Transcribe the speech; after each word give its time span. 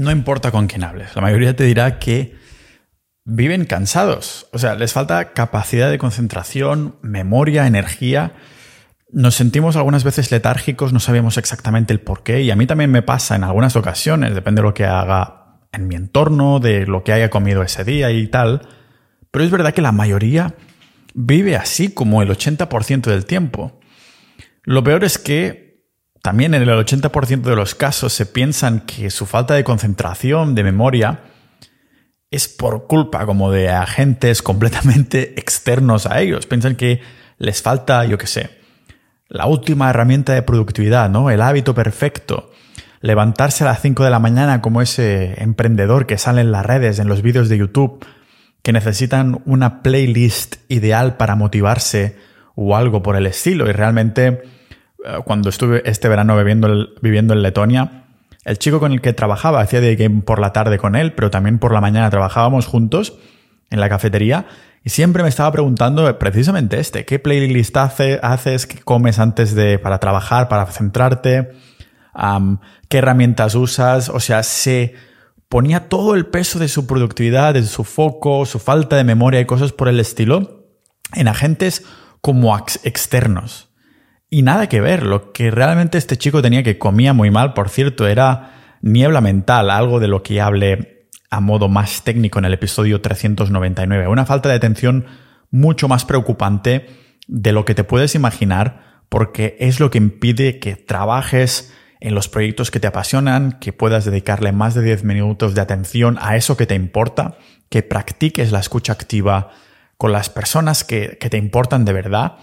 no 0.00 0.10
importa 0.10 0.50
con 0.50 0.66
quién 0.66 0.82
hables, 0.82 1.14
la 1.14 1.22
mayoría 1.22 1.54
te 1.54 1.64
dirá 1.64 1.98
que 1.98 2.34
viven 3.24 3.66
cansados. 3.66 4.48
O 4.52 4.58
sea, 4.58 4.74
les 4.74 4.92
falta 4.92 5.32
capacidad 5.32 5.90
de 5.90 5.98
concentración, 5.98 6.96
memoria, 7.02 7.66
energía. 7.66 8.32
Nos 9.12 9.34
sentimos 9.34 9.76
algunas 9.76 10.02
veces 10.02 10.30
letárgicos, 10.30 10.92
no 10.92 11.00
sabemos 11.00 11.36
exactamente 11.36 11.92
el 11.92 12.00
por 12.00 12.22
qué. 12.22 12.42
Y 12.42 12.50
a 12.50 12.56
mí 12.56 12.66
también 12.66 12.90
me 12.90 13.02
pasa 13.02 13.36
en 13.36 13.44
algunas 13.44 13.76
ocasiones, 13.76 14.34
depende 14.34 14.62
de 14.62 14.68
lo 14.68 14.74
que 14.74 14.86
haga 14.86 15.58
en 15.72 15.86
mi 15.86 15.96
entorno, 15.96 16.60
de 16.60 16.86
lo 16.86 17.04
que 17.04 17.12
haya 17.12 17.30
comido 17.30 17.62
ese 17.62 17.84
día 17.84 18.10
y 18.10 18.26
tal. 18.28 18.68
Pero 19.30 19.44
es 19.44 19.50
verdad 19.50 19.74
que 19.74 19.82
la 19.82 19.92
mayoría 19.92 20.54
vive 21.14 21.56
así 21.56 21.92
como 21.92 22.22
el 22.22 22.30
80% 22.30 23.02
del 23.02 23.26
tiempo. 23.26 23.80
Lo 24.64 24.82
peor 24.82 25.04
es 25.04 25.18
que 25.18 25.69
también 26.22 26.54
en 26.54 26.62
el 26.62 26.68
80% 26.68 27.42
de 27.42 27.56
los 27.56 27.74
casos 27.74 28.12
se 28.12 28.26
piensan 28.26 28.80
que 28.80 29.10
su 29.10 29.26
falta 29.26 29.54
de 29.54 29.64
concentración, 29.64 30.54
de 30.54 30.64
memoria, 30.64 31.20
es 32.30 32.46
por 32.46 32.86
culpa 32.86 33.26
como 33.26 33.50
de 33.50 33.70
agentes 33.70 34.42
completamente 34.42 35.34
externos 35.40 36.06
a 36.06 36.20
ellos. 36.20 36.46
Piensan 36.46 36.76
que 36.76 37.00
les 37.38 37.62
falta, 37.62 38.04
yo 38.04 38.18
qué 38.18 38.26
sé, 38.26 38.50
la 39.28 39.46
última 39.46 39.88
herramienta 39.88 40.34
de 40.34 40.42
productividad, 40.42 41.08
¿no? 41.08 41.30
El 41.30 41.40
hábito 41.40 41.74
perfecto. 41.74 42.50
Levantarse 43.00 43.64
a 43.64 43.68
las 43.68 43.80
5 43.80 44.04
de 44.04 44.10
la 44.10 44.18
mañana 44.18 44.60
como 44.60 44.82
ese 44.82 45.42
emprendedor 45.42 46.06
que 46.06 46.18
sale 46.18 46.42
en 46.42 46.52
las 46.52 46.66
redes, 46.66 46.98
en 46.98 47.08
los 47.08 47.22
vídeos 47.22 47.48
de 47.48 47.56
YouTube, 47.56 48.04
que 48.62 48.72
necesitan 48.72 49.40
una 49.46 49.82
playlist 49.82 50.56
ideal 50.68 51.16
para 51.16 51.34
motivarse 51.34 52.16
o 52.54 52.76
algo 52.76 53.02
por 53.02 53.16
el 53.16 53.26
estilo. 53.26 53.70
Y 53.70 53.72
realmente 53.72 54.42
cuando 55.24 55.48
estuve 55.48 55.82
este 55.88 56.08
verano 56.08 56.36
viviendo, 56.36 57.34
en 57.34 57.42
Letonia, 57.42 58.04
el 58.44 58.58
chico 58.58 58.80
con 58.80 58.92
el 58.92 59.00
que 59.00 59.12
trabajaba 59.12 59.60
hacía 59.60 59.80
de 59.80 59.96
game 59.96 60.22
por 60.22 60.40
la 60.40 60.52
tarde 60.52 60.78
con 60.78 60.96
él, 60.96 61.12
pero 61.12 61.30
también 61.30 61.58
por 61.58 61.72
la 61.72 61.80
mañana 61.80 62.10
trabajábamos 62.10 62.66
juntos 62.66 63.18
en 63.70 63.80
la 63.80 63.88
cafetería 63.88 64.46
y 64.82 64.90
siempre 64.90 65.22
me 65.22 65.28
estaba 65.28 65.52
preguntando 65.52 66.18
precisamente 66.18 66.80
este, 66.80 67.04
¿qué 67.04 67.18
playlist 67.18 67.76
haces, 67.76 68.66
qué 68.66 68.78
comes 68.78 69.18
antes 69.18 69.54
de 69.54 69.78
para 69.78 69.98
trabajar, 69.98 70.48
para 70.48 70.66
centrarte? 70.66 71.50
¿Qué 72.88 72.98
herramientas 72.98 73.54
usas? 73.54 74.08
O 74.08 74.20
sea, 74.20 74.42
se 74.42 74.94
ponía 75.48 75.88
todo 75.88 76.14
el 76.14 76.26
peso 76.26 76.58
de 76.58 76.68
su 76.68 76.86
productividad, 76.86 77.54
de 77.54 77.62
su 77.62 77.84
foco, 77.84 78.46
su 78.46 78.58
falta 78.58 78.96
de 78.96 79.04
memoria 79.04 79.40
y 79.40 79.46
cosas 79.46 79.72
por 79.72 79.88
el 79.88 80.00
estilo 80.00 80.66
en 81.14 81.28
agentes 81.28 81.84
como 82.20 82.56
externos. 82.56 83.69
Y 84.32 84.42
nada 84.42 84.68
que 84.68 84.80
ver, 84.80 85.02
lo 85.02 85.32
que 85.32 85.50
realmente 85.50 85.98
este 85.98 86.16
chico 86.16 86.40
tenía 86.40 86.62
que 86.62 86.78
comía 86.78 87.12
muy 87.12 87.32
mal, 87.32 87.52
por 87.52 87.68
cierto, 87.68 88.06
era 88.06 88.78
niebla 88.80 89.20
mental, 89.20 89.70
algo 89.70 89.98
de 89.98 90.06
lo 90.06 90.22
que 90.22 90.40
hablé 90.40 91.08
a 91.30 91.40
modo 91.40 91.68
más 91.68 92.04
técnico 92.04 92.38
en 92.38 92.44
el 92.44 92.54
episodio 92.54 93.00
399. 93.00 94.06
Una 94.06 94.26
falta 94.26 94.48
de 94.48 94.54
atención 94.54 95.06
mucho 95.50 95.88
más 95.88 96.04
preocupante 96.04 96.86
de 97.26 97.50
lo 97.50 97.64
que 97.64 97.74
te 97.74 97.82
puedes 97.82 98.14
imaginar, 98.14 99.02
porque 99.08 99.56
es 99.58 99.80
lo 99.80 99.90
que 99.90 99.98
impide 99.98 100.60
que 100.60 100.76
trabajes 100.76 101.74
en 101.98 102.14
los 102.14 102.28
proyectos 102.28 102.70
que 102.70 102.78
te 102.78 102.86
apasionan, 102.86 103.58
que 103.58 103.72
puedas 103.72 104.04
dedicarle 104.04 104.52
más 104.52 104.74
de 104.74 104.82
10 104.82 105.02
minutos 105.02 105.56
de 105.56 105.60
atención 105.60 106.18
a 106.20 106.36
eso 106.36 106.56
que 106.56 106.66
te 106.66 106.76
importa, 106.76 107.36
que 107.68 107.82
practiques 107.82 108.52
la 108.52 108.60
escucha 108.60 108.92
activa 108.92 109.50
con 109.96 110.12
las 110.12 110.30
personas 110.30 110.84
que, 110.84 111.18
que 111.20 111.30
te 111.30 111.36
importan 111.36 111.84
de 111.84 111.92
verdad 111.92 112.36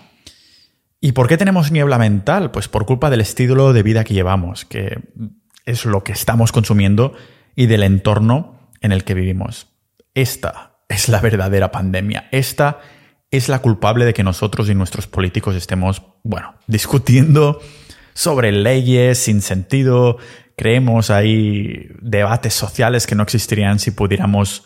¿Y 1.00 1.12
por 1.12 1.28
qué 1.28 1.38
tenemos 1.38 1.72
niebla 1.72 1.98
mental? 1.98 2.52
Pues 2.52 2.68
por 2.68 2.86
culpa 2.86 3.10
del 3.10 3.22
estilo 3.22 3.74
de 3.74 3.84
vida 3.84 4.04
que 4.04 4.14
llevamos, 4.14 4.66
que 4.66 5.00
es 5.66 5.86
lo 5.86 6.04
que 6.04 6.12
estamos 6.12 6.52
consumiendo 6.52 7.14
y 7.56 7.68
del 7.68 7.84
entorno 7.84 8.72
en 8.82 8.92
el 8.92 9.04
que 9.04 9.14
vivimos. 9.14 9.68
Esta 10.14 10.80
es 10.90 11.10
la 11.10 11.20
verdadera 11.22 11.72
pandemia. 11.72 12.28
Esta 12.32 12.80
es 13.30 13.50
la 13.50 13.60
culpable 13.60 14.06
de 14.06 14.14
que 14.14 14.24
nosotros 14.24 14.70
y 14.70 14.76
nuestros 14.76 15.08
políticos 15.08 15.56
estemos, 15.56 16.02
bueno, 16.24 16.56
discutiendo 16.66 17.62
sobre 18.14 18.52
leyes 18.52 19.20
sin 19.20 19.42
sentido. 19.42 20.18
Creemos 20.56 21.12
ahí 21.12 21.90
debates 22.02 22.54
sociales 22.54 23.06
que 23.06 23.16
no 23.16 23.24
existirían 23.24 23.80
si 23.80 23.92
pudiéramos 23.92 24.64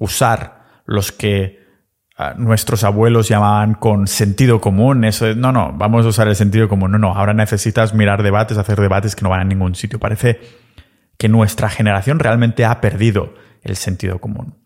usar 0.00 0.64
los 0.86 1.12
que 1.12 1.57
nuestros 2.36 2.82
abuelos 2.82 3.28
llamaban 3.28 3.74
con 3.74 4.08
sentido 4.08 4.60
común. 4.60 5.04
Eso 5.04 5.34
no, 5.34 5.52
no, 5.52 5.72
vamos 5.76 6.04
a 6.04 6.08
usar 6.08 6.28
el 6.28 6.36
sentido 6.36 6.68
común. 6.68 6.90
No, 6.90 6.98
no, 6.98 7.14
ahora 7.14 7.32
necesitas 7.32 7.94
mirar 7.94 8.22
debates, 8.22 8.58
hacer 8.58 8.80
debates 8.80 9.14
que 9.14 9.22
no 9.22 9.30
van 9.30 9.40
a 9.40 9.44
ningún 9.44 9.74
sitio. 9.74 10.00
Parece 10.00 10.40
que 11.16 11.28
nuestra 11.28 11.68
generación 11.68 12.18
realmente 12.18 12.64
ha 12.64 12.80
perdido 12.80 13.34
el 13.62 13.76
sentido 13.76 14.20
común. 14.20 14.56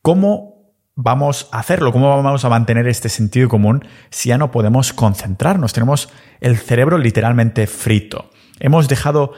¿Cómo 0.00 0.74
vamos 0.94 1.48
a 1.52 1.58
hacerlo? 1.58 1.92
¿Cómo 1.92 2.08
vamos 2.08 2.44
a 2.44 2.48
mantener 2.48 2.88
este 2.88 3.10
sentido 3.10 3.48
común 3.48 3.84
si 4.10 4.30
ya 4.30 4.38
no 4.38 4.50
podemos 4.50 4.94
concentrarnos? 4.94 5.74
Tenemos 5.74 6.08
el 6.40 6.56
cerebro 6.56 6.96
literalmente 6.96 7.66
frito. 7.66 8.30
Hemos 8.58 8.88
dejado 8.88 9.34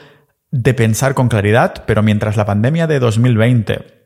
de 0.53 0.75
pensar 0.75 1.15
con 1.15 1.29
claridad, 1.29 1.85
pero 1.87 2.03
mientras 2.03 2.37
la 2.37 2.45
pandemia 2.45 2.87
de 2.87 3.01
2020 3.01 4.02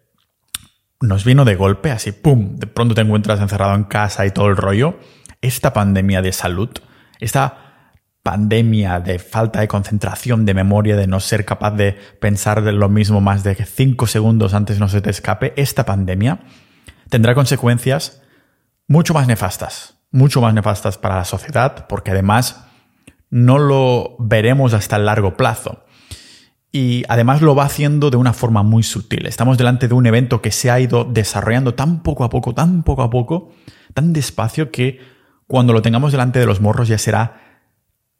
nos 1.00 1.24
vino 1.24 1.44
de 1.44 1.54
golpe, 1.54 1.90
así, 1.90 2.12
¡pum! 2.12 2.56
De 2.56 2.66
pronto 2.66 2.94
te 2.94 3.02
encuentras 3.02 3.40
encerrado 3.40 3.74
en 3.74 3.84
casa 3.84 4.26
y 4.26 4.30
todo 4.30 4.48
el 4.48 4.56
rollo. 4.56 4.98
Esta 5.40 5.72
pandemia 5.72 6.22
de 6.22 6.32
salud, 6.32 6.70
esta 7.20 7.66
pandemia 8.22 8.98
de 8.98 9.20
falta 9.20 9.60
de 9.60 9.68
concentración, 9.68 10.46
de 10.46 10.54
memoria, 10.54 10.96
de 10.96 11.06
no 11.06 11.20
ser 11.20 11.44
capaz 11.44 11.72
de 11.72 11.92
pensar 12.20 12.62
de 12.62 12.72
lo 12.72 12.88
mismo 12.88 13.20
más 13.20 13.44
de 13.44 13.54
cinco 13.54 14.08
segundos 14.08 14.52
antes 14.52 14.80
no 14.80 14.88
se 14.88 15.00
te 15.00 15.10
escape, 15.10 15.52
esta 15.56 15.86
pandemia 15.86 16.40
tendrá 17.08 17.36
consecuencias 17.36 18.22
mucho 18.88 19.14
más 19.14 19.28
nefastas, 19.28 19.98
mucho 20.10 20.40
más 20.40 20.54
nefastas 20.54 20.98
para 20.98 21.16
la 21.16 21.24
sociedad, 21.24 21.86
porque 21.88 22.10
además 22.10 22.66
no 23.30 23.58
lo 23.58 24.16
veremos 24.18 24.74
hasta 24.74 24.96
el 24.96 25.06
largo 25.06 25.36
plazo 25.36 25.85
y 26.76 27.04
además 27.08 27.40
lo 27.40 27.54
va 27.54 27.64
haciendo 27.64 28.10
de 28.10 28.18
una 28.18 28.34
forma 28.34 28.62
muy 28.62 28.82
sutil. 28.82 29.24
Estamos 29.24 29.56
delante 29.56 29.88
de 29.88 29.94
un 29.94 30.04
evento 30.04 30.42
que 30.42 30.50
se 30.50 30.70
ha 30.70 30.78
ido 30.78 31.04
desarrollando 31.04 31.72
tan 31.72 32.02
poco 32.02 32.22
a 32.22 32.28
poco, 32.28 32.52
tan 32.52 32.82
poco 32.82 33.02
a 33.02 33.08
poco, 33.08 33.50
tan 33.94 34.12
despacio 34.12 34.70
que 34.70 35.00
cuando 35.46 35.72
lo 35.72 35.80
tengamos 35.80 36.12
delante 36.12 36.38
de 36.38 36.44
los 36.44 36.60
morros 36.60 36.88
ya 36.88 36.98
será 36.98 37.40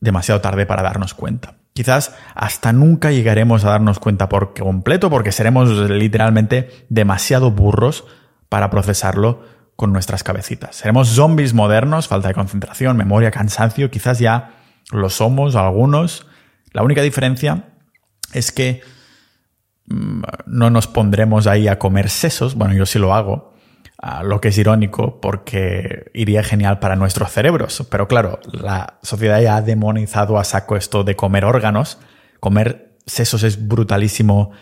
demasiado 0.01 0.41
tarde 0.41 0.65
para 0.65 0.83
darnos 0.83 1.13
cuenta. 1.13 1.59
Quizás 1.75 2.15
hasta 2.35 2.73
nunca 2.73 3.11
llegaremos 3.11 3.67
a 3.67 3.71
darnos 3.71 3.99
cuenta 3.99 4.31
por 4.31 4.55
completo 4.55 5.11
porque 5.11 5.33
seremos 5.33 5.69
literalmente 5.91 6.87
demasiado 6.89 7.51
burros 7.51 8.07
para 8.49 8.71
procesarlo 8.71 9.43
con 9.77 9.93
nuestras 9.93 10.25
cabecitas. 10.25 10.77
Seremos 10.77 11.09
zombies 11.09 11.53
modernos, 11.53 12.09
falta 12.09 12.29
de 12.29 12.35
concentración, 12.35 12.97
memoria, 12.97 13.31
cansancio, 13.31 13.91
quizás 13.91 14.19
ya 14.19 14.55
lo 14.91 15.11
somos 15.11 15.57
algunos. 15.57 16.27
La 16.73 16.83
única 16.83 17.03
diferencia 17.03 17.76
es 18.33 18.53
que 18.53 18.83
mm, 19.87 20.23
no 20.47 20.71
nos 20.71 20.87
pondremos 20.87 21.47
ahí 21.47 21.69
a 21.69 21.79
comer 21.79 22.09
sesos, 22.09 22.55
bueno, 22.55 22.75
yo 22.75 22.87
sí 22.87 22.99
lo 22.99 23.15
hago, 23.15 23.55
lo 24.23 24.41
que 24.41 24.49
es 24.49 24.59
irónico 24.59 25.21
porque 25.21 26.11
iría 26.15 26.43
genial 26.43 26.79
para 26.79 26.97
nuestros 26.97 27.33
cerebros, 27.33 27.87
pero 27.91 28.07
claro, 28.07 28.41
la 28.53 28.99
sociedad 29.03 29.41
ya 29.41 29.57
ha 29.57 29.63
demonizado 29.63 30.39
a 30.39 30.45
saco 30.45 30.77
esto 30.77 31.03
de 31.03 31.17
comer 31.17 31.45
órganos, 31.45 31.99
comer 32.39 32.97
sesos 33.07 33.43
es 33.43 33.67
brutalísimo 33.67 34.53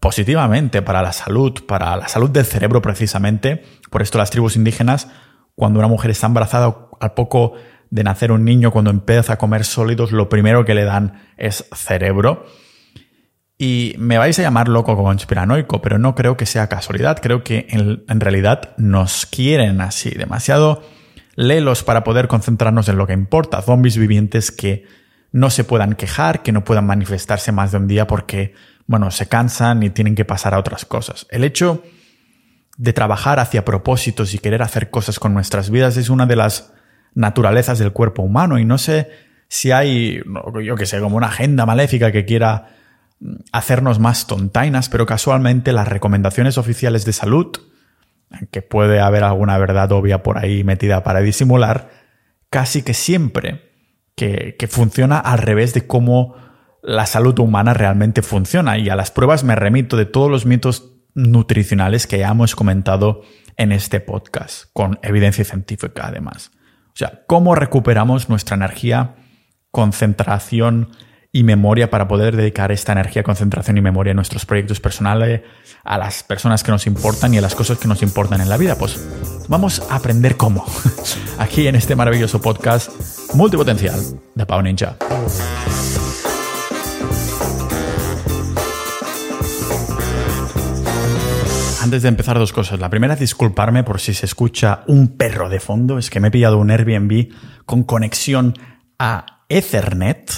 positivamente 0.00 0.82
para 0.82 1.02
la 1.02 1.12
salud, 1.12 1.64
para 1.66 1.96
la 1.96 2.08
salud 2.08 2.30
del 2.30 2.44
cerebro 2.44 2.82
precisamente, 2.82 3.64
por 3.90 4.02
esto 4.02 4.18
las 4.18 4.30
tribus 4.30 4.56
indígenas, 4.56 5.08
cuando 5.54 5.78
una 5.78 5.88
mujer 5.88 6.10
está 6.10 6.26
embarazada 6.26 6.88
al 7.00 7.14
poco 7.14 7.54
de 7.90 8.04
nacer 8.04 8.32
un 8.32 8.44
niño, 8.44 8.70
cuando 8.70 8.90
empieza 8.90 9.34
a 9.34 9.38
comer 9.38 9.64
sólidos, 9.64 10.12
lo 10.12 10.28
primero 10.28 10.64
que 10.64 10.74
le 10.74 10.84
dan 10.84 11.22
es 11.36 11.68
cerebro. 11.74 12.46
Y 13.62 13.94
me 13.98 14.16
vais 14.16 14.38
a 14.38 14.42
llamar 14.42 14.68
loco 14.68 14.96
conspiranoico, 14.96 15.82
pero 15.82 15.98
no 15.98 16.14
creo 16.14 16.34
que 16.34 16.46
sea 16.46 16.68
casualidad. 16.68 17.18
Creo 17.20 17.44
que 17.44 17.66
en, 17.68 18.20
realidad 18.20 18.70
nos 18.78 19.26
quieren 19.26 19.82
así, 19.82 20.08
demasiado 20.08 20.82
lelos 21.34 21.82
para 21.84 22.02
poder 22.02 22.26
concentrarnos 22.26 22.88
en 22.88 22.96
lo 22.96 23.06
que 23.06 23.12
importa. 23.12 23.60
Zombies 23.60 23.98
vivientes 23.98 24.50
que 24.50 24.86
no 25.30 25.50
se 25.50 25.64
puedan 25.64 25.92
quejar, 25.92 26.42
que 26.42 26.52
no 26.52 26.64
puedan 26.64 26.86
manifestarse 26.86 27.52
más 27.52 27.72
de 27.72 27.76
un 27.76 27.86
día 27.86 28.06
porque, 28.06 28.54
bueno, 28.86 29.10
se 29.10 29.28
cansan 29.28 29.82
y 29.82 29.90
tienen 29.90 30.14
que 30.14 30.24
pasar 30.24 30.54
a 30.54 30.58
otras 30.58 30.86
cosas. 30.86 31.26
El 31.28 31.44
hecho 31.44 31.82
de 32.78 32.94
trabajar 32.94 33.40
hacia 33.40 33.66
propósitos 33.66 34.32
y 34.32 34.38
querer 34.38 34.62
hacer 34.62 34.88
cosas 34.88 35.18
con 35.18 35.34
nuestras 35.34 35.68
vidas 35.68 35.98
es 35.98 36.08
una 36.08 36.24
de 36.24 36.36
las 36.36 36.72
naturalezas 37.12 37.78
del 37.78 37.92
cuerpo 37.92 38.22
humano 38.22 38.58
y 38.58 38.64
no 38.64 38.78
sé 38.78 39.10
si 39.48 39.70
hay, 39.70 40.22
yo 40.64 40.76
que 40.76 40.86
sé, 40.86 40.98
como 40.98 41.18
una 41.18 41.26
agenda 41.26 41.66
maléfica 41.66 42.10
que 42.10 42.24
quiera 42.24 42.79
hacernos 43.52 43.98
más 43.98 44.26
tontainas, 44.26 44.88
pero 44.88 45.06
casualmente 45.06 45.72
las 45.72 45.88
recomendaciones 45.88 46.58
oficiales 46.58 47.04
de 47.04 47.12
salud, 47.12 47.48
que 48.50 48.62
puede 48.62 49.00
haber 49.00 49.24
alguna 49.24 49.58
verdad 49.58 49.90
obvia 49.92 50.22
por 50.22 50.38
ahí 50.38 50.64
metida 50.64 51.02
para 51.02 51.20
disimular, 51.20 51.90
casi 52.48 52.82
que 52.82 52.94
siempre 52.94 53.70
que, 54.14 54.68
funciona 54.68 55.18
al 55.18 55.38
revés 55.38 55.72
de 55.74 55.86
cómo 55.86 56.36
la 56.82 57.06
salud 57.06 57.38
humana 57.38 57.74
realmente 57.74 58.22
funciona. 58.22 58.78
Y 58.78 58.88
a 58.88 58.96
las 58.96 59.10
pruebas 59.10 59.44
me 59.44 59.56
remito 59.56 59.96
de 59.96 60.06
todos 60.06 60.30
los 60.30 60.46
mitos 60.46 60.92
nutricionales 61.14 62.06
que 62.06 62.18
ya 62.18 62.28
hemos 62.28 62.54
comentado 62.54 63.22
en 63.56 63.72
este 63.72 64.00
podcast, 64.00 64.64
con 64.72 64.98
evidencia 65.02 65.44
científica 65.44 66.06
además. 66.06 66.50
O 66.88 66.96
sea, 66.96 67.22
cómo 67.26 67.54
recuperamos 67.54 68.28
nuestra 68.28 68.56
energía, 68.56 69.16
concentración 69.70 70.90
y 71.32 71.44
memoria 71.44 71.90
para 71.90 72.08
poder 72.08 72.36
dedicar 72.36 72.72
esta 72.72 72.92
energía, 72.92 73.22
concentración 73.22 73.78
y 73.78 73.80
memoria 73.80 74.12
a 74.12 74.14
nuestros 74.14 74.46
proyectos 74.46 74.80
personales, 74.80 75.42
a 75.84 75.96
las 75.96 76.22
personas 76.22 76.64
que 76.64 76.72
nos 76.72 76.86
importan 76.86 77.32
y 77.34 77.38
a 77.38 77.40
las 77.40 77.54
cosas 77.54 77.78
que 77.78 77.86
nos 77.86 78.02
importan 78.02 78.40
en 78.40 78.48
la 78.48 78.56
vida. 78.56 78.76
Pues 78.76 79.00
vamos 79.48 79.82
a 79.90 79.96
aprender 79.96 80.36
cómo. 80.36 80.64
Aquí 81.38 81.68
en 81.68 81.76
este 81.76 81.94
maravilloso 81.94 82.40
podcast 82.40 82.90
multipotencial 83.34 84.00
de 84.34 84.46
Pau 84.46 84.60
Ninja. 84.62 84.96
Antes 91.82 92.02
de 92.02 92.08
empezar, 92.08 92.38
dos 92.38 92.52
cosas. 92.52 92.78
La 92.78 92.90
primera, 92.90 93.16
disculparme 93.16 93.84
por 93.84 94.00
si 94.00 94.14
se 94.14 94.26
escucha 94.26 94.84
un 94.86 95.16
perro 95.16 95.48
de 95.48 95.60
fondo. 95.60 95.98
Es 95.98 96.10
que 96.10 96.20
me 96.20 96.28
he 96.28 96.30
pillado 96.30 96.58
un 96.58 96.70
Airbnb 96.70 97.32
con 97.64 97.84
conexión 97.84 98.54
a 98.98 99.44
Ethernet, 99.48 100.30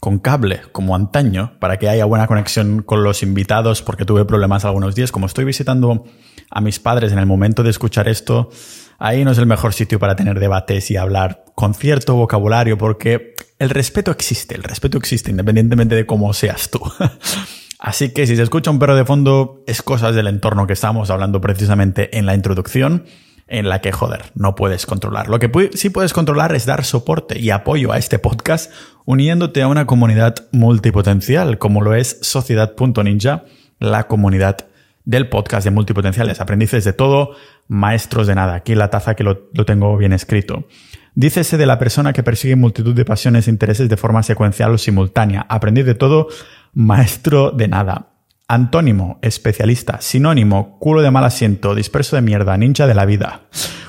con 0.00 0.18
cable, 0.18 0.60
como 0.72 0.94
antaño, 0.94 1.54
para 1.58 1.78
que 1.78 1.88
haya 1.88 2.04
buena 2.04 2.26
conexión 2.26 2.82
con 2.82 3.02
los 3.02 3.22
invitados, 3.22 3.82
porque 3.82 4.04
tuve 4.04 4.24
problemas 4.24 4.64
algunos 4.64 4.94
días. 4.94 5.12
Como 5.12 5.26
estoy 5.26 5.44
visitando 5.44 6.04
a 6.50 6.60
mis 6.60 6.78
padres 6.78 7.12
en 7.12 7.18
el 7.18 7.26
momento 7.26 7.62
de 7.62 7.70
escuchar 7.70 8.08
esto, 8.08 8.50
ahí 8.98 9.24
no 9.24 9.32
es 9.32 9.38
el 9.38 9.46
mejor 9.46 9.74
sitio 9.74 9.98
para 9.98 10.16
tener 10.16 10.38
debates 10.38 10.90
y 10.90 10.96
hablar 10.96 11.44
con 11.54 11.74
cierto 11.74 12.14
vocabulario, 12.14 12.78
porque 12.78 13.34
el 13.58 13.70
respeto 13.70 14.10
existe, 14.10 14.54
el 14.54 14.62
respeto 14.62 14.98
existe 14.98 15.30
independientemente 15.30 15.94
de 15.94 16.06
cómo 16.06 16.32
seas 16.32 16.70
tú. 16.70 16.80
Así 17.78 18.10
que 18.10 18.26
si 18.26 18.34
se 18.34 18.42
escucha 18.42 18.70
un 18.70 18.78
perro 18.78 18.96
de 18.96 19.04
fondo, 19.04 19.62
es 19.66 19.82
cosas 19.82 20.14
del 20.14 20.26
entorno 20.26 20.66
que 20.66 20.72
estamos 20.72 21.10
hablando 21.10 21.40
precisamente 21.40 22.18
en 22.18 22.26
la 22.26 22.34
introducción, 22.34 23.04
en 23.48 23.68
la 23.68 23.80
que, 23.80 23.92
joder, 23.92 24.32
no 24.34 24.54
puedes 24.54 24.86
controlar. 24.86 25.28
Lo 25.28 25.38
que 25.38 25.50
sí 25.74 25.90
puedes 25.90 26.12
controlar 26.12 26.54
es 26.54 26.66
dar 26.66 26.84
soporte 26.84 27.38
y 27.38 27.50
apoyo 27.50 27.92
a 27.92 27.98
este 27.98 28.18
podcast 28.18 28.70
uniéndote 29.04 29.62
a 29.62 29.68
una 29.68 29.86
comunidad 29.86 30.34
multipotencial, 30.52 31.58
como 31.58 31.80
lo 31.80 31.94
es 31.94 32.18
Sociedad.ninja, 32.20 33.44
la 33.78 34.06
comunidad 34.06 34.68
del 35.04 35.28
podcast 35.30 35.64
de 35.64 35.70
multipotenciales, 35.70 36.40
aprendices 36.40 36.84
de 36.84 36.92
todo, 36.92 37.34
maestros 37.66 38.26
de 38.26 38.34
nada. 38.34 38.54
Aquí 38.54 38.74
la 38.74 38.90
taza 38.90 39.14
que 39.14 39.24
lo, 39.24 39.48
lo 39.54 39.64
tengo 39.64 39.96
bien 39.96 40.12
escrito. 40.12 40.66
Dícese 41.14 41.56
de 41.56 41.66
la 41.66 41.78
persona 41.78 42.12
que 42.12 42.22
persigue 42.22 42.54
multitud 42.54 42.94
de 42.94 43.06
pasiones 43.06 43.48
e 43.48 43.50
intereses 43.50 43.88
de 43.88 43.96
forma 43.96 44.22
secuencial 44.22 44.72
o 44.72 44.78
simultánea. 44.78 45.46
Aprendiz 45.48 45.86
de 45.86 45.94
todo, 45.94 46.28
maestro 46.74 47.50
de 47.50 47.68
nada. 47.68 48.17
Antónimo, 48.50 49.18
especialista. 49.20 50.00
Sinónimo, 50.00 50.78
culo 50.78 51.02
de 51.02 51.10
mal 51.10 51.22
asiento, 51.24 51.74
disperso 51.74 52.16
de 52.16 52.22
mierda, 52.22 52.56
ninja 52.56 52.86
de 52.86 52.94
la 52.94 53.04
vida. 53.04 53.42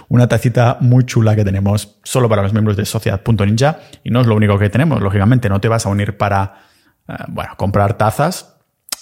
Una 0.10 0.28
tacita 0.28 0.76
muy 0.82 1.06
chula 1.06 1.34
que 1.34 1.46
tenemos 1.46 1.98
solo 2.04 2.28
para 2.28 2.42
los 2.42 2.52
miembros 2.52 2.76
de 2.76 2.84
Sociedad.ninja 2.84 3.80
y 4.04 4.10
no 4.10 4.20
es 4.20 4.28
lo 4.28 4.36
único 4.36 4.60
que 4.60 4.70
tenemos. 4.70 5.02
Lógicamente, 5.02 5.48
no 5.48 5.62
te 5.62 5.70
vas 5.70 5.86
a 5.86 5.90
unir 5.90 6.18
para, 6.18 6.56
eh, 7.08 7.14
bueno, 7.30 7.54
comprar 7.56 7.94
tazas, 7.98 8.58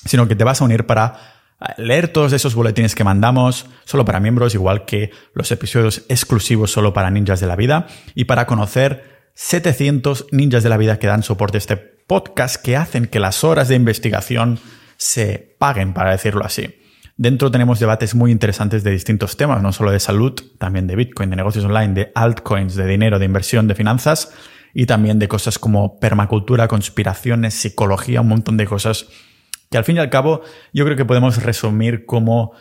sino 0.06 0.28
que 0.28 0.36
te 0.36 0.44
vas 0.44 0.62
a 0.62 0.66
unir 0.66 0.86
para 0.86 1.16
eh, 1.60 1.74
leer 1.78 2.10
todos 2.10 2.34
esos 2.34 2.54
boletines 2.54 2.94
que 2.94 3.04
mandamos 3.04 3.66
solo 3.84 4.06
para 4.06 4.20
miembros, 4.20 4.54
igual 4.54 4.86
que 4.86 5.10
los 5.34 5.52
episodios 5.52 6.04
exclusivos 6.08 6.72
solo 6.72 6.94
para 6.94 7.10
ninjas 7.10 7.40
de 7.40 7.48
la 7.48 7.56
vida 7.56 7.88
y 8.14 8.26
para 8.26 8.46
conocer 8.46 9.32
700 9.34 10.28
ninjas 10.32 10.62
de 10.62 10.70
la 10.70 10.78
vida 10.78 11.00
que 11.00 11.08
dan 11.08 11.24
soporte 11.24 11.58
a 11.58 11.60
este 11.60 11.78
podcast 11.78 12.58
que 12.58 12.78
hacen 12.78 13.08
que 13.08 13.20
las 13.20 13.44
horas 13.44 13.70
de 13.70 13.76
investigación 13.76 14.60
se 14.98 15.56
paguen, 15.60 15.94
para 15.94 16.12
decirlo 16.12 16.44
así. 16.44 16.76
Dentro 17.16 17.50
tenemos 17.50 17.80
debates 17.80 18.14
muy 18.14 18.32
interesantes 18.32 18.84
de 18.84 18.92
distintos 18.92 19.38
temas, 19.38 19.62
no 19.64 19.72
solo 19.72 19.92
de 19.92 20.00
salud, 20.00 20.34
también 20.60 20.86
de 20.86 20.96
Bitcoin, 20.96 21.32
de 21.32 21.36
negocios 21.36 21.66
online, 21.66 21.94
de 21.94 22.12
altcoins, 22.14 22.76
de 22.76 22.86
dinero, 22.86 23.18
de 23.18 23.26
inversión, 23.26 23.68
de 23.68 23.74
finanzas 23.74 24.32
y 24.74 24.86
también 24.86 25.18
de 25.18 25.28
cosas 25.28 25.58
como 25.58 26.00
permacultura, 26.00 26.68
conspiraciones, 26.68 27.56
psicología, 27.56 28.22
un 28.22 28.28
montón 28.28 28.58
de 28.58 28.68
cosas 28.68 29.08
que 29.72 29.78
al 29.78 29.84
fin 29.84 29.98
y 29.98 30.00
al 30.00 30.12
cabo 30.12 30.42
yo 30.74 30.86
creo 30.86 30.96
que 30.96 31.06
podemos 31.06 31.42
resumir 31.42 32.06
como 32.06 32.54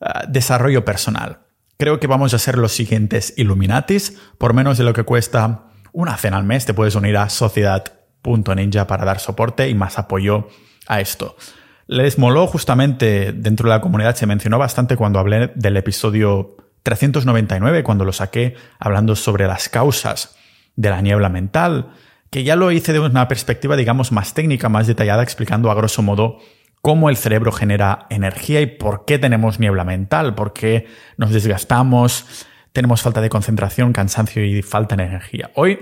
ah, 0.00 0.24
desarrollo 0.28 0.84
personal. 0.84 1.40
Creo 1.76 1.98
que 1.98 2.06
vamos 2.06 2.32
a 2.34 2.38
ser 2.38 2.56
los 2.56 2.70
siguientes 2.70 3.34
Illuminatis, 3.36 4.16
por 4.38 4.54
menos 4.54 4.78
de 4.78 4.84
lo 4.84 4.92
que 4.92 5.02
cuesta 5.02 5.64
una 5.92 6.16
cena 6.16 6.36
al 6.36 6.44
mes, 6.44 6.66
te 6.66 6.74
puedes 6.74 6.94
unir 6.94 7.16
a 7.16 7.28
Sociedad 7.28 7.84
Ninja 8.24 8.86
para 8.86 9.04
dar 9.04 9.18
soporte 9.18 9.68
y 9.68 9.74
más 9.74 9.98
apoyo 9.98 10.48
a 10.86 11.00
esto. 11.00 11.36
Les 11.86 12.18
moló 12.18 12.46
justamente 12.46 13.32
dentro 13.32 13.68
de 13.68 13.74
la 13.74 13.80
comunidad, 13.80 14.16
se 14.16 14.26
mencionó 14.26 14.58
bastante 14.58 14.96
cuando 14.96 15.18
hablé 15.18 15.52
del 15.54 15.76
episodio 15.76 16.56
399, 16.82 17.82
cuando 17.82 18.04
lo 18.04 18.12
saqué 18.12 18.54
hablando 18.78 19.16
sobre 19.16 19.46
las 19.46 19.68
causas 19.68 20.34
de 20.76 20.90
la 20.90 21.02
niebla 21.02 21.28
mental, 21.28 21.90
que 22.30 22.42
ya 22.42 22.56
lo 22.56 22.72
hice 22.72 22.92
de 22.92 23.00
una 23.00 23.28
perspectiva, 23.28 23.76
digamos, 23.76 24.12
más 24.12 24.32
técnica, 24.32 24.68
más 24.68 24.86
detallada, 24.86 25.22
explicando 25.22 25.70
a 25.70 25.74
grosso 25.74 26.02
modo 26.02 26.38
cómo 26.80 27.10
el 27.10 27.16
cerebro 27.16 27.52
genera 27.52 28.06
energía 28.10 28.60
y 28.60 28.66
por 28.66 29.04
qué 29.04 29.18
tenemos 29.18 29.60
niebla 29.60 29.84
mental, 29.84 30.34
por 30.34 30.52
qué 30.52 30.86
nos 31.16 31.30
desgastamos, 31.30 32.26
tenemos 32.72 33.02
falta 33.02 33.20
de 33.20 33.30
concentración, 33.30 33.92
cansancio 33.92 34.44
y 34.44 34.62
falta 34.62 34.96
de 34.96 35.04
energía. 35.04 35.50
Hoy 35.54 35.78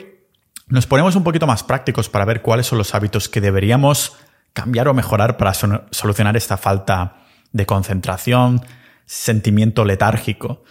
nos 0.68 0.86
ponemos 0.86 1.16
un 1.16 1.24
poquito 1.24 1.46
más 1.46 1.62
prácticos 1.62 2.08
para 2.08 2.24
ver 2.24 2.42
cuáles 2.42 2.66
son 2.66 2.78
los 2.78 2.94
hábitos 2.94 3.28
que 3.28 3.40
deberíamos 3.40 4.16
cambiar 4.52 4.88
o 4.88 4.94
mejorar 4.94 5.36
para 5.36 5.54
solucionar 5.54 6.36
esta 6.36 6.56
falta 6.56 7.16
de 7.52 7.66
concentración, 7.66 8.64
sentimiento 9.06 9.84
letárgico, 9.84 10.64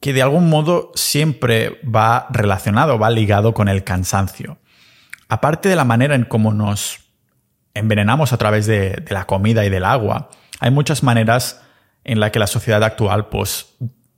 que 0.00 0.12
de 0.12 0.22
algún 0.22 0.50
modo 0.50 0.90
siempre 0.94 1.80
va 1.84 2.26
relacionado, 2.30 2.98
va 2.98 3.10
ligado 3.10 3.54
con 3.54 3.68
el 3.68 3.84
cansancio. 3.84 4.58
Aparte 5.28 5.68
de 5.68 5.76
la 5.76 5.84
manera 5.84 6.14
en 6.14 6.24
cómo 6.24 6.52
nos 6.52 7.00
envenenamos 7.74 8.32
a 8.32 8.36
través 8.36 8.66
de, 8.66 9.04
la 9.08 9.26
comida 9.26 9.64
y 9.64 9.70
del 9.70 9.84
agua, 9.84 10.28
hay 10.60 10.70
muchas 10.70 11.02
maneras 11.02 11.62
en 12.04 12.20
las 12.20 12.32
que 12.32 12.38
la 12.38 12.46
sociedad 12.46 12.82
actual 12.82 13.28
pues, 13.28 13.74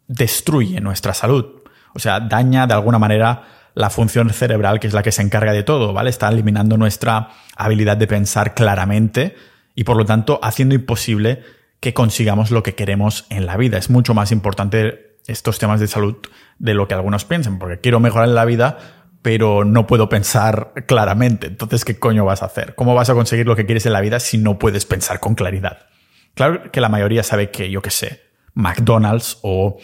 destruye 0.08 0.81
nuestra 0.81 1.14
salud. 1.14 1.62
O 1.94 1.99
sea, 1.99 2.19
daña 2.19 2.66
de 2.66 2.75
alguna 2.75 2.99
manera 2.99 3.43
la 3.75 3.91
función 3.91 4.31
cerebral 4.31 4.81
que 4.81 4.87
es 4.87 4.93
la 4.93 5.03
que 5.03 5.12
se 5.12 5.23
encarga 5.23 5.53
de 5.53 5.62
todo, 5.62 5.93
¿vale? 5.93 6.11
Está 6.11 6.29
eliminando 6.29 6.76
nuestra 6.76 7.31
habilidad 7.56 7.97
de 7.97 8.06
pensar 8.06 8.55
claramente 8.55 9.35
y 9.75 9.85
por 9.85 9.97
lo 9.97 10.05
tanto 10.05 10.38
haciendo 10.43 10.75
imposible 10.75 11.43
que 11.81 11.93
consigamos 11.93 12.50
lo 12.50 12.62
que 12.62 12.75
queremos 12.75 13.26
en 13.31 13.47
la 13.47 13.56
vida. 13.56 13.76
Es 13.76 13.90
mucho 13.90 14.14
más 14.14 14.33
importante 14.33 15.19
estos 15.26 15.59
temas 15.59 15.81
de 15.81 15.88
salud 15.88 16.16
de 16.59 16.75
lo 16.75 16.88
que 16.88 16.95
algunos 16.95 17.25
piensan, 17.25 17.59
porque 17.59 17.81
quiero 17.81 18.00
mejorar 18.00 18.28
en 18.28 18.35
la 18.35 18.45
vida, 18.45 18.78
pero 19.23 19.64
no 19.64 19.87
puedo 19.87 20.09
pensar 20.09 20.73
claramente. 20.87 21.47
Entonces, 21.47 21.85
¿qué 21.85 21.99
coño 21.99 22.25
vas 22.25 22.43
a 22.43 22.47
hacer? 22.47 22.75
¿Cómo 22.75 22.95
vas 22.95 23.11
a 23.11 23.14
conseguir 23.14 23.47
lo 23.47 23.57
que 23.57 23.66
quieres 23.66 23.87
en 23.87 23.93
la 23.93 24.00
vida 24.00 24.21
si 24.21 24.38
no 24.38 24.59
puedes 24.59 24.85
pensar 24.87 25.21
con 25.21 25.35
claridad? 25.35 25.87
Claro 26.35 26.71
que 26.71 26.81
la 26.81 26.88
mayoría 26.88 27.23
sabe 27.23 27.50
que, 27.50 27.71
yo 27.71 27.81
qué 27.83 27.90
sé, 27.90 28.23
McDonald's 28.54 29.38
o 29.43 29.78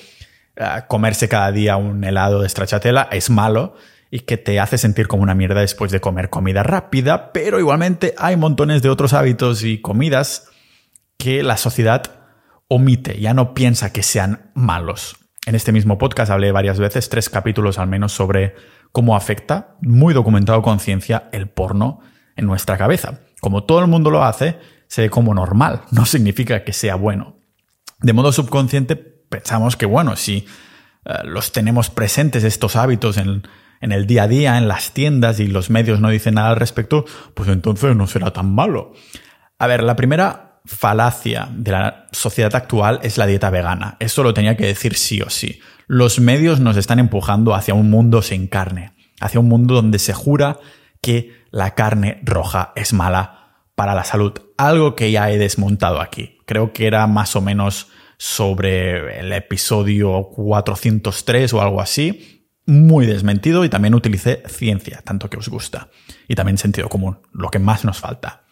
comerse 0.88 1.28
cada 1.28 1.52
día 1.52 1.76
un 1.76 2.04
helado 2.04 2.42
de 2.42 2.48
stracciatella 2.48 3.08
es 3.10 3.30
malo 3.30 3.74
y 4.10 4.20
que 4.20 4.36
te 4.36 4.58
hace 4.58 4.78
sentir 4.78 5.06
como 5.06 5.22
una 5.22 5.34
mierda 5.34 5.60
después 5.60 5.92
de 5.92 6.00
comer 6.00 6.30
comida 6.30 6.62
rápida, 6.62 7.32
pero 7.32 7.58
igualmente 7.60 8.14
hay 8.18 8.36
montones 8.36 8.82
de 8.82 8.90
otros 8.90 9.12
hábitos 9.12 9.62
y 9.62 9.80
comidas 9.80 10.48
que 11.16 11.42
la 11.42 11.56
sociedad 11.56 12.02
omite, 12.68 13.20
ya 13.20 13.34
no 13.34 13.54
piensa 13.54 13.92
que 13.92 14.02
sean 14.02 14.50
malos. 14.54 15.16
En 15.46 15.54
este 15.54 15.72
mismo 15.72 15.98
podcast 15.98 16.30
hablé 16.30 16.52
varias 16.52 16.78
veces, 16.78 17.08
tres 17.08 17.28
capítulos 17.28 17.78
al 17.78 17.88
menos, 17.88 18.12
sobre 18.12 18.54
cómo 18.92 19.16
afecta, 19.16 19.76
muy 19.80 20.14
documentado 20.14 20.62
con 20.62 20.80
ciencia, 20.80 21.28
el 21.32 21.48
porno 21.48 22.00
en 22.36 22.46
nuestra 22.46 22.76
cabeza. 22.76 23.20
Como 23.40 23.64
todo 23.64 23.80
el 23.80 23.86
mundo 23.86 24.10
lo 24.10 24.24
hace, 24.24 24.58
se 24.86 25.02
ve 25.02 25.10
como 25.10 25.34
normal, 25.34 25.82
no 25.92 26.04
significa 26.04 26.64
que 26.64 26.72
sea 26.72 26.96
bueno. 26.96 27.36
De 28.00 28.12
modo 28.12 28.32
subconsciente 28.32 28.96
pensamos 29.30 29.76
que, 29.76 29.86
bueno, 29.86 30.16
si 30.16 30.46
eh, 31.06 31.14
los 31.24 31.52
tenemos 31.52 31.88
presentes 31.88 32.44
estos 32.44 32.76
hábitos 32.76 33.16
en, 33.16 33.44
en 33.80 33.92
el 33.92 34.06
día 34.06 34.24
a 34.24 34.28
día, 34.28 34.58
en 34.58 34.68
las 34.68 34.92
tiendas 34.92 35.40
y 35.40 35.46
los 35.46 35.70
medios 35.70 36.00
no 36.00 36.10
dicen 36.10 36.34
nada 36.34 36.50
al 36.50 36.56
respecto, 36.56 37.06
pues 37.34 37.48
entonces 37.48 37.96
no 37.96 38.06
será 38.06 38.32
tan 38.32 38.54
malo. 38.54 38.92
A 39.58 39.66
ver, 39.66 39.82
la 39.82 39.96
primera 39.96 40.60
falacia 40.66 41.48
de 41.52 41.72
la 41.72 42.06
sociedad 42.12 42.54
actual 42.54 43.00
es 43.02 43.16
la 43.16 43.26
dieta 43.26 43.50
vegana. 43.50 43.96
Eso 43.98 44.22
lo 44.22 44.34
tenía 44.34 44.56
que 44.56 44.66
decir 44.66 44.94
sí 44.94 45.22
o 45.22 45.30
sí. 45.30 45.60
Los 45.86 46.20
medios 46.20 46.60
nos 46.60 46.76
están 46.76 46.98
empujando 46.98 47.54
hacia 47.54 47.74
un 47.74 47.90
mundo 47.90 48.22
sin 48.22 48.46
carne, 48.46 48.92
hacia 49.20 49.40
un 49.40 49.48
mundo 49.48 49.74
donde 49.74 49.98
se 49.98 50.12
jura 50.12 50.58
que 51.00 51.44
la 51.50 51.74
carne 51.74 52.20
roja 52.22 52.72
es 52.76 52.92
mala 52.92 53.64
para 53.74 53.94
la 53.94 54.04
salud. 54.04 54.32
Algo 54.58 54.94
que 54.94 55.10
ya 55.10 55.30
he 55.30 55.38
desmontado 55.38 56.00
aquí. 56.00 56.38
Creo 56.46 56.72
que 56.72 56.86
era 56.86 57.06
más 57.06 57.34
o 57.34 57.40
menos 57.40 57.88
sobre 58.22 59.18
el 59.18 59.32
episodio 59.32 60.24
403 60.24 61.54
o 61.54 61.62
algo 61.62 61.80
así. 61.80 62.50
Muy 62.66 63.06
desmentido 63.06 63.64
y 63.64 63.70
también 63.70 63.94
utilicé 63.94 64.42
ciencia, 64.46 65.00
tanto 65.02 65.30
que 65.30 65.38
os 65.38 65.48
gusta. 65.48 65.88
Y 66.28 66.34
también 66.34 66.58
sentido 66.58 66.90
común, 66.90 67.20
lo 67.32 67.48
que 67.48 67.58
más 67.58 67.86
nos 67.86 67.98
falta. 67.98 68.44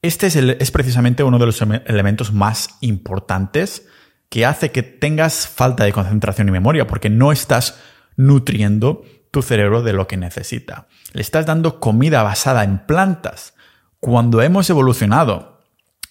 Este 0.00 0.28
es, 0.28 0.36
es 0.36 0.70
precisamente 0.70 1.24
uno 1.24 1.38
de 1.38 1.44
los 1.44 1.60
elementos 1.60 2.32
más 2.32 2.70
importantes 2.80 3.86
que 4.30 4.46
hace 4.46 4.72
que 4.72 4.82
tengas 4.82 5.46
falta 5.46 5.84
de 5.84 5.92
concentración 5.92 6.48
y 6.48 6.52
memoria, 6.52 6.86
porque 6.86 7.10
no 7.10 7.32
estás 7.32 7.78
nutriendo 8.16 9.04
tu 9.30 9.42
cerebro 9.42 9.82
de 9.82 9.92
lo 9.92 10.06
que 10.06 10.16
necesita. 10.16 10.88
Le 11.12 11.20
estás 11.20 11.44
dando 11.44 11.80
comida 11.80 12.22
basada 12.22 12.64
en 12.64 12.78
plantas. 12.86 13.52
Cuando 14.00 14.40
hemos 14.40 14.70
evolucionado 14.70 15.55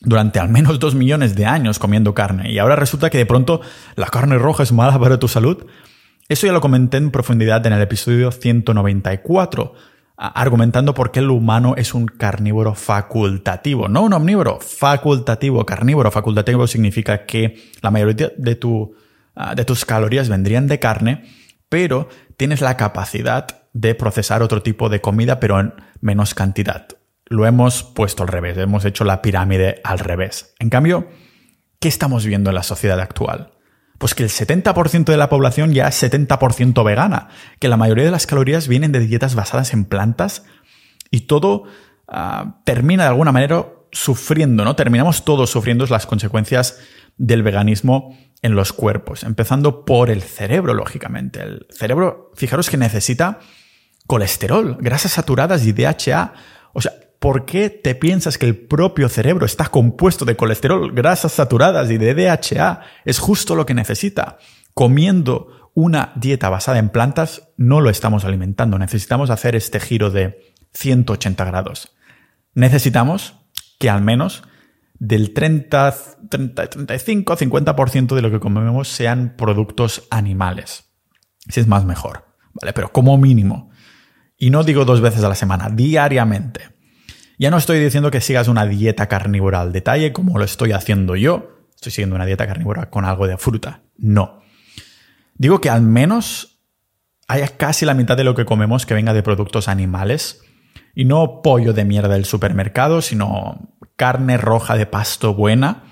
durante 0.01 0.39
al 0.39 0.49
menos 0.49 0.79
dos 0.79 0.95
millones 0.95 1.35
de 1.35 1.45
años 1.45 1.79
comiendo 1.79 2.13
carne 2.13 2.51
y 2.51 2.59
ahora 2.59 2.75
resulta 2.75 3.09
que 3.09 3.17
de 3.17 3.25
pronto 3.25 3.61
la 3.95 4.07
carne 4.07 4.37
roja 4.37 4.63
es 4.63 4.71
mala 4.71 4.99
para 4.99 5.19
tu 5.19 5.27
salud, 5.27 5.65
eso 6.27 6.47
ya 6.47 6.53
lo 6.53 6.61
comenté 6.61 6.97
en 6.97 7.11
profundidad 7.11 7.63
en 7.67 7.73
el 7.73 7.81
episodio 7.83 8.31
194, 8.31 9.73
argumentando 10.17 10.95
por 10.95 11.11
qué 11.11 11.19
el 11.19 11.29
humano 11.29 11.75
es 11.77 11.93
un 11.93 12.07
carnívoro 12.07 12.73
facultativo, 12.73 13.87
no 13.89 14.01
un 14.01 14.13
omnívoro, 14.13 14.59
facultativo. 14.59 15.67
Carnívoro 15.67 16.09
facultativo 16.09 16.65
significa 16.65 17.27
que 17.27 17.71
la 17.81 17.91
mayoría 17.91 18.31
de, 18.35 18.59
ah, 19.35 19.53
de 19.53 19.65
tus 19.65 19.85
calorías 19.85 20.27
vendrían 20.27 20.65
de 20.65 20.79
carne, 20.79 21.25
pero 21.69 22.09
tienes 22.37 22.59
la 22.61 22.75
capacidad 22.75 23.45
de 23.73 23.93
procesar 23.93 24.41
otro 24.41 24.63
tipo 24.63 24.89
de 24.89 25.01
comida, 25.01 25.39
pero 25.39 25.59
en 25.59 25.73
menos 26.01 26.33
cantidad. 26.33 26.87
Lo 27.25 27.45
hemos 27.45 27.83
puesto 27.83 28.23
al 28.23 28.29
revés, 28.29 28.57
hemos 28.57 28.85
hecho 28.85 29.03
la 29.03 29.21
pirámide 29.21 29.81
al 29.83 29.99
revés. 29.99 30.53
En 30.59 30.69
cambio, 30.69 31.07
¿qué 31.79 31.87
estamos 31.87 32.25
viendo 32.25 32.51
en 32.51 32.55
la 32.55 32.63
sociedad 32.63 32.99
actual? 32.99 33.53
Pues 33.97 34.13
que 34.13 34.23
el 34.23 34.29
70% 34.29 35.05
de 35.05 35.17
la 35.17 35.29
población 35.29 35.73
ya 35.73 35.87
es 35.87 36.03
70% 36.03 36.83
vegana, 36.83 37.29
que 37.59 37.69
la 37.69 37.77
mayoría 37.77 38.05
de 38.05 38.11
las 38.11 38.27
calorías 38.27 38.67
vienen 38.67 38.91
de 38.91 38.99
dietas 38.99 39.35
basadas 39.35 39.73
en 39.73 39.85
plantas 39.85 40.45
y 41.09 41.21
todo 41.21 41.63
ah, 42.07 42.61
termina 42.65 43.03
de 43.03 43.09
alguna 43.09 43.31
manera 43.31 43.65
sufriendo, 43.91 44.65
¿no? 44.65 44.75
Terminamos 44.75 45.23
todos 45.23 45.49
sufriendo 45.49 45.85
las 45.87 46.05
consecuencias 46.05 46.79
del 47.17 47.43
veganismo 47.43 48.17
en 48.41 48.55
los 48.55 48.73
cuerpos, 48.73 49.23
empezando 49.23 49.85
por 49.85 50.09
el 50.09 50.21
cerebro, 50.21 50.73
lógicamente. 50.73 51.41
El 51.41 51.67
cerebro, 51.71 52.31
fijaros 52.35 52.69
que 52.69 52.77
necesita 52.77 53.39
colesterol, 54.05 54.77
grasas 54.79 55.13
saturadas 55.13 55.65
y 55.65 55.71
DHA. 55.71 56.33
O 56.73 56.81
sea, 56.81 56.91
¿por 57.25 57.43
qué 57.43 57.71
te 57.71 57.95
piensas 57.95 58.37
que 58.37 58.45
el 58.45 58.55
propio 58.55 59.09
cerebro 59.09 59.47
está 59.47 59.69
compuesto 59.69 60.25
de 60.25 60.35
colesterol, 60.35 60.93
grasas 60.93 61.31
saturadas 61.31 61.89
y 61.89 61.97
de 61.97 62.13
DHA? 62.13 62.81
Es 63.03 63.17
justo 63.17 63.55
lo 63.55 63.65
que 63.65 63.73
necesita. 63.73 64.37
Comiendo 64.75 65.71
una 65.73 66.13
dieta 66.17 66.49
basada 66.49 66.77
en 66.77 66.89
plantas 66.89 67.49
no 67.57 67.81
lo 67.81 67.89
estamos 67.89 68.25
alimentando. 68.25 68.77
Necesitamos 68.77 69.31
hacer 69.31 69.55
este 69.55 69.79
giro 69.79 70.11
de 70.11 70.53
180 70.73 71.43
grados. 71.45 71.97
Necesitamos 72.53 73.33
que 73.79 73.89
al 73.89 74.03
menos 74.03 74.43
del 74.99 75.33
30, 75.33 75.95
30 76.29 76.69
35, 76.69 77.37
50% 77.37 78.13
de 78.13 78.21
lo 78.21 78.29
que 78.29 78.39
comemos 78.39 78.87
sean 78.87 79.33
productos 79.35 80.03
animales. 80.11 80.91
Si 81.49 81.59
es 81.59 81.65
más 81.65 81.85
mejor, 81.85 82.27
¿vale? 82.53 82.71
Pero 82.73 82.91
como 82.91 83.17
mínimo. 83.17 83.71
Y 84.37 84.51
no 84.51 84.63
digo 84.63 84.85
dos 84.85 85.01
veces 85.01 85.23
a 85.23 85.29
la 85.29 85.33
semana, 85.33 85.71
diariamente. 85.71 86.74
Ya 87.37 87.51
no 87.51 87.57
estoy 87.57 87.79
diciendo 87.79 88.11
que 88.11 88.21
sigas 88.21 88.47
una 88.47 88.65
dieta 88.65 89.07
carnívora 89.07 89.61
al 89.61 89.71
detalle 89.71 90.13
como 90.13 90.37
lo 90.37 90.45
estoy 90.45 90.71
haciendo 90.71 91.15
yo. 91.15 91.67
Estoy 91.75 91.91
siguiendo 91.91 92.15
una 92.15 92.25
dieta 92.25 92.47
carnívora 92.47 92.89
con 92.89 93.05
algo 93.05 93.27
de 93.27 93.37
fruta. 93.37 93.81
No. 93.97 94.41
Digo 95.35 95.59
que 95.59 95.69
al 95.69 95.81
menos 95.81 96.61
haya 97.27 97.49
casi 97.49 97.85
la 97.85 97.93
mitad 97.93 98.15
de 98.15 98.23
lo 98.23 98.35
que 98.35 98.45
comemos 98.45 98.85
que 98.85 98.93
venga 98.93 99.13
de 99.13 99.23
productos 99.23 99.67
animales 99.67 100.41
y 100.93 101.05
no 101.05 101.41
pollo 101.41 101.73
de 101.73 101.85
mierda 101.85 102.13
del 102.13 102.25
supermercado, 102.25 103.01
sino 103.01 103.77
carne 103.95 104.37
roja 104.37 104.77
de 104.77 104.85
pasto 104.85 105.33
buena, 105.33 105.83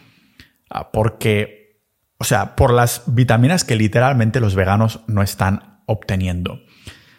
ah, 0.69 0.91
porque, 0.91 1.81
o 2.17 2.23
sea, 2.23 2.55
por 2.55 2.73
las 2.73 3.03
vitaminas 3.07 3.63
que 3.63 3.75
literalmente 3.75 4.39
los 4.39 4.55
veganos 4.55 5.01
no 5.07 5.21
están 5.21 5.81
obteniendo. 5.88 6.62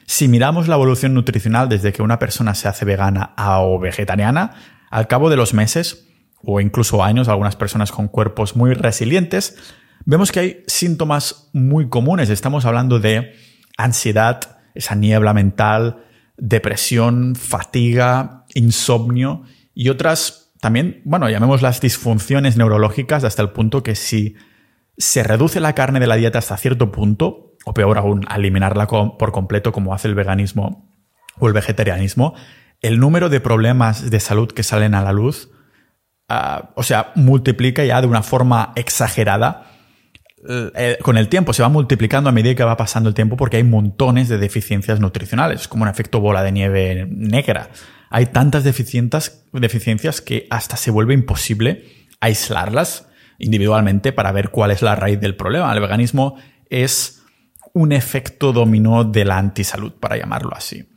Si 0.07 0.29
miramos 0.29 0.69
la 0.69 0.75
evolución 0.75 1.15
nutricional 1.15 1.69
desde 1.69 1.93
que 1.93 2.03
una 2.03 2.19
persona 2.19 2.55
se 2.55 2.69
hace 2.69 2.85
vegana 2.85 3.35
o 3.37 3.79
vegetariana, 3.79 4.55
al 4.91 5.09
cabo 5.09 5.31
de 5.31 5.37
los 5.37 5.55
meses 5.55 6.09
o 6.43 6.61
incluso 6.61 7.03
años, 7.03 7.29
algunas 7.29 7.57
personas 7.57 7.91
con 7.91 8.09
cuerpos 8.09 8.55
muy 8.55 8.75
resilientes, 8.75 9.57
vemos 10.05 10.31
que 10.31 10.41
hay 10.41 10.63
síntomas 10.67 11.49
muy 11.53 11.89
comunes. 11.89 12.31
Estamos 12.31 12.65
hablando 12.65 13.01
de 13.01 13.35
ansiedad, 13.77 14.59
esa 14.75 14.95
niebla 14.95 15.33
mental, 15.33 16.05
depresión, 16.37 17.35
fatiga, 17.35 18.45
insomnio 18.55 19.43
y 19.75 19.89
otras 19.89 20.45
también, 20.61 21.03
bueno, 21.05 21.29
llamemos 21.29 21.61
las 21.61 21.83
disfunciones 21.83 22.57
neurológicas 22.57 23.23
hasta 23.25 23.43
el 23.43 23.51
punto 23.51 23.83
que 23.83 23.95
si 23.95 24.35
se 24.97 25.23
reduce 25.23 25.61
la 25.61 25.75
carne 25.75 26.01
de 26.01 26.07
la 26.07 26.17
dieta 26.17 26.39
hasta 26.39 26.57
cierto 26.57 26.91
punto, 26.91 27.54
o 27.65 27.75
peor 27.75 27.99
aún, 27.99 28.27
eliminarla 28.35 28.87
por 28.87 29.33
completo 29.33 29.73
como 29.73 29.95
hace 29.95 30.09
el 30.09 30.15
veganismo 30.15 30.91
o 31.39 31.49
el 31.49 31.53
vegetarianismo, 31.53 32.35
el 32.81 33.01
número 33.01 33.29
de 33.29 33.41
problemas 33.41 34.11
de 34.11 34.21
salud 34.21 34.49
que 34.49 34.63
salen 34.63 34.95
a 34.95 35.03
la 35.03 35.13
luz, 35.13 35.51
ah, 36.29 36.71
o 36.75 36.83
sea, 36.83 37.13
multiplica 37.15 37.85
ya 37.85 38.01
de 38.01 38.07
una 38.07 38.23
forma 38.23 38.73
exagerada 38.77 39.71
eh, 40.47 40.99
con 41.01 41.17
el 41.17 41.29
tiempo, 41.29 41.55
se 41.55 41.63
va 41.63 41.71
multiplicando 41.71 42.29
a 42.29 42.33
medida 42.33 42.55
que 42.55 42.65
va 42.65 42.77
pasando 42.77 43.09
el 43.09 43.15
tiempo 43.15 43.37
porque 43.37 43.57
hay 43.57 43.65
montones 43.65 44.29
de 44.29 44.37
deficiencias 44.37 45.01
nutricionales, 45.01 45.69
como 45.69 45.85
un 45.85 45.89
efecto 45.89 46.21
bola 46.21 46.43
de 46.43 46.53
nieve 46.53 47.07
negra. 47.09 47.71
Hay 48.11 48.27
tantas 48.27 48.63
deficiencias 48.63 50.21
que 50.21 50.47
hasta 50.51 50.77
se 50.77 50.91
vuelve 50.91 51.15
imposible 51.15 51.85
aislarlas 52.21 53.09
individualmente 53.39 54.13
para 54.13 54.33
ver 54.33 54.51
cuál 54.51 54.71
es 54.71 54.83
la 54.83 54.95
raíz 54.95 55.19
del 55.19 55.35
problema. 55.35 55.73
El 55.73 55.81
veganismo 55.81 56.37
es 56.69 57.24
un 57.75 57.93
efecto 57.93 58.53
dominó 58.53 59.05
de 59.05 59.25
la 59.25 59.37
antisalud, 59.37 59.93
para 59.93 60.17
llamarlo 60.17 60.53
así. 60.55 60.89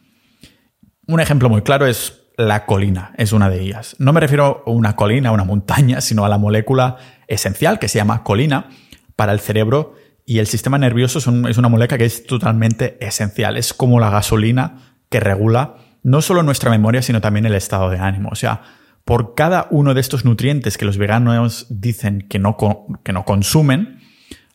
Un 1.07 1.19
ejemplo 1.19 1.49
muy 1.49 1.63
claro 1.63 1.85
es 1.85 2.29
la 2.37 2.65
colina, 2.65 3.13
es 3.17 3.33
una 3.33 3.49
de 3.49 3.61
ellas. 3.61 3.95
No 3.99 4.13
me 4.13 4.19
refiero 4.19 4.63
a 4.65 4.69
una 4.69 4.95
colina, 4.95 5.29
a 5.29 5.31
una 5.33 5.43
montaña, 5.43 6.01
sino 6.01 6.23
a 6.23 6.29
la 6.29 6.37
molécula 6.37 6.97
esencial 7.27 7.79
que 7.79 7.87
se 7.87 7.97
llama 7.97 8.23
colina 8.23 8.69
para 9.15 9.33
el 9.33 9.39
cerebro 9.39 9.95
y 10.25 10.39
el 10.39 10.47
sistema 10.47 10.77
nervioso 10.77 11.19
es 11.19 11.57
una 11.57 11.69
molécula 11.69 11.97
que 11.97 12.05
es 12.05 12.25
totalmente 12.25 12.97
esencial. 12.99 13.57
Es 13.57 13.73
como 13.73 13.99
la 13.99 14.09
gasolina 14.09 14.97
que 15.09 15.19
regula 15.19 15.77
no 16.03 16.21
solo 16.21 16.43
nuestra 16.43 16.69
memoria, 16.69 17.01
sino 17.01 17.21
también 17.21 17.45
el 17.45 17.55
estado 17.55 17.89
de 17.89 17.97
ánimo. 17.97 18.29
O 18.29 18.35
sea, 18.35 18.61
por 19.05 19.35
cada 19.35 19.67
uno 19.71 19.93
de 19.93 20.01
estos 20.01 20.25
nutrientes 20.25 20.77
que 20.77 20.83
los 20.83 20.97
veganos 20.97 21.65
dicen 21.69 22.27
que 22.29 22.39
no, 22.39 22.57
que 23.03 23.13
no 23.13 23.23
consumen, 23.23 23.99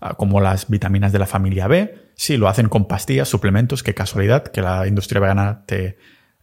ah, 0.00 0.14
como 0.14 0.40
las 0.40 0.68
vitaminas 0.68 1.10
de 1.10 1.18
la 1.18 1.26
familia 1.26 1.68
B, 1.68 2.01
Sí, 2.14 2.36
lo 2.36 2.48
hacen 2.48 2.68
con 2.68 2.86
pastillas, 2.86 3.28
suplementos, 3.28 3.82
qué 3.82 3.94
casualidad 3.94 4.44
que 4.44 4.62
la 4.62 4.86
industria 4.86 5.20
vegana 5.20 5.64
te 5.66 5.98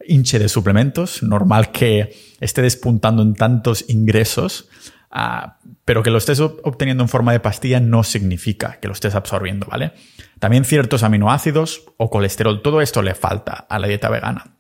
hinche 0.05 0.39
de 0.39 0.49
suplementos. 0.49 1.23
Normal 1.23 1.71
que 1.71 2.15
esté 2.39 2.61
despuntando 2.61 3.21
en 3.21 3.33
tantos 3.35 3.85
ingresos, 3.87 4.69
ah, 5.11 5.57
pero 5.85 6.03
que 6.03 6.11
lo 6.11 6.17
estés 6.17 6.39
obteniendo 6.39 7.03
en 7.03 7.09
forma 7.09 7.31
de 7.31 7.39
pastilla 7.39 7.79
no 7.79 8.03
significa 8.03 8.79
que 8.81 8.87
lo 8.87 8.93
estés 8.93 9.15
absorbiendo, 9.15 9.67
¿vale? 9.69 9.93
También 10.39 10.65
ciertos 10.65 11.03
aminoácidos 11.03 11.85
o 11.97 12.09
colesterol, 12.09 12.61
todo 12.61 12.81
esto 12.81 13.01
le 13.01 13.15
falta 13.15 13.65
a 13.69 13.79
la 13.79 13.87
dieta 13.87 14.09
vegana. 14.09 14.55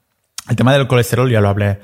El 0.49 0.55
tema 0.55 0.73
del 0.73 0.87
colesterol 0.87 1.29
ya 1.29 1.41
lo 1.41 1.49
hablé 1.49 1.79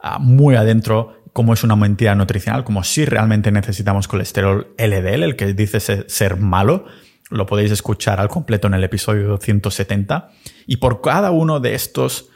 ah, 0.00 0.18
muy 0.18 0.54
adentro, 0.54 1.22
cómo 1.32 1.54
es 1.54 1.64
una 1.64 1.76
mentira 1.76 2.14
nutricional, 2.14 2.64
como 2.64 2.84
si 2.84 3.04
realmente 3.04 3.52
necesitamos 3.52 4.08
colesterol 4.08 4.74
LDL, 4.76 5.22
el 5.22 5.36
que 5.36 5.52
dice 5.52 5.80
ser 5.80 6.36
malo 6.36 6.86
lo 7.30 7.46
podéis 7.46 7.70
escuchar 7.70 8.20
al 8.20 8.28
completo 8.28 8.66
en 8.66 8.74
el 8.74 8.84
episodio 8.84 9.38
170. 9.38 10.30
Y 10.66 10.76
por 10.76 11.00
cada 11.00 11.30
uno 11.30 11.60
de 11.60 11.74
estos, 11.74 12.28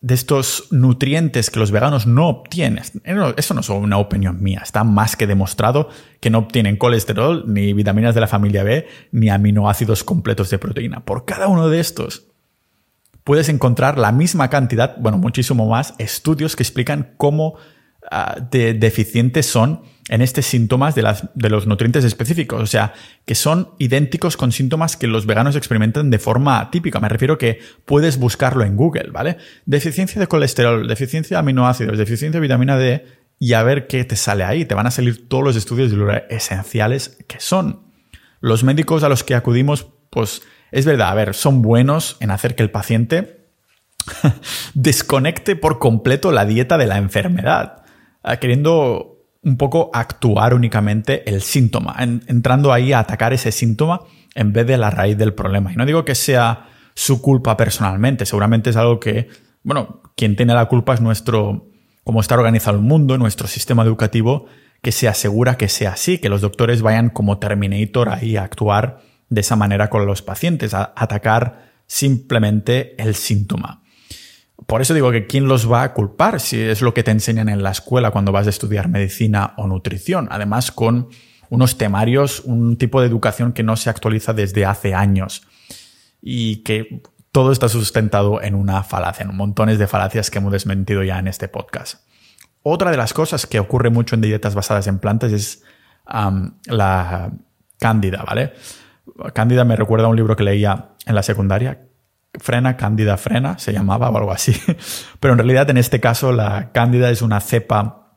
de 0.00 0.14
estos 0.14 0.68
nutrientes 0.70 1.50
que 1.50 1.58
los 1.58 1.70
veganos 1.70 2.06
no 2.06 2.28
obtienen, 2.28 2.84
eso 3.36 3.54
no 3.54 3.60
es 3.60 3.68
una 3.68 3.98
opinión 3.98 4.42
mía, 4.42 4.60
está 4.62 4.84
más 4.84 5.16
que 5.16 5.26
demostrado 5.26 5.88
que 6.20 6.30
no 6.30 6.38
obtienen 6.38 6.76
colesterol, 6.76 7.44
ni 7.46 7.72
vitaminas 7.72 8.14
de 8.14 8.20
la 8.20 8.28
familia 8.28 8.62
B, 8.62 8.86
ni 9.10 9.30
aminoácidos 9.30 10.04
completos 10.04 10.50
de 10.50 10.58
proteína. 10.58 11.04
Por 11.04 11.24
cada 11.24 11.48
uno 11.48 11.68
de 11.68 11.80
estos 11.80 12.28
puedes 13.24 13.48
encontrar 13.48 13.98
la 13.98 14.12
misma 14.12 14.48
cantidad, 14.48 14.96
bueno, 14.98 15.18
muchísimo 15.18 15.66
más, 15.66 15.94
estudios 15.98 16.56
que 16.56 16.62
explican 16.62 17.14
cómo 17.16 17.56
ah, 18.10 18.36
de 18.50 18.74
deficientes 18.74 19.46
son 19.46 19.82
en 20.08 20.22
estos 20.22 20.46
síntomas 20.46 20.94
de, 20.94 21.02
las, 21.02 21.28
de 21.34 21.50
los 21.50 21.66
nutrientes 21.66 22.04
específicos, 22.04 22.62
o 22.62 22.66
sea, 22.66 22.94
que 23.26 23.34
son 23.34 23.70
idénticos 23.78 24.36
con 24.36 24.52
síntomas 24.52 24.96
que 24.96 25.06
los 25.06 25.26
veganos 25.26 25.54
experimentan 25.54 26.10
de 26.10 26.18
forma 26.18 26.70
típica. 26.70 26.98
Me 26.98 27.08
refiero 27.08 27.36
que 27.36 27.60
puedes 27.84 28.18
buscarlo 28.18 28.64
en 28.64 28.76
Google, 28.76 29.10
¿vale? 29.10 29.36
Deficiencia 29.66 30.18
de 30.20 30.26
colesterol, 30.26 30.88
deficiencia 30.88 31.36
de 31.36 31.40
aminoácidos, 31.40 31.98
deficiencia 31.98 32.40
de 32.40 32.40
vitamina 32.40 32.78
D 32.78 33.04
y 33.38 33.52
a 33.52 33.62
ver 33.62 33.86
qué 33.86 34.04
te 34.04 34.16
sale 34.16 34.44
ahí. 34.44 34.64
Te 34.64 34.74
van 34.74 34.86
a 34.86 34.90
salir 34.90 35.28
todos 35.28 35.44
los 35.44 35.56
estudios 35.56 35.90
de 35.90 36.24
esenciales 36.30 37.18
que 37.28 37.38
son. 37.40 37.82
Los 38.40 38.64
médicos 38.64 39.02
a 39.02 39.08
los 39.08 39.24
que 39.24 39.34
acudimos, 39.34 39.88
pues 40.10 40.42
es 40.70 40.86
verdad, 40.86 41.10
a 41.10 41.14
ver, 41.14 41.34
son 41.34 41.62
buenos 41.62 42.16
en 42.20 42.30
hacer 42.30 42.54
que 42.54 42.62
el 42.62 42.70
paciente 42.70 43.46
desconecte 44.74 45.56
por 45.56 45.78
completo 45.78 46.32
la 46.32 46.44
dieta 46.44 46.78
de 46.78 46.86
la 46.86 46.98
enfermedad, 46.98 47.77
queriendo 48.36 49.18
un 49.42 49.56
poco 49.56 49.90
actuar 49.92 50.54
únicamente 50.54 51.28
el 51.28 51.40
síntoma, 51.40 51.96
entrando 51.98 52.72
ahí 52.72 52.92
a 52.92 53.00
atacar 53.00 53.32
ese 53.32 53.52
síntoma 53.52 54.02
en 54.34 54.52
vez 54.52 54.66
de 54.66 54.76
la 54.76 54.90
raíz 54.90 55.16
del 55.16 55.34
problema. 55.34 55.72
Y 55.72 55.76
no 55.76 55.86
digo 55.86 56.04
que 56.04 56.14
sea 56.14 56.68
su 56.94 57.22
culpa 57.22 57.56
personalmente, 57.56 58.26
seguramente 58.26 58.70
es 58.70 58.76
algo 58.76 58.98
que, 59.00 59.28
bueno, 59.62 60.02
quien 60.16 60.36
tiene 60.36 60.54
la 60.54 60.66
culpa 60.66 60.94
es 60.94 61.00
nuestro, 61.00 61.68
cómo 62.04 62.20
está 62.20 62.34
organizado 62.34 62.76
el 62.76 62.82
mundo, 62.82 63.16
nuestro 63.16 63.46
sistema 63.46 63.84
educativo, 63.84 64.46
que 64.82 64.92
se 64.92 65.08
asegura 65.08 65.56
que 65.56 65.68
sea 65.68 65.92
así, 65.92 66.18
que 66.18 66.28
los 66.28 66.40
doctores 66.40 66.82
vayan 66.82 67.10
como 67.10 67.38
Terminator 67.38 68.08
ahí 68.10 68.36
a 68.36 68.44
actuar 68.44 69.00
de 69.28 69.40
esa 69.40 69.56
manera 69.56 69.90
con 69.90 70.06
los 70.06 70.22
pacientes, 70.22 70.74
a 70.74 70.92
atacar 70.96 71.72
simplemente 71.86 73.00
el 73.02 73.14
síntoma. 73.14 73.82
Por 74.66 74.82
eso 74.82 74.92
digo 74.92 75.10
que 75.10 75.26
quién 75.26 75.46
los 75.46 75.70
va 75.70 75.82
a 75.82 75.94
culpar 75.94 76.40
si 76.40 76.60
es 76.60 76.82
lo 76.82 76.92
que 76.92 77.02
te 77.02 77.10
enseñan 77.10 77.48
en 77.48 77.62
la 77.62 77.70
escuela 77.70 78.10
cuando 78.10 78.32
vas 78.32 78.46
a 78.46 78.50
estudiar 78.50 78.88
medicina 78.88 79.54
o 79.56 79.66
nutrición. 79.66 80.28
Además, 80.30 80.72
con 80.72 81.08
unos 81.48 81.78
temarios, 81.78 82.40
un 82.40 82.76
tipo 82.76 83.00
de 83.00 83.06
educación 83.06 83.52
que 83.52 83.62
no 83.62 83.76
se 83.76 83.88
actualiza 83.88 84.32
desde 84.32 84.66
hace 84.66 84.94
años 84.94 85.46
y 86.20 86.64
que 86.64 87.02
todo 87.32 87.52
está 87.52 87.68
sustentado 87.68 88.42
en 88.42 88.54
una 88.54 88.82
falacia, 88.82 89.24
en 89.24 89.34
montones 89.34 89.78
de 89.78 89.86
falacias 89.86 90.30
que 90.30 90.38
hemos 90.38 90.52
desmentido 90.52 91.02
ya 91.02 91.18
en 91.18 91.28
este 91.28 91.48
podcast. 91.48 92.06
Otra 92.62 92.90
de 92.90 92.96
las 92.96 93.14
cosas 93.14 93.46
que 93.46 93.60
ocurre 93.60 93.90
mucho 93.90 94.16
en 94.16 94.20
dietas 94.20 94.54
basadas 94.54 94.86
en 94.88 94.98
plantas 94.98 95.32
es 95.32 95.62
la 96.04 97.30
cándida, 97.78 98.24
¿vale? 98.26 98.52
Cándida 99.32 99.64
me 99.64 99.76
recuerda 99.76 100.06
a 100.06 100.08
un 100.08 100.16
libro 100.16 100.36
que 100.36 100.42
leía 100.42 100.90
en 101.06 101.14
la 101.14 101.22
secundaria, 101.22 101.87
Frena, 102.34 102.76
Cándida 102.76 103.16
Frena, 103.16 103.58
se 103.58 103.72
llamaba 103.72 104.10
o 104.10 104.16
algo 104.16 104.32
así. 104.32 104.52
Pero 105.20 105.32
en 105.32 105.38
realidad 105.38 105.70
en 105.70 105.76
este 105.76 106.00
caso 106.00 106.32
la 106.32 106.72
cándida 106.72 107.10
es 107.10 107.22
una 107.22 107.40
cepa 107.40 108.16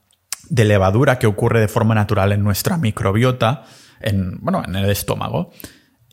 de 0.50 0.66
levadura 0.66 1.18
que 1.18 1.28
ocurre 1.28 1.62
de 1.62 1.68
forma 1.68 1.96
natural 1.96 2.32
en 2.34 2.44
nuestra 2.44 2.78
microbiota, 2.78 3.64
en, 4.02 4.38
bueno, 4.42 4.64
en 4.66 4.76
el 4.76 4.90
estómago. 4.90 5.52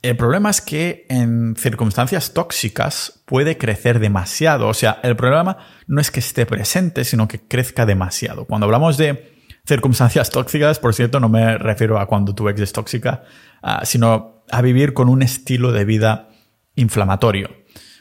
El 0.00 0.16
problema 0.16 0.50
es 0.50 0.60
que 0.60 1.06
en 1.08 1.56
circunstancias 1.56 2.32
tóxicas 2.32 3.24
puede 3.26 3.58
crecer 3.58 3.98
demasiado. 3.98 4.68
O 4.68 4.74
sea, 4.74 5.00
el 5.02 5.16
problema 5.16 5.58
no 5.88 6.00
es 6.00 6.12
que 6.12 6.20
esté 6.20 6.46
presente, 6.46 7.04
sino 7.04 7.26
que 7.26 7.40
crezca 7.40 7.84
demasiado. 7.84 8.44
Cuando 8.44 8.66
hablamos 8.66 8.96
de 8.96 9.36
circunstancias 9.66 10.30
tóxicas, 10.30 10.78
por 10.78 10.94
cierto, 10.94 11.18
no 11.18 11.28
me 11.28 11.58
refiero 11.58 11.98
a 11.98 12.06
cuando 12.06 12.32
tu 12.34 12.48
ex 12.48 12.60
es 12.60 12.72
tóxica, 12.72 13.24
ah, 13.60 13.80
sino 13.84 14.44
a 14.50 14.62
vivir 14.62 14.94
con 14.94 15.08
un 15.08 15.22
estilo 15.22 15.72
de 15.72 15.84
vida 15.84 16.28
inflamatorio. 16.76 17.57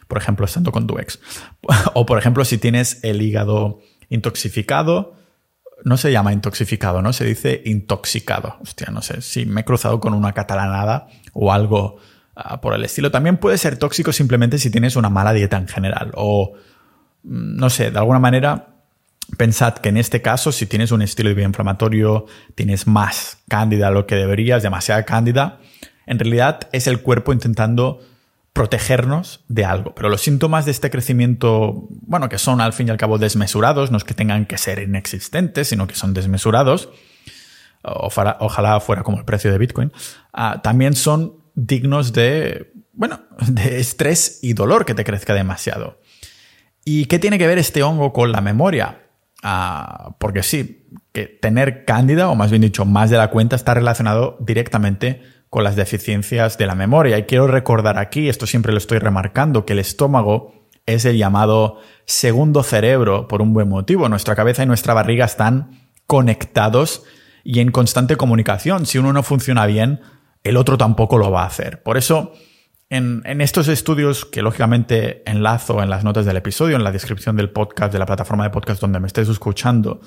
Por 0.07 0.17
ejemplo, 0.17 0.45
estando 0.45 0.71
con 0.71 0.87
tu 0.87 0.97
ex. 0.99 1.19
o 1.93 2.05
por 2.05 2.17
ejemplo, 2.17 2.45
si 2.45 2.57
tienes 2.57 2.99
el 3.03 3.21
hígado 3.21 3.79
intoxificado, 4.09 5.15
no 5.83 5.97
se 5.97 6.11
llama 6.11 6.33
intoxificado, 6.33 7.01
¿no? 7.01 7.13
Se 7.13 7.25
dice 7.25 7.61
intoxicado. 7.65 8.57
Hostia, 8.61 8.87
no 8.91 9.01
sé 9.01 9.21
si 9.21 9.45
me 9.45 9.61
he 9.61 9.65
cruzado 9.65 9.99
con 9.99 10.13
una 10.13 10.33
catalanada 10.33 11.07
o 11.33 11.51
algo 11.51 11.97
ah, 12.35 12.59
por 12.61 12.73
el 12.73 12.83
estilo. 12.83 13.11
También 13.11 13.37
puede 13.37 13.57
ser 13.57 13.77
tóxico 13.77 14.11
simplemente 14.11 14.57
si 14.57 14.69
tienes 14.69 14.95
una 14.95 15.09
mala 15.09 15.33
dieta 15.33 15.57
en 15.57 15.67
general. 15.67 16.11
O, 16.15 16.53
mm, 17.23 17.57
no 17.57 17.69
sé, 17.69 17.91
de 17.91 17.99
alguna 17.99 18.19
manera, 18.19 18.77
pensad 19.37 19.75
que 19.75 19.89
en 19.89 19.97
este 19.97 20.21
caso, 20.21 20.51
si 20.51 20.65
tienes 20.65 20.91
un 20.91 21.01
estilo 21.01 21.29
de 21.29 21.35
vida 21.35 21.45
inflamatorio, 21.45 22.25
tienes 22.55 22.87
más 22.87 23.39
cándida 23.47 23.91
lo 23.91 24.07
que 24.07 24.15
deberías, 24.15 24.63
demasiada 24.63 25.03
cándida, 25.03 25.59
en 26.05 26.17
realidad 26.19 26.69
es 26.71 26.87
el 26.87 27.01
cuerpo 27.01 27.33
intentando 27.33 27.99
protegernos 28.57 29.45
de 29.47 29.65
algo. 29.65 29.93
Pero 29.93 30.09
los 30.09 30.21
síntomas 30.21 30.65
de 30.65 30.71
este 30.71 30.89
crecimiento, 30.89 31.87
bueno, 31.89 32.27
que 32.27 32.39
son 32.39 32.59
al 32.59 32.73
fin 32.73 32.87
y 32.87 32.89
al 32.89 32.97
cabo 32.97 33.19
desmesurados, 33.19 33.91
no 33.91 33.97
es 33.97 34.03
que 34.03 34.15
tengan 34.15 34.47
que 34.47 34.57
ser 34.57 34.79
inexistentes, 34.79 35.67
sino 35.67 35.85
que 35.85 35.93
son 35.93 36.15
desmesurados, 36.15 36.89
ojalá 37.83 38.79
fuera 38.79 39.03
como 39.03 39.19
el 39.19 39.25
precio 39.25 39.51
de 39.51 39.59
Bitcoin, 39.59 39.91
ah, 40.33 40.61
también 40.63 40.95
son 40.95 41.35
dignos 41.53 42.13
de, 42.13 42.73
bueno, 42.93 43.21
de 43.47 43.79
estrés 43.79 44.39
y 44.41 44.53
dolor 44.53 44.85
que 44.85 44.95
te 44.95 45.03
crezca 45.03 45.35
demasiado. 45.35 45.99
¿Y 46.83 47.05
qué 47.05 47.19
tiene 47.19 47.37
que 47.37 47.45
ver 47.45 47.59
este 47.59 47.83
hongo 47.83 48.11
con 48.11 48.31
la 48.31 48.41
memoria? 48.41 49.03
Ah, 49.43 50.15
porque 50.19 50.41
sí, 50.41 50.87
que 51.11 51.27
tener 51.27 51.85
cándida, 51.85 52.29
o 52.29 52.35
más 52.35 52.49
bien 52.49 52.63
dicho, 52.63 52.85
más 52.85 53.11
de 53.11 53.17
la 53.17 53.29
cuenta, 53.29 53.55
está 53.55 53.75
relacionado 53.75 54.37
directamente 54.39 55.21
con 55.49 55.63
las 55.63 55.75
deficiencias 55.75 56.57
de 56.57 56.67
la 56.67 56.75
memoria. 56.75 57.17
Y 57.17 57.23
quiero 57.23 57.47
recordar 57.47 57.97
aquí, 57.97 58.29
esto 58.29 58.47
siempre 58.47 58.71
lo 58.71 58.77
estoy 58.77 58.99
remarcando, 58.99 59.65
que 59.65 59.73
el 59.73 59.79
estómago 59.79 60.53
es 60.85 61.05
el 61.05 61.17
llamado 61.17 61.79
segundo 62.05 62.63
cerebro 62.63 63.27
por 63.27 63.41
un 63.41 63.53
buen 63.53 63.69
motivo. 63.69 64.09
Nuestra 64.09 64.35
cabeza 64.35 64.63
y 64.63 64.65
nuestra 64.65 64.93
barriga 64.93 65.25
están 65.25 65.89
conectados 66.07 67.03
y 67.43 67.59
en 67.59 67.71
constante 67.71 68.15
comunicación. 68.15 68.85
Si 68.85 68.97
uno 68.97 69.13
no 69.13 69.23
funciona 69.23 69.65
bien, 69.65 70.01
el 70.43 70.57
otro 70.57 70.77
tampoco 70.77 71.17
lo 71.17 71.29
va 71.29 71.43
a 71.43 71.47
hacer. 71.47 71.83
Por 71.83 71.97
eso, 71.97 72.33
en, 72.89 73.41
estos 73.41 73.67
estudios, 73.67 74.25
que 74.25 74.41
lógicamente 74.41 75.23
enlazo 75.29 75.83
en 75.83 75.89
las 75.89 76.03
notas 76.03 76.25
del 76.25 76.37
episodio, 76.37 76.77
en 76.77 76.83
la 76.83 76.91
descripción 76.91 77.35
del 77.35 77.49
podcast, 77.49 77.91
de 77.91 77.99
la 77.99 78.05
plataforma 78.05 78.45
de 78.45 78.49
podcast 78.49 78.81
donde 78.81 78.99
me 78.99 79.07
estés 79.07 79.27
escuchando, 79.27 80.01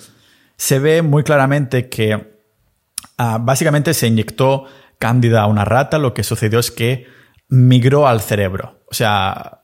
se 0.57 0.79
ve 0.79 1.03
muy 1.03 1.23
claramente 1.23 1.89
que 1.89 2.41
ah, 3.19 3.39
básicamente 3.41 3.93
se 3.93 4.07
inyectó 4.07 4.65
cándida 5.01 5.43
a 5.43 5.47
una 5.47 5.65
rata, 5.65 5.99
lo 5.99 6.15
que 6.15 6.23
sucedió 6.23 6.61
es 6.61 6.71
que 6.71 7.07
migró 7.49 8.07
al 8.07 8.21
cerebro. 8.21 8.85
O 8.89 8.95
sea, 8.95 9.63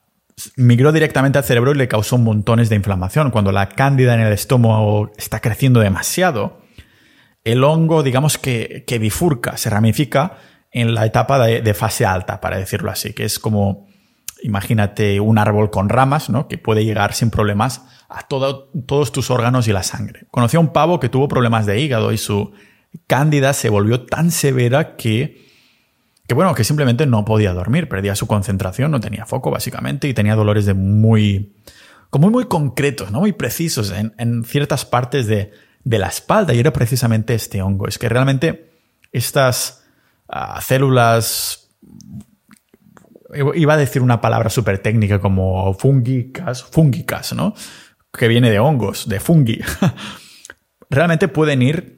migró 0.56 0.90
directamente 0.92 1.38
al 1.38 1.44
cerebro 1.44 1.72
y 1.72 1.76
le 1.76 1.88
causó 1.88 2.18
montones 2.18 2.68
de 2.68 2.76
inflamación. 2.76 3.30
Cuando 3.30 3.52
la 3.52 3.68
cándida 3.68 4.14
en 4.14 4.20
el 4.20 4.32
estómago 4.32 5.12
está 5.16 5.40
creciendo 5.40 5.80
demasiado, 5.80 6.62
el 7.44 7.62
hongo, 7.62 8.02
digamos 8.02 8.38
que, 8.38 8.84
bifurca, 8.98 9.56
se 9.58 9.70
ramifica 9.70 10.38
en 10.72 10.94
la 10.94 11.06
etapa 11.06 11.38
de, 11.46 11.74
fase 11.74 12.04
alta, 12.04 12.40
para 12.40 12.58
decirlo 12.58 12.90
así, 12.90 13.12
que 13.12 13.24
es 13.24 13.38
como, 13.38 13.86
imagínate 14.42 15.20
un 15.20 15.38
árbol 15.38 15.70
con 15.70 15.90
ramas, 15.90 16.30
¿no? 16.30 16.48
Que 16.48 16.56
puede 16.56 16.84
llegar 16.84 17.12
sin 17.12 17.30
problemas 17.30 17.82
a 18.08 18.26
todos 18.26 19.12
tus 19.12 19.30
órganos 19.30 19.68
y 19.68 19.72
la 19.72 19.82
sangre. 19.82 20.26
Conocí 20.30 20.56
a 20.56 20.60
un 20.60 20.72
pavo 20.72 20.98
que 20.98 21.10
tuvo 21.10 21.28
problemas 21.28 21.66
de 21.66 21.78
hígado 21.78 22.10
y 22.12 22.18
su 22.18 22.52
Cándida 23.06 23.52
se 23.52 23.68
volvió 23.68 24.06
tan 24.06 24.30
severa 24.30 24.96
que, 24.96 25.46
que, 26.26 26.34
bueno, 26.34 26.54
que 26.54 26.64
simplemente 26.64 27.06
no 27.06 27.24
podía 27.24 27.52
dormir, 27.52 27.88
perdía 27.88 28.14
su 28.14 28.26
concentración, 28.26 28.90
no 28.90 29.00
tenía 29.00 29.26
foco 29.26 29.50
básicamente 29.50 30.08
y 30.08 30.14
tenía 30.14 30.34
dolores 30.34 30.66
de 30.66 30.74
muy, 30.74 31.54
como 32.10 32.30
muy 32.30 32.46
concretos, 32.46 33.10
¿no? 33.10 33.20
muy 33.20 33.32
precisos 33.32 33.92
en, 33.92 34.44
ciertas 34.44 34.84
partes 34.84 35.26
de, 35.26 35.52
la 35.84 36.08
espalda 36.08 36.52
y 36.52 36.58
era 36.58 36.72
precisamente 36.72 37.34
este 37.34 37.62
hongo. 37.62 37.86
Es 37.86 37.98
que 37.98 38.08
realmente 38.08 38.72
estas 39.12 39.84
ah, 40.28 40.60
células, 40.60 41.70
iba 43.54 43.74
a 43.74 43.76
decir 43.76 44.02
una 44.02 44.20
palabra 44.20 44.50
súper 44.50 44.78
técnica 44.78 45.20
como 45.20 45.74
fúngicas, 45.74 46.64
fúngicas, 46.64 47.32
¿no? 47.34 47.54
Que 48.12 48.28
viene 48.28 48.50
de 48.50 48.58
hongos, 48.58 49.08
de 49.08 49.20
fungi. 49.20 49.60
realmente 50.90 51.28
pueden 51.28 51.62
ir 51.62 51.95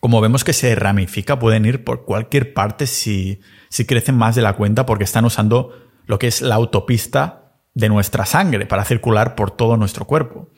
como 0.00 0.20
vemos 0.20 0.44
que 0.44 0.52
se 0.52 0.74
ramifica, 0.74 1.38
pueden 1.38 1.64
ir 1.64 1.84
por 1.84 2.04
cualquier 2.04 2.52
parte 2.54 2.86
si, 2.86 3.40
si 3.68 3.84
crecen 3.84 4.16
más 4.16 4.34
de 4.34 4.42
la 4.42 4.54
cuenta 4.54 4.86
porque 4.86 5.04
están 5.04 5.24
usando 5.24 5.72
lo 6.06 6.18
que 6.18 6.26
es 6.26 6.42
la 6.42 6.54
autopista 6.54 7.60
de 7.74 7.88
nuestra 7.88 8.26
sangre 8.26 8.66
para 8.66 8.84
circular 8.84 9.34
por 9.34 9.50
todo 9.50 9.76
nuestro 9.76 10.06
cuerpo. 10.06 10.50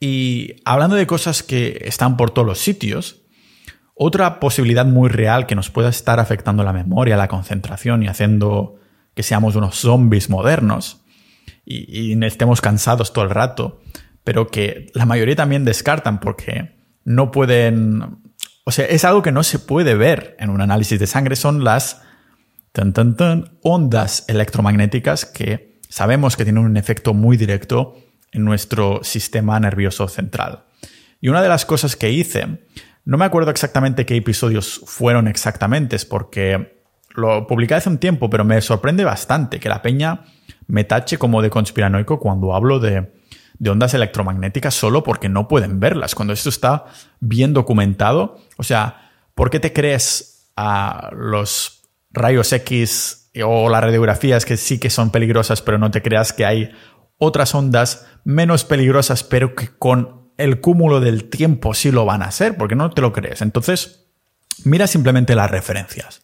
Y 0.00 0.56
hablando 0.64 0.96
de 0.96 1.06
cosas 1.06 1.42
que 1.42 1.82
están 1.84 2.16
por 2.16 2.30
todos 2.30 2.46
los 2.46 2.58
sitios, 2.58 3.22
otra 3.94 4.40
posibilidad 4.40 4.86
muy 4.86 5.08
real 5.08 5.46
que 5.46 5.54
nos 5.54 5.70
pueda 5.70 5.88
estar 5.88 6.18
afectando 6.20 6.64
la 6.64 6.72
memoria, 6.72 7.16
la 7.16 7.28
concentración 7.28 8.02
y 8.02 8.08
haciendo 8.08 8.76
que 9.14 9.22
seamos 9.22 9.56
unos 9.56 9.76
zombies 9.76 10.30
modernos 10.30 11.02
y, 11.64 12.12
y 12.14 12.24
estemos 12.24 12.60
cansados 12.60 13.12
todo 13.12 13.24
el 13.24 13.30
rato, 13.30 13.80
pero 14.24 14.48
que 14.48 14.86
la 14.94 15.06
mayoría 15.06 15.36
también 15.36 15.64
descartan 15.64 16.18
porque 16.18 16.76
no 17.04 17.30
pueden 17.30 18.21
o 18.64 18.70
sea, 18.70 18.84
es 18.86 19.04
algo 19.04 19.22
que 19.22 19.32
no 19.32 19.42
se 19.42 19.58
puede 19.58 19.94
ver 19.94 20.36
en 20.38 20.50
un 20.50 20.60
análisis 20.60 20.98
de 20.98 21.06
sangre, 21.06 21.36
son 21.36 21.64
las 21.64 22.02
ondas 23.62 24.24
electromagnéticas 24.28 25.26
que 25.26 25.80
sabemos 25.88 26.36
que 26.36 26.44
tienen 26.44 26.64
un 26.64 26.76
efecto 26.76 27.12
muy 27.12 27.36
directo 27.36 27.96
en 28.30 28.44
nuestro 28.44 29.00
sistema 29.02 29.60
nervioso 29.60 30.08
central. 30.08 30.64
Y 31.20 31.28
una 31.28 31.42
de 31.42 31.48
las 31.48 31.66
cosas 31.66 31.96
que 31.96 32.10
hice, 32.10 32.66
no 33.04 33.18
me 33.18 33.24
acuerdo 33.24 33.50
exactamente 33.50 34.06
qué 34.06 34.16
episodios 34.16 34.80
fueron 34.86 35.28
exactamente, 35.28 35.96
es 35.96 36.04
porque 36.04 36.80
lo 37.14 37.46
publiqué 37.46 37.74
hace 37.74 37.90
un 37.90 37.98
tiempo, 37.98 38.30
pero 38.30 38.44
me 38.44 38.60
sorprende 38.60 39.04
bastante 39.04 39.60
que 39.60 39.68
la 39.68 39.82
peña 39.82 40.22
me 40.66 40.84
tache 40.84 41.18
como 41.18 41.42
de 41.42 41.50
conspiranoico 41.50 42.18
cuando 42.18 42.54
hablo 42.54 42.80
de 42.80 43.12
de 43.62 43.70
ondas 43.70 43.94
electromagnéticas 43.94 44.74
solo 44.74 45.04
porque 45.04 45.28
no 45.28 45.46
pueden 45.46 45.78
verlas, 45.78 46.16
cuando 46.16 46.32
esto 46.32 46.48
está 46.48 46.86
bien 47.20 47.52
documentado. 47.52 48.40
O 48.56 48.64
sea, 48.64 49.12
¿por 49.36 49.50
qué 49.50 49.60
te 49.60 49.72
crees 49.72 50.50
a 50.56 51.10
los 51.12 51.82
rayos 52.10 52.52
X 52.52 53.30
o 53.44 53.70
las 53.70 53.80
radiografías 53.80 54.44
que 54.44 54.56
sí 54.56 54.80
que 54.80 54.90
son 54.90 55.10
peligrosas, 55.10 55.62
pero 55.62 55.78
no 55.78 55.92
te 55.92 56.02
creas 56.02 56.32
que 56.32 56.44
hay 56.44 56.72
otras 57.18 57.54
ondas 57.54 58.08
menos 58.24 58.64
peligrosas, 58.64 59.22
pero 59.22 59.54
que 59.54 59.68
con 59.68 60.32
el 60.38 60.60
cúmulo 60.60 60.98
del 60.98 61.30
tiempo 61.30 61.72
sí 61.72 61.92
lo 61.92 62.04
van 62.04 62.22
a 62.22 62.32
ser, 62.32 62.56
porque 62.56 62.74
no 62.74 62.90
te 62.90 63.00
lo 63.00 63.12
crees. 63.12 63.42
Entonces, 63.42 64.08
mira 64.64 64.88
simplemente 64.88 65.36
las 65.36 65.52
referencias. 65.52 66.22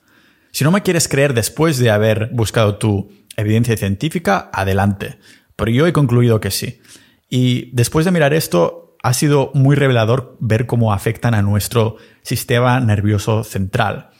Si 0.51 0.65
no 0.65 0.73
me 0.73 0.83
quieres 0.83 1.07
creer 1.07 1.35
después 1.35 1.79
de 1.79 1.93
haber 1.93 2.31
buscado 2.33 2.79
tu 2.79 3.13
evidencia 3.37 3.77
científica, 3.77 4.51
adelante. 4.53 5.21
Pero 5.55 5.71
yo 5.71 5.87
he 5.87 5.93
concluido 5.93 6.41
que 6.41 6.51
sí. 6.51 6.81
Y 7.29 7.71
después 7.75 8.05
de 8.05 8.11
mirar 8.11 8.33
esto, 8.35 8.97
ha 9.03 9.13
sido 9.13 9.51
muy 9.55 9.77
revelador 9.77 10.37
ver 10.41 10.67
cómo 10.67 10.93
afectan 10.93 11.35
a 11.35 11.43
nuestro 11.43 11.97
sistema 12.23 12.81
nervioso 12.81 13.45
central. 13.45 14.11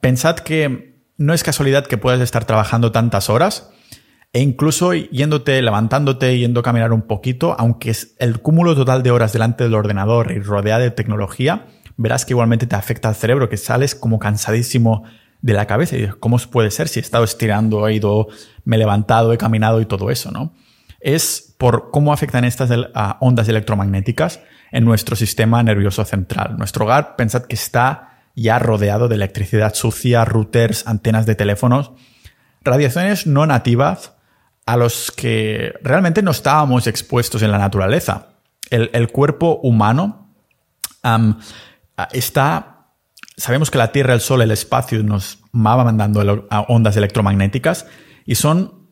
Pensad 0.00 0.36
que 0.36 0.96
no 1.16 1.32
es 1.32 1.42
casualidad 1.42 1.86
que 1.86 1.98
puedas 1.98 2.20
estar 2.20 2.44
trabajando 2.44 2.92
tantas 2.92 3.30
horas 3.30 3.70
e 4.32 4.40
incluso 4.40 4.92
yéndote, 4.92 5.62
levantándote, 5.62 6.38
yendo 6.38 6.60
a 6.60 6.62
caminar 6.62 6.92
un 6.92 7.02
poquito, 7.02 7.54
aunque 7.58 7.90
es 7.90 8.16
el 8.18 8.40
cúmulo 8.40 8.74
total 8.74 9.02
de 9.02 9.10
horas 9.10 9.32
delante 9.32 9.64
del 9.64 9.74
ordenador 9.74 10.32
y 10.32 10.40
rodeada 10.40 10.82
de 10.82 10.90
tecnología, 10.90 11.66
verás 11.96 12.24
que 12.26 12.32
igualmente 12.32 12.66
te 12.66 12.76
afecta 12.76 13.08
al 13.08 13.14
cerebro, 13.14 13.48
que 13.48 13.56
sales 13.56 13.94
como 13.94 14.18
cansadísimo 14.18 15.04
de 15.40 15.54
la 15.54 15.66
cabeza. 15.66 15.96
Y 15.96 16.08
¿cómo 16.20 16.38
puede 16.50 16.70
ser 16.70 16.88
si 16.88 16.98
he 16.98 17.02
estado 17.02 17.24
estirando, 17.24 17.86
he 17.88 17.94
ido, 17.94 18.28
me 18.64 18.76
he 18.76 18.78
levantado, 18.78 19.32
he 19.32 19.38
caminado 19.38 19.80
y 19.80 19.86
todo 19.86 20.10
eso, 20.10 20.30
¿no? 20.30 20.52
Es 21.00 21.54
por 21.58 21.90
cómo 21.90 22.12
afectan 22.12 22.44
estas 22.44 22.70
ondas 23.20 23.48
electromagnéticas 23.48 24.40
en 24.72 24.84
nuestro 24.84 25.16
sistema 25.16 25.62
nervioso 25.62 26.04
central. 26.04 26.56
Nuestro 26.58 26.84
hogar, 26.84 27.16
pensad 27.16 27.44
que 27.44 27.54
está 27.54 28.20
ya 28.34 28.58
rodeado 28.58 29.08
de 29.08 29.14
electricidad 29.14 29.74
sucia, 29.74 30.24
routers, 30.24 30.86
antenas 30.86 31.26
de 31.26 31.34
teléfonos, 31.34 31.92
radiaciones 32.62 33.26
no 33.26 33.46
nativas 33.46 34.12
a 34.66 34.76
los 34.76 35.12
que 35.12 35.74
realmente 35.82 36.22
no 36.22 36.32
estábamos 36.32 36.86
expuestos 36.86 37.42
en 37.42 37.52
la 37.52 37.58
naturaleza. 37.58 38.28
El, 38.68 39.08
cuerpo 39.12 39.60
humano 39.62 40.34
está 42.12 42.76
sabemos 43.36 43.70
que 43.70 43.78
la 43.78 43.92
Tierra, 43.92 44.14
el 44.14 44.20
Sol, 44.20 44.42
el 44.42 44.50
espacio 44.50 45.02
nos 45.02 45.38
va 45.54 45.84
mandando 45.84 46.48
ondas 46.68 46.96
electromagnéticas 46.96 47.86
y 48.24 48.34
son 48.34 48.85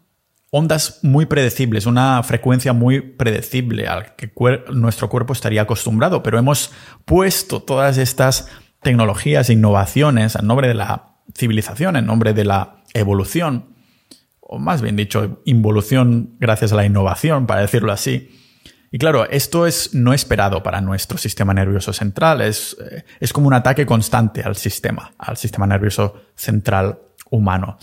ondas 0.56 1.00
muy 1.02 1.26
predecibles, 1.26 1.84
una 1.84 2.22
frecuencia 2.22 2.72
muy 2.72 3.00
predecible 3.00 3.88
al 3.88 4.14
que 4.14 4.30
nuestro 4.72 5.08
cuerpo 5.08 5.32
estaría 5.32 5.62
acostumbrado, 5.62 6.22
pero 6.22 6.38
hemos 6.38 6.70
puesto 7.04 7.60
todas 7.60 7.98
estas 7.98 8.48
tecnologías 8.80 9.50
e 9.50 9.54
innovaciones 9.54 10.36
en 10.36 10.46
nombre 10.46 10.68
de 10.68 10.74
la 10.74 11.16
civilización, 11.36 11.96
en 11.96 12.06
nombre 12.06 12.34
de 12.34 12.44
la 12.44 12.84
evolución, 12.92 13.74
o 14.38 14.60
más 14.60 14.80
bien 14.80 14.94
dicho, 14.94 15.42
involución 15.44 16.36
gracias 16.38 16.72
a 16.72 16.76
la 16.76 16.86
innovación, 16.86 17.48
para 17.48 17.62
decirlo 17.62 17.90
así, 17.90 18.30
y 18.92 18.98
claro, 18.98 19.28
esto 19.28 19.66
es 19.66 19.92
no 19.92 20.12
esperado 20.12 20.62
para 20.62 20.80
nuestro 20.80 21.18
sistema 21.18 21.52
nervioso 21.52 21.92
central. 21.92 22.40
Es, 22.42 22.76
eh, 22.80 23.02
es 23.18 23.32
como 23.32 23.48
un 23.48 23.54
ataque 23.54 23.86
constante 23.86 24.40
al 24.44 24.54
sistema, 24.54 25.10
al 25.18 25.36
sistema 25.36 25.66
nervioso 25.66 26.14
central 26.36 27.00
humano. 27.28 27.76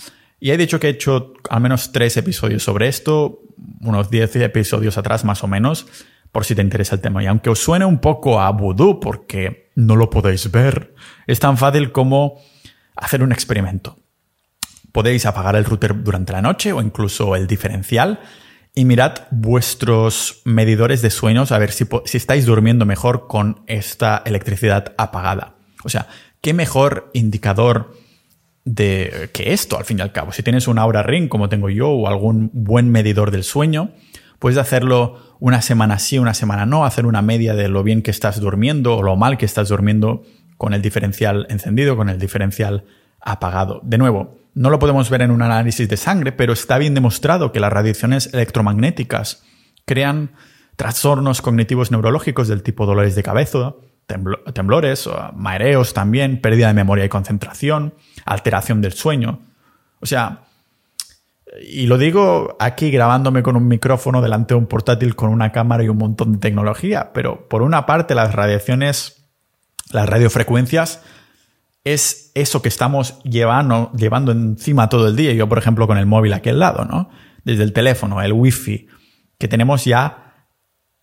Y 0.43 0.49
he 0.49 0.57
dicho 0.57 0.79
que 0.79 0.87
he 0.87 0.89
hecho 0.89 1.33
al 1.51 1.61
menos 1.61 1.91
tres 1.91 2.17
episodios 2.17 2.63
sobre 2.63 2.87
esto, 2.87 3.43
unos 3.79 4.09
diez 4.09 4.35
episodios 4.35 4.97
atrás 4.97 5.23
más 5.23 5.43
o 5.43 5.47
menos, 5.47 5.85
por 6.31 6.45
si 6.45 6.55
te 6.55 6.63
interesa 6.63 6.95
el 6.95 7.01
tema. 7.01 7.23
Y 7.23 7.27
aunque 7.27 7.51
os 7.51 7.59
suene 7.59 7.85
un 7.85 7.99
poco 7.99 8.41
a 8.41 8.49
vudú 8.49 8.99
porque 8.99 9.71
no 9.75 9.95
lo 9.95 10.09
podéis 10.09 10.49
ver, 10.49 10.95
es 11.27 11.39
tan 11.39 11.57
fácil 11.57 11.91
como 11.91 12.41
hacer 12.95 13.21
un 13.21 13.31
experimento. 13.31 13.99
Podéis 14.91 15.27
apagar 15.27 15.55
el 15.55 15.63
router 15.63 16.03
durante 16.03 16.33
la 16.33 16.41
noche 16.41 16.73
o 16.73 16.81
incluso 16.81 17.35
el 17.35 17.45
diferencial 17.45 18.19
y 18.73 18.85
mirad 18.85 19.27
vuestros 19.29 20.41
medidores 20.43 21.03
de 21.03 21.11
sueños 21.11 21.51
a 21.51 21.59
ver 21.59 21.71
si, 21.71 21.85
estáis 22.17 22.47
durmiendo 22.47 22.87
mejor 22.87 23.27
con 23.27 23.61
esta 23.67 24.23
electricidad 24.25 24.95
apagada. 24.97 25.53
O 25.83 25.89
sea, 25.89 26.07
¿qué 26.41 26.55
mejor 26.55 27.11
indicador 27.13 27.93
de 28.63 29.29
que 29.33 29.53
esto, 29.53 29.77
al 29.77 29.85
fin 29.85 29.99
y 29.99 30.01
al 30.01 30.11
cabo? 30.11 30.31
Si 30.31 30.43
tienes 30.43 30.67
un 30.67 30.77
Aura 30.77 31.03
Ring 31.03 31.29
como 31.29 31.49
tengo 31.49 31.69
yo 31.69 31.89
o 31.89 32.07
algún 32.07 32.51
buen 32.53 32.91
medidor 32.91 33.31
del 33.31 33.43
sueño, 33.43 33.91
puedes 34.39 34.57
hacerlo 34.57 35.37
una 35.39 35.61
semana 35.61 35.99
sí, 35.99 36.19
una 36.19 36.33
semana 36.33 36.65
no, 36.65 36.85
hacer 36.85 37.05
una 37.05 37.21
media 37.21 37.53
de 37.53 37.67
lo 37.67 37.83
bien 37.83 38.01
que 38.01 38.11
estás 38.11 38.39
durmiendo 38.39 38.97
o 38.97 39.03
lo 39.03 39.15
mal 39.15 39.37
que 39.37 39.45
estás 39.45 39.69
durmiendo 39.69 40.23
con 40.57 40.73
el 40.73 40.81
diferencial 40.81 41.47
encendido, 41.49 41.97
con 41.97 42.09
el 42.09 42.19
diferencial 42.19 42.85
apagado. 43.19 43.81
De 43.83 43.97
nuevo, 43.97 44.37
no 44.53 44.69
lo 44.69 44.79
podemos 44.79 45.09
ver 45.09 45.21
en 45.21 45.31
un 45.31 45.41
análisis 45.41 45.87
de 45.87 45.97
sangre, 45.97 46.31
pero 46.31 46.53
está 46.53 46.77
bien 46.77 46.93
demostrado 46.93 47.51
que 47.51 47.59
las 47.59 47.71
radiaciones 47.71 48.33
electromagnéticas 48.33 49.43
crean 49.85 50.31
trastornos 50.75 51.41
cognitivos 51.41 51.91
neurológicos 51.91 52.47
del 52.47 52.63
tipo 52.63 52.85
dolores 52.85 53.15
de 53.15 53.23
cabeza, 53.23 53.75
temblores, 54.53 55.09
mareos 55.35 55.93
también, 55.93 56.41
pérdida 56.41 56.67
de 56.67 56.73
memoria 56.73 57.05
y 57.05 57.09
concentración, 57.09 57.93
alteración 58.25 58.81
del 58.81 58.93
sueño. 58.93 59.39
O 59.99 60.05
sea, 60.05 60.43
y 61.61 61.87
lo 61.87 61.97
digo 61.97 62.55
aquí 62.59 62.91
grabándome 62.91 63.43
con 63.43 63.55
un 63.55 63.67
micrófono 63.67 64.21
delante 64.21 64.53
de 64.53 64.59
un 64.59 64.67
portátil 64.67 65.15
con 65.15 65.29
una 65.29 65.51
cámara 65.51 65.83
y 65.83 65.89
un 65.89 65.97
montón 65.97 66.33
de 66.33 66.37
tecnología, 66.39 67.11
pero 67.13 67.47
por 67.49 67.61
una 67.61 67.85
parte 67.85 68.15
las 68.15 68.33
radiaciones, 68.33 69.25
las 69.91 70.07
radiofrecuencias 70.07 71.01
es 71.83 72.31
eso 72.35 72.61
que 72.61 72.69
estamos 72.69 73.21
llevando, 73.23 73.91
llevando 73.93 74.31
encima 74.31 74.87
todo 74.87 75.07
el 75.07 75.15
día. 75.15 75.33
Yo, 75.33 75.49
por 75.49 75.57
ejemplo, 75.57 75.87
con 75.87 75.97
el 75.97 76.05
móvil 76.05 76.33
aquí 76.33 76.49
al 76.49 76.59
lado, 76.59 76.85
¿no? 76.85 77.09
Desde 77.43 77.63
el 77.63 77.73
teléfono, 77.73 78.21
el 78.21 78.33
wifi, 78.33 78.87
que 79.37 79.47
tenemos 79.47 79.83
ya 79.83 80.30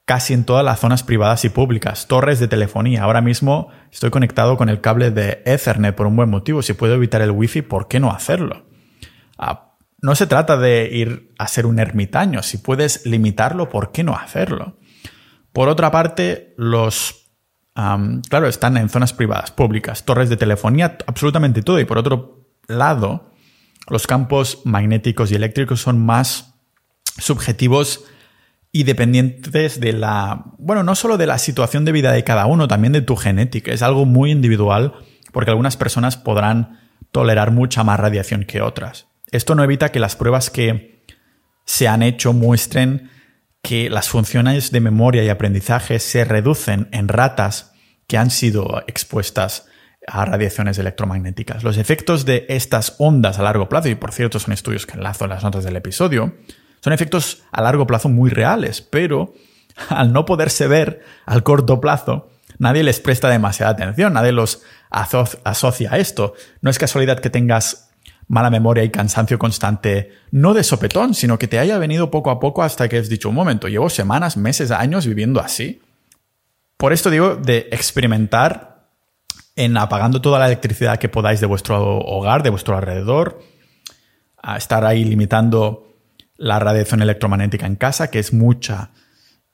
casi 0.08 0.32
en 0.32 0.44
todas 0.44 0.64
las 0.64 0.80
zonas 0.80 1.02
privadas 1.02 1.44
y 1.44 1.50
públicas, 1.50 2.06
torres 2.06 2.40
de 2.40 2.48
telefonía. 2.48 3.02
Ahora 3.02 3.20
mismo 3.20 3.68
estoy 3.92 4.08
conectado 4.08 4.56
con 4.56 4.70
el 4.70 4.80
cable 4.80 5.10
de 5.10 5.42
Ethernet 5.44 5.94
por 5.94 6.06
un 6.06 6.16
buen 6.16 6.30
motivo. 6.30 6.62
Si 6.62 6.72
puedo 6.72 6.94
evitar 6.94 7.20
el 7.20 7.30
wifi, 7.30 7.60
¿por 7.60 7.88
qué 7.88 8.00
no 8.00 8.10
hacerlo? 8.10 8.64
Ah, 9.36 9.74
no 10.00 10.14
se 10.14 10.26
trata 10.26 10.56
de 10.56 10.88
ir 10.90 11.34
a 11.36 11.46
ser 11.46 11.66
un 11.66 11.78
ermitaño. 11.78 12.42
Si 12.42 12.56
puedes 12.56 13.04
limitarlo, 13.04 13.68
¿por 13.68 13.92
qué 13.92 14.02
no 14.02 14.16
hacerlo? 14.16 14.78
Por 15.52 15.68
otra 15.68 15.90
parte, 15.90 16.54
los 16.56 17.34
claro, 17.74 18.48
están 18.48 18.78
en 18.78 18.88
zonas 18.88 19.12
privadas, 19.12 19.50
públicas, 19.50 20.06
torres 20.06 20.30
de 20.30 20.38
telefonía, 20.38 20.96
absolutamente 21.06 21.60
todo. 21.60 21.80
Y 21.80 21.84
por 21.84 21.98
otro 21.98 22.46
lado, 22.66 23.34
los 23.90 24.06
campos 24.06 24.62
magnéticos 24.64 25.30
y 25.32 25.34
eléctricos 25.34 25.82
son 25.82 25.98
más 25.98 26.54
subjetivos 27.18 28.06
y 28.78 28.84
dependientes 28.84 29.80
de 29.80 29.92
la, 29.92 30.44
bueno, 30.56 30.84
no 30.84 30.94
solo 30.94 31.16
de 31.16 31.26
la 31.26 31.38
situación 31.38 31.84
de 31.84 31.90
vida 31.90 32.12
de 32.12 32.22
cada 32.22 32.46
uno, 32.46 32.68
también 32.68 32.92
de 32.92 33.02
tu 33.02 33.16
genética. 33.16 33.72
Es 33.72 33.82
algo 33.82 34.04
muy 34.04 34.30
individual 34.30 34.92
porque 35.32 35.50
algunas 35.50 35.76
personas 35.76 36.16
podrán 36.16 36.78
tolerar 37.10 37.50
mucha 37.50 37.82
más 37.82 37.98
radiación 37.98 38.44
que 38.44 38.62
otras. 38.62 39.08
Esto 39.32 39.56
no 39.56 39.64
evita 39.64 39.90
que 39.90 39.98
las 39.98 40.14
pruebas 40.14 40.50
que 40.50 41.02
se 41.64 41.88
han 41.88 42.04
hecho 42.04 42.32
muestren 42.32 43.10
que 43.62 43.90
las 43.90 44.08
funciones 44.08 44.70
de 44.70 44.78
memoria 44.78 45.24
y 45.24 45.28
aprendizaje 45.28 45.98
se 45.98 46.24
reducen 46.24 46.88
en 46.92 47.08
ratas 47.08 47.72
que 48.06 48.16
han 48.16 48.30
sido 48.30 48.84
expuestas 48.86 49.66
a 50.06 50.24
radiaciones 50.24 50.78
electromagnéticas. 50.78 51.64
Los 51.64 51.78
efectos 51.78 52.24
de 52.24 52.46
estas 52.48 52.94
ondas 52.98 53.40
a 53.40 53.42
largo 53.42 53.68
plazo, 53.68 53.88
y 53.88 53.96
por 53.96 54.12
cierto 54.12 54.38
son 54.38 54.52
estudios 54.52 54.86
que 54.86 54.92
enlazo 54.92 55.24
en 55.24 55.30
las 55.30 55.42
notas 55.42 55.64
del 55.64 55.74
episodio, 55.74 56.36
son 56.80 56.92
efectos 56.92 57.42
a 57.50 57.62
largo 57.62 57.86
plazo 57.86 58.08
muy 58.08 58.30
reales, 58.30 58.82
pero 58.82 59.34
al 59.88 60.12
no 60.12 60.24
poderse 60.24 60.66
ver 60.66 61.02
al 61.26 61.42
corto 61.42 61.80
plazo, 61.80 62.30
nadie 62.58 62.82
les 62.82 63.00
presta 63.00 63.28
demasiada 63.28 63.72
atención, 63.72 64.12
nadie 64.12 64.32
los 64.32 64.62
asocia 64.90 65.92
a 65.92 65.98
esto. 65.98 66.34
No 66.60 66.70
es 66.70 66.78
casualidad 66.78 67.20
que 67.20 67.30
tengas 67.30 67.90
mala 68.28 68.50
memoria 68.50 68.84
y 68.84 68.90
cansancio 68.90 69.38
constante, 69.38 70.12
no 70.30 70.52
de 70.54 70.62
sopetón, 70.62 71.14
sino 71.14 71.38
que 71.38 71.48
te 71.48 71.58
haya 71.58 71.78
venido 71.78 72.10
poco 72.10 72.30
a 72.30 72.38
poco 72.38 72.62
hasta 72.62 72.88
que 72.88 72.98
has 72.98 73.08
dicho, 73.08 73.30
un 73.30 73.34
momento, 73.34 73.68
llevo 73.68 73.88
semanas, 73.88 74.36
meses, 74.36 74.70
años 74.70 75.06
viviendo 75.06 75.40
así. 75.40 75.80
Por 76.76 76.92
esto 76.92 77.10
digo 77.10 77.36
de 77.36 77.68
experimentar 77.72 78.86
en 79.56 79.76
apagando 79.76 80.20
toda 80.20 80.38
la 80.38 80.46
electricidad 80.46 80.98
que 80.98 81.08
podáis 81.08 81.40
de 81.40 81.46
vuestro 81.46 81.98
hogar, 81.98 82.42
de 82.42 82.50
vuestro 82.50 82.76
alrededor, 82.76 83.42
a 84.40 84.56
estar 84.56 84.84
ahí 84.84 85.04
limitando 85.04 85.87
la 86.38 86.58
radiación 86.58 87.02
electromagnética 87.02 87.66
en 87.66 87.76
casa, 87.76 88.10
que 88.10 88.18
es 88.18 88.32
mucha 88.32 88.90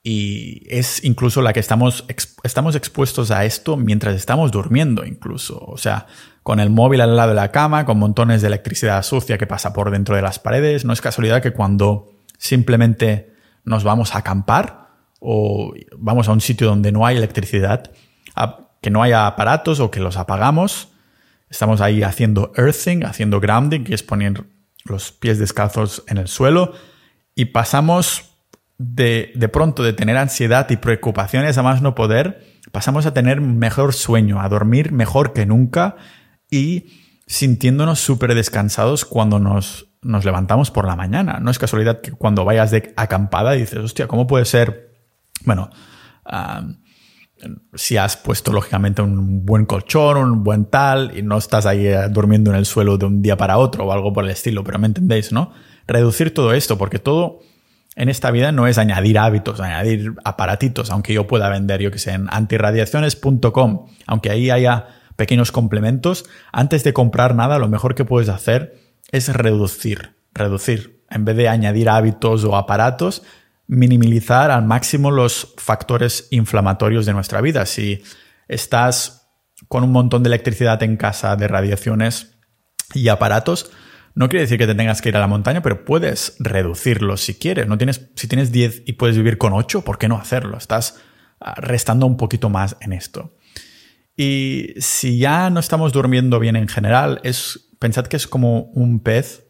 y 0.06 0.66
es 0.68 1.02
incluso 1.02 1.40
la 1.40 1.54
que 1.54 1.60
estamos, 1.60 2.04
estamos 2.42 2.76
expuestos 2.76 3.30
a 3.30 3.46
esto 3.46 3.78
mientras 3.78 4.14
estamos 4.14 4.52
durmiendo 4.52 5.06
incluso. 5.06 5.58
O 5.58 5.78
sea, 5.78 6.06
con 6.42 6.60
el 6.60 6.68
móvil 6.68 7.00
al 7.00 7.16
lado 7.16 7.30
de 7.30 7.36
la 7.36 7.50
cama, 7.50 7.86
con 7.86 7.98
montones 7.98 8.42
de 8.42 8.48
electricidad 8.48 9.02
sucia 9.02 9.38
que 9.38 9.46
pasa 9.46 9.72
por 9.72 9.90
dentro 9.90 10.14
de 10.14 10.20
las 10.20 10.38
paredes. 10.38 10.84
No 10.84 10.92
es 10.92 11.00
casualidad 11.00 11.40
que 11.40 11.54
cuando 11.54 12.12
simplemente 12.36 13.32
nos 13.64 13.82
vamos 13.82 14.14
a 14.14 14.18
acampar 14.18 14.90
o 15.20 15.72
vamos 15.96 16.28
a 16.28 16.32
un 16.32 16.42
sitio 16.42 16.66
donde 16.66 16.92
no 16.92 17.06
hay 17.06 17.16
electricidad, 17.16 17.90
que 18.82 18.90
no 18.90 19.02
haya 19.02 19.26
aparatos 19.26 19.80
o 19.80 19.90
que 19.90 20.00
los 20.00 20.18
apagamos, 20.18 20.88
estamos 21.48 21.80
ahí 21.80 22.02
haciendo 22.02 22.52
earthing, 22.58 23.04
haciendo 23.04 23.40
grounding, 23.40 23.84
que 23.84 23.94
es 23.94 24.02
poner 24.02 24.44
los 24.84 25.12
pies 25.12 25.38
descalzos 25.38 26.04
en 26.08 26.18
el 26.18 26.28
suelo, 26.28 26.72
y 27.34 27.46
pasamos 27.46 28.36
de, 28.78 29.32
de 29.34 29.48
pronto 29.48 29.82
de 29.82 29.92
tener 29.92 30.16
ansiedad 30.16 30.68
y 30.70 30.76
preocupaciones 30.76 31.58
a 31.58 31.62
más 31.62 31.82
no 31.82 31.94
poder, 31.94 32.60
pasamos 32.72 33.06
a 33.06 33.14
tener 33.14 33.40
mejor 33.40 33.92
sueño, 33.92 34.40
a 34.40 34.48
dormir 34.48 34.92
mejor 34.92 35.32
que 35.32 35.46
nunca 35.46 35.96
y 36.50 37.00
sintiéndonos 37.26 38.00
súper 38.00 38.34
descansados 38.34 39.04
cuando 39.04 39.38
nos, 39.38 39.88
nos 40.02 40.24
levantamos 40.24 40.70
por 40.70 40.86
la 40.86 40.96
mañana. 40.96 41.38
No 41.40 41.50
es 41.50 41.58
casualidad 41.58 42.00
que 42.00 42.12
cuando 42.12 42.44
vayas 42.44 42.70
de 42.70 42.92
acampada 42.96 43.52
dices, 43.52 43.78
hostia, 43.78 44.06
¿cómo 44.06 44.26
puede 44.26 44.44
ser? 44.44 44.92
Bueno, 45.44 45.70
si 47.74 47.96
has 47.96 48.16
puesto 48.16 48.52
lógicamente 48.52 49.02
un 49.02 49.44
buen 49.44 49.66
colchón, 49.66 50.16
un 50.16 50.44
buen 50.44 50.66
tal, 50.66 51.16
y 51.16 51.22
no 51.22 51.38
estás 51.38 51.66
ahí 51.66 51.86
eh, 51.86 52.08
durmiendo 52.08 52.50
en 52.50 52.56
el 52.56 52.66
suelo 52.66 52.96
de 52.96 53.06
un 53.06 53.22
día 53.22 53.36
para 53.36 53.58
otro 53.58 53.84
o 53.84 53.92
algo 53.92 54.12
por 54.12 54.24
el 54.24 54.30
estilo, 54.30 54.64
pero 54.64 54.78
me 54.78 54.86
entendéis, 54.86 55.32
¿no? 55.32 55.52
Reducir 55.86 56.32
todo 56.32 56.52
esto, 56.52 56.78
porque 56.78 56.98
todo 56.98 57.40
en 57.96 58.08
esta 58.08 58.30
vida 58.30 58.52
no 58.52 58.66
es 58.66 58.78
añadir 58.78 59.18
hábitos, 59.18 59.60
añadir 59.60 60.14
aparatitos, 60.24 60.90
aunque 60.90 61.12
yo 61.12 61.26
pueda 61.26 61.48
vender, 61.48 61.80
yo 61.80 61.90
que 61.90 61.98
sé, 61.98 62.12
en 62.12 62.28
antirradiaciones.com, 62.30 63.86
aunque 64.06 64.30
ahí 64.30 64.50
haya 64.50 64.86
pequeños 65.16 65.52
complementos, 65.52 66.24
antes 66.52 66.82
de 66.84 66.92
comprar 66.92 67.34
nada, 67.34 67.58
lo 67.58 67.68
mejor 67.68 67.94
que 67.94 68.04
puedes 68.04 68.28
hacer 68.28 68.74
es 69.12 69.32
reducir, 69.32 70.14
reducir. 70.32 71.04
En 71.10 71.24
vez 71.24 71.36
de 71.36 71.48
añadir 71.48 71.88
hábitos 71.88 72.42
o 72.44 72.56
aparatos, 72.56 73.22
minimizar 73.66 74.50
al 74.50 74.64
máximo 74.64 75.10
los 75.10 75.54
factores 75.56 76.28
inflamatorios 76.30 77.06
de 77.06 77.12
nuestra 77.12 77.40
vida. 77.40 77.66
Si 77.66 78.02
estás 78.48 79.30
con 79.68 79.84
un 79.84 79.92
montón 79.92 80.22
de 80.22 80.28
electricidad 80.28 80.82
en 80.82 80.96
casa, 80.96 81.36
de 81.36 81.48
radiaciones 81.48 82.36
y 82.92 83.08
aparatos, 83.08 83.70
no 84.14 84.28
quiere 84.28 84.42
decir 84.42 84.58
que 84.58 84.66
te 84.66 84.74
tengas 84.74 85.02
que 85.02 85.08
ir 85.08 85.16
a 85.16 85.20
la 85.20 85.26
montaña, 85.26 85.62
pero 85.62 85.84
puedes 85.84 86.36
reducirlo 86.38 87.16
si 87.16 87.34
quieres. 87.34 87.66
No 87.66 87.78
tienes, 87.78 88.10
si 88.14 88.28
tienes 88.28 88.52
10 88.52 88.82
y 88.86 88.92
puedes 88.92 89.16
vivir 89.16 89.38
con 89.38 89.52
8, 89.52 89.82
¿por 89.82 89.98
qué 89.98 90.08
no 90.08 90.16
hacerlo? 90.16 90.56
Estás 90.56 91.00
ah, 91.40 91.54
restando 91.56 92.06
un 92.06 92.16
poquito 92.16 92.48
más 92.48 92.76
en 92.80 92.92
esto. 92.92 93.36
Y 94.16 94.74
si 94.78 95.18
ya 95.18 95.50
no 95.50 95.58
estamos 95.58 95.92
durmiendo 95.92 96.38
bien 96.38 96.54
en 96.54 96.68
general, 96.68 97.20
es, 97.24 97.70
pensad 97.80 98.06
que 98.06 98.16
es 98.16 98.28
como 98.28 98.70
un 98.74 99.00
pez 99.00 99.44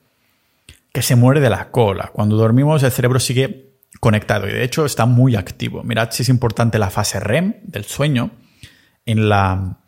que 0.92 1.02
se 1.02 1.16
muere 1.16 1.40
de 1.40 1.50
la 1.50 1.70
cola. 1.70 2.10
Cuando 2.14 2.36
dormimos 2.36 2.82
el 2.82 2.90
cerebro 2.90 3.20
sigue 3.20 3.63
conectado 4.04 4.46
y 4.46 4.52
de 4.52 4.62
hecho 4.62 4.84
está 4.84 5.06
muy 5.06 5.34
activo. 5.34 5.82
Mirad 5.82 6.10
si 6.10 6.24
es 6.24 6.28
importante 6.28 6.78
la 6.78 6.90
fase 6.90 7.20
REM 7.20 7.54
del 7.62 7.86
sueño. 7.86 8.32
En 9.06 9.30
la 9.30 9.78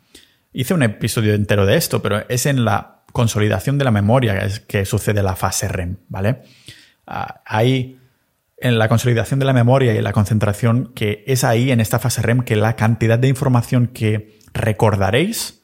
hice 0.51 0.73
un 0.73 0.81
episodio 0.81 1.35
entero 1.35 1.67
de 1.67 1.77
esto, 1.77 2.01
pero 2.01 2.27
es 2.27 2.47
en 2.47 2.65
la 2.65 3.03
consolidación 3.13 3.77
de 3.77 3.85
la 3.85 3.91
memoria 3.91 4.49
que 4.67 4.85
sucede 4.85 5.21
la 5.21 5.35
fase 5.35 5.67
REM, 5.67 5.97
¿vale? 6.09 6.41
Ah, 7.05 7.41
hay 7.45 7.99
en 8.57 8.79
la 8.79 8.89
consolidación 8.89 9.39
de 9.39 9.45
la 9.45 9.53
memoria 9.53 9.93
y 9.93 10.01
la 10.01 10.13
concentración 10.13 10.93
que 10.95 11.23
es 11.27 11.43
ahí 11.43 11.69
en 11.71 11.79
esta 11.79 11.99
fase 11.99 12.23
REM 12.23 12.41
que 12.41 12.55
la 12.55 12.75
cantidad 12.75 13.19
de 13.19 13.27
información 13.27 13.85
que 13.85 14.39
recordaréis 14.51 15.61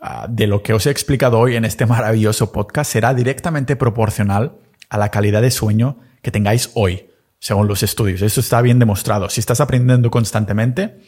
ah, 0.00 0.28
de 0.30 0.46
lo 0.46 0.62
que 0.62 0.72
os 0.72 0.86
he 0.86 0.90
explicado 0.90 1.38
hoy 1.38 1.56
en 1.56 1.66
este 1.66 1.84
maravilloso 1.84 2.52
podcast 2.52 2.90
será 2.90 3.12
directamente 3.12 3.76
proporcional 3.76 4.56
a 4.88 4.96
la 4.96 5.10
calidad 5.10 5.42
de 5.42 5.50
sueño 5.50 5.98
que 6.22 6.30
tengáis 6.30 6.70
hoy 6.72 7.11
según 7.42 7.66
los 7.66 7.82
estudios. 7.82 8.22
Eso 8.22 8.38
está 8.38 8.62
bien 8.62 8.78
demostrado. 8.78 9.28
Si 9.28 9.40
estás 9.40 9.60
aprendiendo 9.60 10.12
constantemente, 10.12 11.00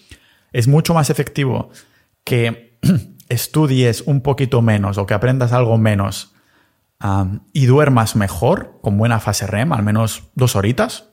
es 0.53 0.66
mucho 0.66 0.92
más 0.92 1.09
efectivo 1.09 1.70
que 2.25 2.77
estudies 3.29 4.03
un 4.05 4.20
poquito 4.20 4.61
menos 4.61 4.99
o 4.99 5.07
que 5.07 5.14
aprendas 5.14 5.53
algo 5.53 5.79
menos 5.79 6.35
y 7.53 7.66
duermas 7.66 8.16
mejor, 8.16 8.79
con 8.81 8.97
buena 8.97 9.20
fase 9.20 9.47
REM, 9.47 9.73
al 9.73 9.85
menos 9.85 10.25
dos 10.35 10.57
horitas, 10.57 11.11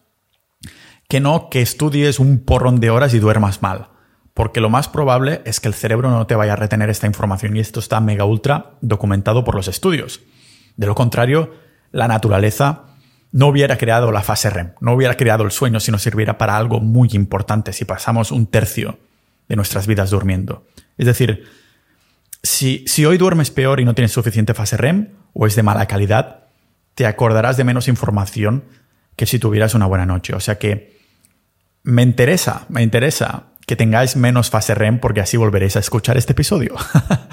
que 1.08 1.20
no 1.20 1.50
que 1.50 1.62
estudies 1.62 2.18
un 2.18 2.40
porrón 2.40 2.80
de 2.80 2.90
horas 2.90 3.14
y 3.14 3.20
duermas 3.20 3.62
mal. 3.62 3.90
Porque 4.34 4.62
lo 4.62 4.70
más 4.70 4.88
probable 4.88 5.42
es 5.46 5.60
que 5.60 5.68
el 5.68 5.76
cerebro 5.76 6.10
no 6.10 6.26
te 6.26 6.36
vaya 6.36 6.54
a 6.54 6.56
retener 6.56 6.90
esta 6.90 7.06
información 7.06 7.56
y 7.56 7.60
esto 7.60 7.80
está 7.80 8.00
mega 8.00 8.26
ultra 8.26 8.78
documentado 8.82 9.44
por 9.44 9.54
los 9.54 9.68
estudios. 9.68 10.22
De 10.78 10.88
lo 10.88 10.96
contrario, 10.96 11.54
la 11.92 12.08
naturaleza 12.08 12.91
no 13.32 13.48
hubiera 13.48 13.78
creado 13.78 14.12
la 14.12 14.22
fase 14.22 14.50
REM, 14.50 14.74
no 14.82 14.94
hubiera 14.94 15.16
creado 15.16 15.44
el 15.44 15.52
sueño 15.52 15.80
si 15.80 15.92
no 15.92 15.98
sirviera 15.98 16.38
para 16.38 16.58
algo 16.58 16.80
muy 16.80 17.10
importante, 17.14 17.74
si 17.74 17.86
pasamos 17.86 18.32
un 18.32 18.48
tercio 18.48 19.00
de 19.48 19.56
nuestras 19.56 19.88
vidas 19.88 20.10
durmiendo. 20.10 20.66
Es 20.98 21.06
decir, 21.06 21.46
si, 22.44 22.84
si 22.88 23.06
hoy 23.06 23.18
duermes 23.18 23.52
peor 23.52 23.80
y 23.80 23.86
no 23.86 23.96
tienes 23.96 24.12
suficiente 24.12 24.54
fase 24.54 24.78
REM 24.78 25.10
o 25.34 25.48
es 25.48 25.56
de 25.56 25.64
mala 25.64 25.88
calidad, 25.88 26.46
te 26.96 27.06
acordarás 27.06 27.58
de 27.58 27.64
menos 27.64 27.88
información 27.88 28.66
que 29.16 29.26
si 29.26 29.40
tuvieras 29.40 29.76
una 29.76 29.86
buena 29.86 30.06
noche. 30.06 30.34
O 30.34 30.40
sea 30.40 30.58
que 30.58 31.00
me 31.84 32.02
interesa, 32.02 32.66
me 32.70 32.84
interesa 32.84 33.48
que 33.66 33.76
tengáis 33.76 34.16
menos 34.16 34.50
fase 34.50 34.76
REM 34.76 35.00
porque 35.00 35.22
así 35.22 35.38
volveréis 35.38 35.76
a 35.76 35.80
escuchar 35.80 36.18
este 36.18 36.34
episodio. 36.34 36.76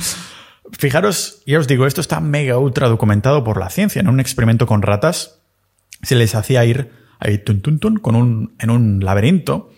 Fijaros, 0.78 1.42
ya 1.46 1.58
os 1.58 1.66
digo, 1.66 1.86
esto 1.86 2.00
está 2.00 2.20
mega 2.20 2.58
ultra 2.58 2.88
documentado 2.88 3.42
por 3.42 3.58
la 3.58 3.70
ciencia. 3.70 4.00
En 4.00 4.08
un 4.08 4.20
experimento 4.20 4.66
con 4.66 4.82
ratas, 4.82 5.37
se 6.02 6.14
les 6.14 6.34
hacía 6.34 6.64
ir 6.64 6.90
ahí 7.18 7.42
con 8.00 8.14
un, 8.14 8.54
en 8.58 8.70
un 8.70 9.04
laberinto 9.04 9.72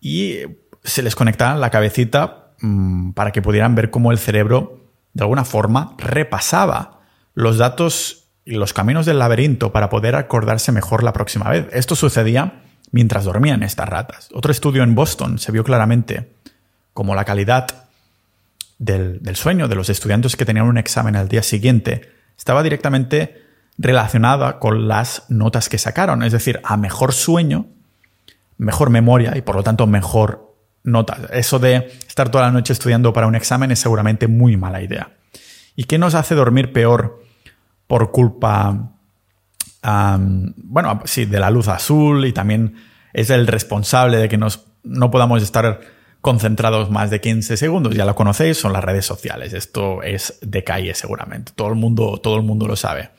y 0.00 0.38
se 0.82 1.02
les 1.02 1.14
conectaba 1.14 1.58
la 1.58 1.70
cabecita 1.70 2.52
mmm, 2.60 3.12
para 3.12 3.32
que 3.32 3.42
pudieran 3.42 3.74
ver 3.74 3.90
cómo 3.90 4.12
el 4.12 4.18
cerebro 4.18 4.80
de 5.12 5.22
alguna 5.22 5.44
forma 5.44 5.94
repasaba 5.98 7.00
los 7.34 7.58
datos 7.58 8.28
y 8.44 8.52
los 8.52 8.72
caminos 8.72 9.06
del 9.06 9.18
laberinto 9.18 9.72
para 9.72 9.90
poder 9.90 10.14
acordarse 10.16 10.72
mejor 10.72 11.02
la 11.02 11.12
próxima 11.12 11.50
vez. 11.50 11.66
Esto 11.72 11.94
sucedía 11.94 12.62
mientras 12.90 13.24
dormían 13.24 13.62
estas 13.62 13.88
ratas. 13.88 14.28
Otro 14.32 14.50
estudio 14.50 14.82
en 14.82 14.94
Boston 14.94 15.38
se 15.38 15.52
vio 15.52 15.62
claramente 15.62 16.32
como 16.92 17.14
la 17.14 17.24
calidad 17.24 17.88
del, 18.78 19.22
del 19.22 19.36
sueño 19.36 19.68
de 19.68 19.74
los 19.74 19.90
estudiantes 19.90 20.36
que 20.36 20.46
tenían 20.46 20.66
un 20.66 20.78
examen 20.78 21.16
al 21.16 21.28
día 21.28 21.42
siguiente 21.42 22.10
estaba 22.40 22.62
directamente 22.62 23.49
relacionada 23.78 24.58
con 24.58 24.88
las 24.88 25.24
notas 25.28 25.68
que 25.68 25.78
sacaron. 25.78 26.22
Es 26.22 26.32
decir, 26.32 26.60
a 26.64 26.76
mejor 26.76 27.12
sueño, 27.12 27.66
mejor 28.58 28.90
memoria 28.90 29.36
y 29.36 29.42
por 29.42 29.56
lo 29.56 29.62
tanto 29.62 29.86
mejor 29.86 30.54
nota. 30.82 31.18
Eso 31.32 31.58
de 31.58 31.92
estar 32.06 32.30
toda 32.30 32.44
la 32.44 32.52
noche 32.52 32.72
estudiando 32.72 33.12
para 33.12 33.26
un 33.26 33.34
examen 33.34 33.70
es 33.70 33.78
seguramente 33.78 34.28
muy 34.28 34.56
mala 34.56 34.82
idea. 34.82 35.10
¿Y 35.76 35.84
qué 35.84 35.98
nos 35.98 36.14
hace 36.14 36.34
dormir 36.34 36.72
peor 36.72 37.22
por 37.86 38.12
culpa, 38.12 38.92
bueno, 39.82 41.02
sí, 41.04 41.24
de 41.24 41.40
la 41.40 41.50
luz 41.50 41.68
azul 41.68 42.26
y 42.26 42.32
también 42.32 42.76
es 43.12 43.30
el 43.30 43.46
responsable 43.46 44.18
de 44.18 44.28
que 44.28 44.36
nos, 44.36 44.66
no 44.82 45.10
podamos 45.10 45.42
estar 45.42 45.80
concentrados 46.20 46.90
más 46.90 47.10
de 47.10 47.20
15 47.20 47.56
segundos? 47.56 47.94
Ya 47.94 48.04
lo 48.04 48.14
conocéis, 48.14 48.58
son 48.58 48.72
las 48.72 48.84
redes 48.84 49.06
sociales. 49.06 49.52
Esto 49.52 50.02
es 50.02 50.38
de 50.42 50.64
calle 50.64 50.94
seguramente. 50.94 51.52
Todo 51.54 51.68
el 51.68 51.76
mundo, 51.76 52.20
todo 52.22 52.36
el 52.36 52.42
mundo 52.42 52.66
lo 52.66 52.76
sabe. 52.76 53.10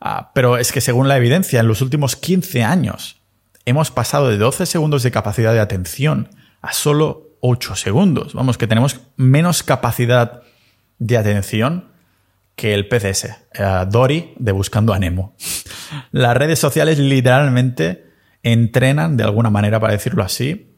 Ah, 0.00 0.30
pero 0.34 0.58
es 0.58 0.72
que 0.72 0.80
según 0.80 1.08
la 1.08 1.16
evidencia, 1.16 1.60
en 1.60 1.68
los 1.68 1.80
últimos 1.80 2.16
15 2.16 2.62
años 2.62 3.20
hemos 3.64 3.90
pasado 3.90 4.28
de 4.28 4.38
12 4.38 4.66
segundos 4.66 5.02
de 5.02 5.10
capacidad 5.10 5.52
de 5.52 5.60
atención 5.60 6.28
a 6.62 6.72
solo 6.72 7.30
8 7.40 7.76
segundos. 7.76 8.34
Vamos, 8.34 8.58
que 8.58 8.66
tenemos 8.66 9.00
menos 9.16 9.62
capacidad 9.62 10.42
de 10.98 11.16
atención 11.16 11.88
que 12.54 12.74
el 12.74 12.88
PCS, 12.88 13.24
eh, 13.24 13.86
Dory 13.88 14.34
de 14.38 14.52
Buscando 14.52 14.94
a 14.94 14.98
Nemo. 14.98 15.34
Las 16.10 16.36
redes 16.36 16.58
sociales 16.58 16.98
literalmente 16.98 18.06
entrenan, 18.42 19.16
de 19.16 19.24
alguna 19.24 19.50
manera, 19.50 19.80
para 19.80 19.92
decirlo 19.92 20.22
así, 20.22 20.74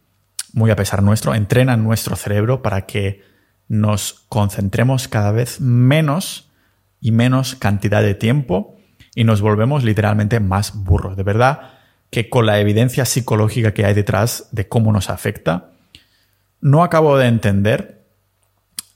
muy 0.53 0.71
a 0.71 0.77
pesar 0.77 1.03
nuestro, 1.03 1.35
entrenan 1.35 1.85
nuestro 1.85 2.17
cerebro 2.17 2.63
para 2.63 2.87
que 2.87 3.23
nos 3.69 4.25
concentremos 4.29 5.07
cada 5.07 5.31
vez 5.31 5.61
menos 5.61 6.51
y 7.01 7.13
menos 7.13 7.55
cantidad 7.55 8.03
de 8.03 8.15
tiempo 8.15 8.78
y 9.19 9.25
nos 9.25 9.41
volvemos 9.41 9.83
literalmente 9.83 10.39
más 10.39 10.85
burros. 10.85 11.17
De 11.17 11.25
verdad 11.25 11.73
que 12.09 12.31
con 12.31 12.47
la 12.47 12.61
evidencia 12.61 13.05
psicológica 13.05 13.75
que 13.75 13.85
hay 13.85 13.93
detrás 13.93 14.47
de 14.53 14.69
cómo 14.69 14.93
nos 14.93 15.11
afecta, 15.11 15.73
no 16.61 16.85
acabo 16.85 17.19
de 17.19 17.27
entender 17.27 18.07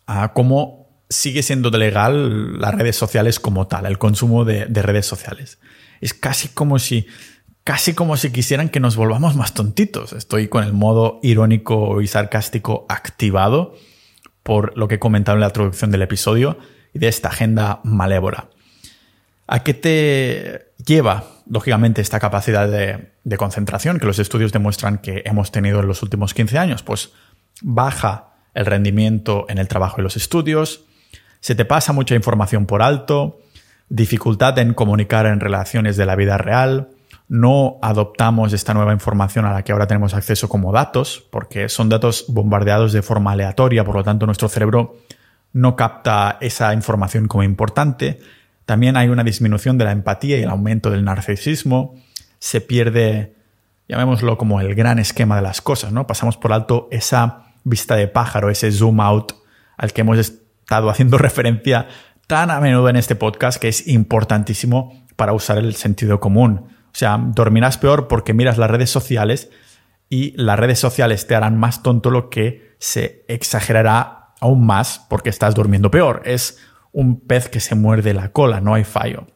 ah, 0.06 0.30
cómo 0.32 0.86
sigue 1.08 1.42
siendo 1.42 1.70
legal 1.70 2.60
las 2.60 2.72
redes 2.72 2.94
sociales 2.94 3.40
como 3.40 3.66
tal, 3.66 3.84
el 3.84 3.98
consumo 3.98 4.44
de, 4.44 4.66
de 4.66 4.82
redes 4.82 5.06
sociales. 5.06 5.58
Es 6.00 6.14
casi 6.14 6.50
como 6.50 6.78
si 6.78 7.08
casi 7.64 7.92
como 7.92 8.16
si 8.16 8.30
quisieran 8.30 8.68
que 8.68 8.78
nos 8.78 8.94
volvamos 8.94 9.34
más 9.34 9.54
tontitos. 9.54 10.12
Estoy 10.12 10.46
con 10.46 10.62
el 10.62 10.72
modo 10.72 11.18
irónico 11.24 12.00
y 12.00 12.06
sarcástico 12.06 12.86
activado 12.88 13.74
por 14.44 14.78
lo 14.78 14.86
que 14.86 14.94
he 14.94 15.00
comentado 15.00 15.34
en 15.34 15.40
la 15.40 15.48
introducción 15.48 15.90
del 15.90 16.02
episodio 16.02 16.58
y 16.94 17.00
de 17.00 17.08
esta 17.08 17.30
agenda 17.30 17.80
malévola. 17.82 18.50
¿A 19.52 19.62
qué 19.62 19.74
te 19.74 20.72
lleva, 20.82 21.24
lógicamente, 21.46 22.00
esta 22.00 22.18
capacidad 22.18 22.66
de, 22.70 23.36
concentración 23.36 23.98
que 23.98 24.06
los 24.06 24.18
estudios 24.18 24.50
demuestran 24.50 24.96
que 24.96 25.20
hemos 25.26 25.52
tenido 25.52 25.80
en 25.80 25.88
los 25.88 26.02
últimos 26.02 26.32
15 26.32 26.56
años? 26.56 26.82
Pues 26.82 27.12
baja 27.60 28.32
el 28.54 28.64
rendimiento 28.64 29.44
en 29.50 29.58
el 29.58 29.68
trabajo 29.68 30.00
y 30.00 30.04
los 30.04 30.16
estudios, 30.16 30.86
se 31.40 31.54
te 31.54 31.66
pasa 31.66 31.92
mucha 31.92 32.14
información 32.14 32.64
por 32.64 32.80
alto, 32.80 33.42
dificultad 33.90 34.58
en 34.58 34.72
comunicar 34.72 35.26
en 35.26 35.38
relaciones 35.38 35.98
de 35.98 36.06
la 36.06 36.16
vida 36.16 36.38
real, 36.38 36.88
no 37.28 37.76
adoptamos 37.82 38.54
esta 38.54 38.72
nueva 38.72 38.94
información 38.94 39.44
a 39.44 39.52
la 39.52 39.64
que 39.64 39.72
ahora 39.72 39.86
tenemos 39.86 40.14
acceso 40.14 40.48
como 40.48 40.72
datos, 40.72 41.28
porque 41.30 41.68
son 41.68 41.90
datos 41.90 42.24
bombardeados 42.28 42.94
de 42.94 43.02
forma 43.02 43.32
aleatoria, 43.32 43.84
por 43.84 43.96
lo 43.96 44.02
tanto 44.02 44.24
nuestro 44.24 44.48
cerebro 44.48 44.96
no 45.52 45.76
capta 45.76 46.38
esa 46.40 46.72
información 46.72 47.28
como 47.28 47.42
importante. 47.42 48.18
También 48.64 48.96
hay 48.96 49.08
una 49.08 49.24
disminución 49.24 49.78
de 49.78 49.84
la 49.84 49.92
empatía 49.92 50.38
y 50.38 50.42
el 50.42 50.50
aumento 50.50 50.90
del 50.90 51.04
narcisismo. 51.04 51.94
Se 52.38 52.60
pierde, 52.60 53.34
llamémoslo 53.88 54.38
como 54.38 54.60
el 54.60 54.74
gran 54.74 54.98
esquema 54.98 55.36
de 55.36 55.42
las 55.42 55.60
cosas, 55.60 55.92
¿no? 55.92 56.06
Pasamos 56.06 56.36
por 56.36 56.52
alto 56.52 56.88
esa 56.90 57.54
vista 57.64 57.96
de 57.96 58.08
pájaro, 58.08 58.50
ese 58.50 58.70
zoom 58.70 59.00
out 59.00 59.32
al 59.76 59.92
que 59.92 60.02
hemos 60.02 60.18
estado 60.18 60.90
haciendo 60.90 61.18
referencia 61.18 61.88
tan 62.26 62.50
a 62.50 62.60
menudo 62.60 62.88
en 62.88 62.96
este 62.96 63.14
podcast 63.14 63.60
que 63.60 63.68
es 63.68 63.86
importantísimo 63.88 65.06
para 65.16 65.32
usar 65.32 65.58
el 65.58 65.74
sentido 65.74 66.20
común. 66.20 66.68
O 66.86 66.94
sea, 66.94 67.18
dormirás 67.18 67.78
peor 67.78 68.08
porque 68.08 68.34
miras 68.34 68.58
las 68.58 68.70
redes 68.70 68.90
sociales 68.90 69.50
y 70.08 70.32
las 70.36 70.58
redes 70.58 70.78
sociales 70.78 71.26
te 71.26 71.34
harán 71.34 71.58
más 71.58 71.82
tonto 71.82 72.10
lo 72.10 72.28
que 72.28 72.74
se 72.78 73.24
exagerará 73.28 74.34
aún 74.40 74.66
más 74.66 75.06
porque 75.08 75.30
estás 75.30 75.54
durmiendo 75.54 75.90
peor. 75.90 76.22
Es 76.24 76.58
un 76.92 77.20
pez 77.20 77.48
que 77.48 77.60
se 77.60 77.74
muerde 77.74 78.14
la 78.14 78.32
cola, 78.32 78.60
no 78.60 78.74
hay 78.74 78.84
fallo. 78.84 79.26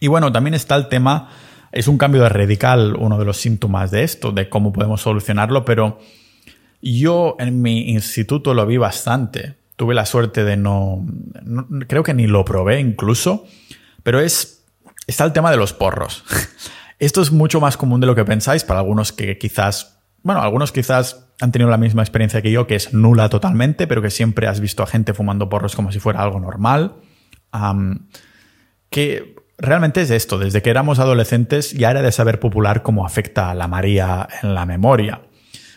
Y 0.00 0.08
bueno, 0.08 0.30
también 0.32 0.54
está 0.54 0.76
el 0.76 0.88
tema, 0.88 1.30
es 1.72 1.88
un 1.88 1.98
cambio 1.98 2.22
de 2.22 2.28
radical 2.28 2.94
uno 2.98 3.18
de 3.18 3.24
los 3.24 3.38
síntomas 3.38 3.90
de 3.90 4.04
esto, 4.04 4.32
de 4.32 4.48
cómo 4.48 4.72
podemos 4.72 5.00
solucionarlo, 5.00 5.64
pero 5.64 5.98
yo 6.80 7.36
en 7.38 7.62
mi 7.62 7.90
instituto 7.90 8.54
lo 8.54 8.66
vi 8.66 8.76
bastante. 8.76 9.56
Tuve 9.76 9.94
la 9.94 10.06
suerte 10.06 10.44
de 10.44 10.56
no, 10.56 11.04
creo 11.88 12.02
que 12.02 12.14
ni 12.14 12.26
lo 12.26 12.44
probé 12.44 12.78
incluso, 12.78 13.46
pero 14.02 14.20
es, 14.20 14.64
está 15.06 15.24
el 15.24 15.32
tema 15.32 15.50
de 15.50 15.56
los 15.56 15.72
porros. 15.72 16.24
Esto 16.98 17.22
es 17.22 17.32
mucho 17.32 17.60
más 17.60 17.76
común 17.76 18.00
de 18.00 18.06
lo 18.06 18.14
que 18.14 18.24
pensáis 18.24 18.62
para 18.64 18.80
algunos 18.80 19.12
que 19.12 19.36
quizás, 19.36 19.93
bueno, 20.24 20.40
algunos 20.40 20.72
quizás 20.72 21.26
han 21.40 21.52
tenido 21.52 21.70
la 21.70 21.76
misma 21.76 22.02
experiencia 22.02 22.40
que 22.40 22.50
yo, 22.50 22.66
que 22.66 22.74
es 22.74 22.94
nula 22.94 23.28
totalmente, 23.28 23.86
pero 23.86 24.00
que 24.00 24.10
siempre 24.10 24.46
has 24.46 24.58
visto 24.58 24.82
a 24.82 24.86
gente 24.86 25.12
fumando 25.12 25.50
porros 25.50 25.76
como 25.76 25.92
si 25.92 26.00
fuera 26.00 26.22
algo 26.22 26.40
normal. 26.40 26.96
que 28.90 29.36
realmente 29.58 30.00
es 30.00 30.10
esto, 30.10 30.38
desde 30.38 30.62
que 30.62 30.70
éramos 30.70 30.98
adolescentes 30.98 31.72
ya 31.72 31.90
era 31.90 32.00
de 32.00 32.10
saber 32.10 32.40
popular 32.40 32.82
cómo 32.82 33.04
afecta 33.06 33.50
a 33.50 33.54
la 33.54 33.68
María 33.68 34.26
en 34.42 34.54
la 34.54 34.64
memoria. 34.64 35.20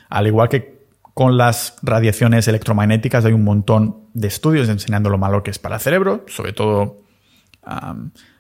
Al 0.10 0.28
igual 0.28 0.48
que 0.48 0.88
con 1.14 1.36
las 1.36 1.76
radiaciones 1.82 2.48
electromagnéticas 2.48 3.26
hay 3.26 3.34
un 3.34 3.44
montón 3.44 4.08
de 4.14 4.30
estudios 4.30 4.70
enseñando 4.70 5.10
lo 5.10 5.18
malo 5.18 5.44
que 5.44 5.52
es 5.52 5.60
para 5.60 5.76
el 5.76 5.82
cerebro, 5.82 6.24
sobre 6.28 6.54
todo 6.54 7.02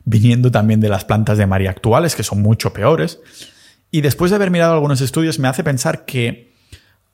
viniendo 0.05 0.51
también 0.51 0.79
de 0.79 0.87
las 0.87 1.03
plantas 1.03 1.37
de 1.37 1.47
María 1.47 1.71
actuales, 1.71 2.15
que 2.15 2.23
son 2.23 2.41
mucho 2.41 2.71
peores. 2.71 3.19
Y 3.91 4.01
después 4.01 4.31
de 4.31 4.35
haber 4.35 4.51
mirado 4.51 4.73
algunos 4.73 5.01
estudios 5.01 5.39
me 5.39 5.47
hace 5.47 5.63
pensar 5.63 6.05
que, 6.05 6.53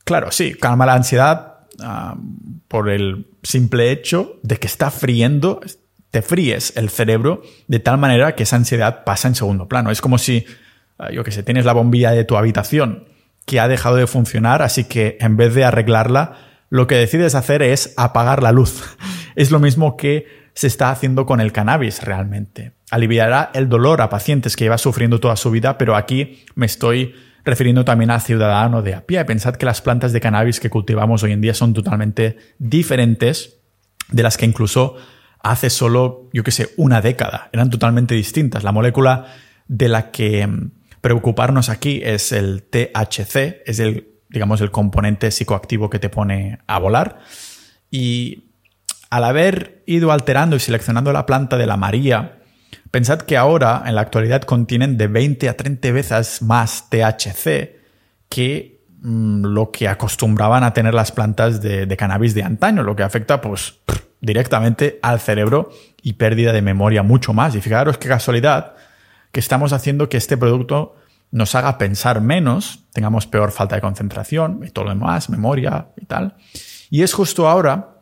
claro, 0.03 0.31
sí, 0.31 0.53
calma 0.53 0.85
la 0.85 0.95
ansiedad 0.95 1.53
por 2.67 2.89
el 2.89 3.27
simple 3.41 3.91
hecho 3.91 4.39
de 4.43 4.57
que 4.57 4.67
está 4.67 4.91
friendo, 4.91 5.61
te 6.11 6.21
fríes 6.21 6.73
el 6.75 6.89
cerebro 6.89 7.41
de 7.67 7.79
tal 7.79 7.97
manera 7.97 8.35
que 8.35 8.43
esa 8.43 8.55
ansiedad 8.55 9.03
pasa 9.03 9.27
en 9.27 9.35
segundo 9.35 9.67
plano. 9.67 9.89
Es 9.89 10.01
como 10.01 10.17
si, 10.17 10.45
ah, 10.99 11.11
yo 11.11 11.23
que 11.23 11.31
sé, 11.31 11.43
tienes 11.43 11.65
la 11.65 11.73
bombilla 11.73 12.11
de 12.11 12.23
tu 12.23 12.37
habitación 12.37 13.05
que 13.45 13.59
ha 13.59 13.67
dejado 13.67 13.95
de 13.95 14.07
funcionar, 14.07 14.61
así 14.61 14.85
que 14.85 15.17
en 15.19 15.35
vez 15.37 15.53
de 15.53 15.65
arreglarla, 15.65 16.37
lo 16.69 16.87
que 16.87 16.95
decides 16.95 17.35
hacer 17.35 17.61
es 17.61 17.93
apagar 17.97 18.41
la 18.43 18.51
luz. 18.51 18.83
Es 19.35 19.49
lo 19.49 19.59
mismo 19.59 19.97
que 19.97 20.42
se 20.53 20.67
está 20.67 20.91
haciendo 20.91 21.25
con 21.25 21.41
el 21.41 21.51
cannabis 21.51 22.03
realmente. 22.03 22.73
Aliviará 22.91 23.51
el 23.53 23.69
dolor 23.69 24.01
a 24.01 24.09
pacientes 24.09 24.55
que 24.55 24.65
lleva 24.65 24.77
sufriendo 24.77 25.19
toda 25.19 25.35
su 25.35 25.49
vida, 25.51 25.77
pero 25.77 25.95
aquí 25.95 26.43
me 26.55 26.65
estoy 26.65 27.15
refiriendo 27.43 27.83
también 27.83 28.11
al 28.11 28.21
ciudadano 28.21 28.81
de 28.81 28.95
a 28.95 29.05
pie. 29.05 29.23
Pensad 29.25 29.55
que 29.55 29.65
las 29.65 29.81
plantas 29.81 30.13
de 30.13 30.21
cannabis 30.21 30.59
que 30.59 30.69
cultivamos 30.69 31.23
hoy 31.23 31.31
en 31.31 31.41
día 31.41 31.53
son 31.53 31.73
totalmente 31.73 32.37
diferentes 32.59 33.57
de 34.11 34.23
las 34.23 34.37
que 34.37 34.45
incluso 34.45 34.95
hace 35.41 35.69
solo, 35.69 36.29
yo 36.33 36.43
que 36.43 36.51
sé, 36.51 36.69
una 36.77 37.01
década. 37.01 37.49
Eran 37.51 37.69
totalmente 37.69 38.15
distintas. 38.15 38.63
La 38.63 38.71
molécula 38.71 39.25
de 39.67 39.89
la 39.89 40.11
que 40.11 40.47
preocuparnos 41.01 41.69
aquí 41.69 42.01
es 42.03 42.31
el 42.31 42.63
THC, 42.63 43.63
es 43.65 43.79
el, 43.79 44.07
digamos, 44.29 44.61
el 44.61 44.71
componente 44.71 45.31
psicoactivo 45.31 45.89
que 45.89 45.99
te 45.99 46.09
pone 46.09 46.59
a 46.65 46.79
volar. 46.79 47.19
Y 47.91 48.42
al 49.13 49.25
haber 49.25 49.83
ido 49.85 50.11
alterando 50.11 50.55
y 50.55 50.59
seleccionando 50.59 51.13
la 51.13 51.27
planta 51.27 51.55
de 51.55 51.67
la 51.67 51.77
María, 51.77 52.39
pensad 52.89 53.19
que 53.19 53.37
ahora, 53.37 53.83
en 53.85 53.93
la 53.93 54.01
actualidad, 54.01 54.41
contienen 54.41 54.97
de 54.97 55.05
20 55.05 55.49
a 55.49 55.55
30 55.55 55.91
veces 55.91 56.41
más 56.41 56.89
THC 56.89 57.77
que 58.27 58.81
mm, 59.01 59.45
lo 59.45 59.69
que 59.69 59.87
acostumbraban 59.87 60.63
a 60.63 60.73
tener 60.73 60.95
las 60.95 61.11
plantas 61.11 61.61
de, 61.61 61.85
de, 61.85 61.95
cannabis 61.95 62.33
de 62.33 62.41
antaño, 62.41 62.81
lo 62.81 62.95
que 62.95 63.03
afecta, 63.03 63.39
pues, 63.39 63.75
directamente 64.19 64.97
al 65.03 65.19
cerebro 65.19 65.69
y 66.01 66.13
pérdida 66.13 66.51
de 66.51 66.63
memoria 66.63 67.03
mucho 67.03 67.33
más. 67.33 67.53
Y 67.53 67.61
fijaros 67.61 67.99
qué 67.99 68.09
casualidad 68.09 68.73
que 69.31 69.39
estamos 69.39 69.73
haciendo 69.73 70.09
que 70.09 70.17
este 70.17 70.37
producto 70.37 70.95
nos 71.29 71.53
haga 71.53 71.77
pensar 71.77 72.19
menos, 72.19 72.79
tengamos 72.93 73.27
peor 73.27 73.51
falta 73.51 73.75
de 73.75 73.81
concentración 73.81 74.61
y 74.65 74.71
todo 74.71 74.85
lo 74.85 74.89
demás, 74.91 75.29
memoria 75.29 75.89
y 75.97 76.05
tal. 76.07 76.33
Y 76.89 77.03
es 77.03 77.13
justo 77.13 77.47
ahora 77.47 77.92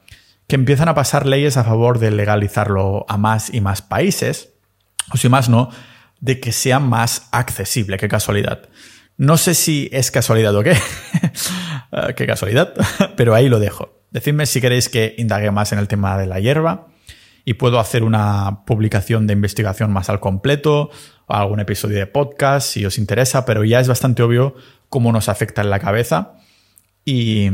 que 0.51 0.55
empiezan 0.55 0.89
a 0.89 0.95
pasar 0.95 1.27
leyes 1.27 1.55
a 1.55 1.63
favor 1.63 1.97
de 1.97 2.11
legalizarlo 2.11 3.05
a 3.07 3.15
más 3.15 3.53
y 3.53 3.61
más 3.61 3.81
países, 3.81 4.49
o 5.13 5.15
si 5.15 5.29
más 5.29 5.47
no, 5.47 5.69
de 6.19 6.41
que 6.41 6.51
sea 6.51 6.81
más 6.81 7.29
accesible. 7.31 7.95
Qué 7.95 8.09
casualidad. 8.09 8.67
No 9.15 9.37
sé 9.37 9.53
si 9.53 9.87
es 9.93 10.11
casualidad 10.11 10.53
o 10.53 10.61
qué. 10.61 10.75
Ah, 11.93 12.13
qué 12.13 12.25
casualidad. 12.25 12.73
Pero 13.17 13.33
ahí 13.33 13.47
lo 13.47 13.59
dejo. 13.59 14.01
Decidme 14.11 14.45
si 14.45 14.59
queréis 14.59 14.89
que 14.89 15.15
indague 15.17 15.51
más 15.51 15.71
en 15.71 15.79
el 15.79 15.87
tema 15.89 16.17
de 16.17 16.25
la 16.25 16.39
hierba 16.39 16.87
y 17.45 17.53
puedo 17.53 17.79
hacer 17.79 18.03
una 18.03 18.65
publicación 18.65 19.27
de 19.27 19.33
investigación 19.33 19.91
más 19.91 20.09
al 20.09 20.19
completo 20.19 20.89
o 21.27 21.33
algún 21.33 21.61
episodio 21.61 21.97
de 21.97 22.07
podcast 22.07 22.67
si 22.67 22.85
os 22.85 22.97
interesa, 22.97 23.45
pero 23.45 23.63
ya 23.63 23.79
es 23.79 23.89
bastante 23.89 24.23
obvio 24.23 24.55
cómo 24.89 25.13
nos 25.13 25.27
afecta 25.29 25.61
en 25.61 25.69
la 25.69 25.79
cabeza 25.79 26.33
y, 27.05 27.49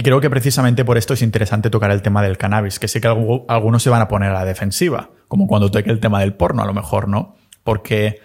creo 0.00 0.20
que 0.20 0.30
precisamente 0.30 0.84
por 0.84 0.96
esto 0.96 1.12
es 1.12 1.20
interesante 1.20 1.68
tocar 1.68 1.90
el 1.90 2.00
tema 2.00 2.22
del 2.22 2.38
cannabis, 2.38 2.78
que 2.78 2.88
sé 2.88 3.00
que 3.00 3.08
algunos 3.08 3.82
se 3.82 3.90
van 3.90 4.00
a 4.00 4.08
poner 4.08 4.30
a 4.30 4.34
la 4.34 4.44
defensiva, 4.46 5.10
como 5.28 5.46
cuando 5.46 5.70
toque 5.70 5.90
el 5.90 6.00
tema 6.00 6.20
del 6.20 6.32
porno, 6.32 6.62
a 6.62 6.66
lo 6.66 6.72
mejor, 6.72 7.08
¿no? 7.08 7.36
Porque 7.62 8.20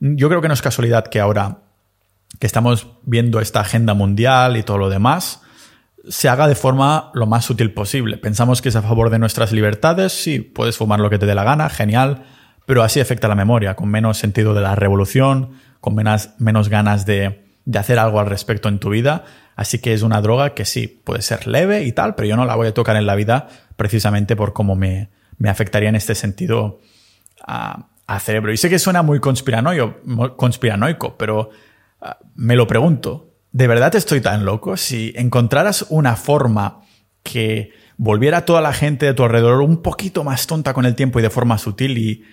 yo 0.00 0.28
creo 0.28 0.40
que 0.40 0.48
no 0.48 0.54
es 0.54 0.62
casualidad 0.62 1.06
que 1.08 1.20
ahora 1.20 1.58
que 2.38 2.46
estamos 2.46 2.88
viendo 3.02 3.40
esta 3.40 3.60
agenda 3.60 3.92
mundial 3.92 4.56
y 4.56 4.62
todo 4.62 4.78
lo 4.78 4.88
demás, 4.88 5.42
se 6.08 6.30
haga 6.30 6.48
de 6.48 6.54
forma 6.54 7.10
lo 7.12 7.26
más 7.26 7.44
sutil 7.44 7.74
posible. 7.74 8.16
Pensamos 8.16 8.62
que 8.62 8.70
es 8.70 8.76
a 8.76 8.82
favor 8.82 9.10
de 9.10 9.18
nuestras 9.18 9.52
libertades, 9.52 10.12
sí, 10.12 10.40
puedes 10.40 10.78
fumar 10.78 11.00
lo 11.00 11.10
que 11.10 11.18
te 11.18 11.26
dé 11.26 11.34
la 11.34 11.44
gana, 11.44 11.68
genial, 11.68 12.24
pero 12.64 12.82
así 12.82 13.00
afecta 13.00 13.28
la 13.28 13.34
memoria, 13.34 13.74
con 13.74 13.90
menos 13.90 14.16
sentido 14.16 14.54
de 14.54 14.62
la 14.62 14.74
revolución, 14.74 15.50
con 15.80 15.94
menos, 15.94 16.68
ganas 16.70 17.04
de 17.04 17.44
hacer 17.74 17.98
algo 17.98 18.20
al 18.20 18.26
respecto 18.26 18.70
en 18.70 18.78
tu 18.78 18.88
vida. 18.88 19.24
Así 19.60 19.78
que 19.78 19.92
es 19.92 20.00
una 20.00 20.22
droga 20.22 20.54
que 20.54 20.64
sí, 20.64 20.86
puede 20.86 21.20
ser 21.20 21.46
leve 21.46 21.84
y 21.84 21.92
tal, 21.92 22.14
pero 22.14 22.26
yo 22.26 22.34
no 22.34 22.46
la 22.46 22.56
voy 22.56 22.68
a 22.68 22.72
tocar 22.72 22.96
en 22.96 23.04
la 23.04 23.14
vida 23.14 23.48
precisamente 23.76 24.34
por 24.34 24.54
cómo 24.54 24.74
me, 24.74 25.10
me 25.36 25.50
afectaría 25.50 25.90
en 25.90 25.96
este 25.96 26.14
sentido 26.14 26.80
a, 27.46 27.88
a 28.06 28.20
cerebro. 28.20 28.54
Y 28.54 28.56
sé 28.56 28.70
que 28.70 28.78
suena 28.78 29.02
muy 29.02 29.20
conspiranoico, 29.20 31.18
pero 31.18 31.50
ah, 32.00 32.16
me 32.36 32.56
lo 32.56 32.66
pregunto. 32.66 33.34
¿De 33.52 33.66
verdad 33.66 33.94
estoy 33.96 34.22
tan 34.22 34.46
loco? 34.46 34.78
Si 34.78 35.12
encontraras 35.14 35.84
una 35.90 36.16
forma 36.16 36.80
que 37.22 37.72
volviera 37.98 38.38
a 38.38 38.44
toda 38.46 38.62
la 38.62 38.72
gente 38.72 39.04
de 39.04 39.12
tu 39.12 39.24
alrededor 39.24 39.60
un 39.60 39.82
poquito 39.82 40.24
más 40.24 40.46
tonta 40.46 40.72
con 40.72 40.86
el 40.86 40.94
tiempo 40.94 41.18
y 41.18 41.22
de 41.22 41.28
forma 41.28 41.58
sutil 41.58 41.98
y, 41.98 42.24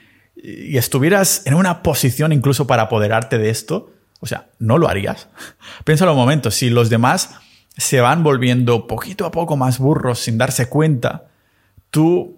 y 0.41 0.77
estuvieras 0.77 1.41
en 1.45 1.55
una 1.55 1.83
posición 1.83 2.31
incluso 2.31 2.67
para 2.67 2.83
apoderarte 2.83 3.37
de 3.37 3.49
esto, 3.49 3.91
o 4.19 4.25
sea, 4.25 4.47
¿no 4.59 4.77
lo 4.77 4.87
harías? 4.87 5.27
Piénsalo 5.83 6.11
un 6.11 6.17
momento, 6.17 6.51
si 6.51 6.69
los 6.69 6.89
demás 6.89 7.35
se 7.77 8.01
van 8.01 8.23
volviendo 8.23 8.87
poquito 8.87 9.25
a 9.25 9.31
poco 9.31 9.55
más 9.55 9.77
burros 9.79 10.19
sin 10.19 10.37
darse 10.37 10.67
cuenta, 10.67 11.25
tú 11.89 12.37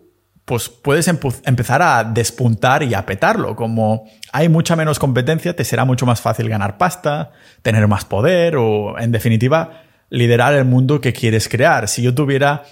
pues 0.49 0.67
puedes 0.67 1.07
empezar 1.07 1.83
a 1.83 2.03
despuntar 2.03 2.81
y 2.81 2.95
a 2.95 3.05
petarlo. 3.05 3.55
Como 3.55 4.09
hay 4.31 4.49
mucha 4.49 4.75
menos 4.75 4.97
competencia, 4.97 5.55
te 5.55 5.63
será 5.63 5.85
mucho 5.85 6.07
más 6.07 6.21
fácil 6.21 6.49
ganar 6.49 6.79
pasta, 6.79 7.33
tener 7.61 7.87
más 7.87 8.03
poder 8.03 8.55
o, 8.55 8.97
en 8.97 9.11
definitiva, 9.11 9.83
liderar 10.09 10.55
el 10.55 10.65
mundo 10.65 11.01
que 11.01 11.13
quieres 11.13 11.47
crear. 11.49 11.87
Si 11.87 12.01
yo 12.01 12.15
tuviera, 12.15 12.63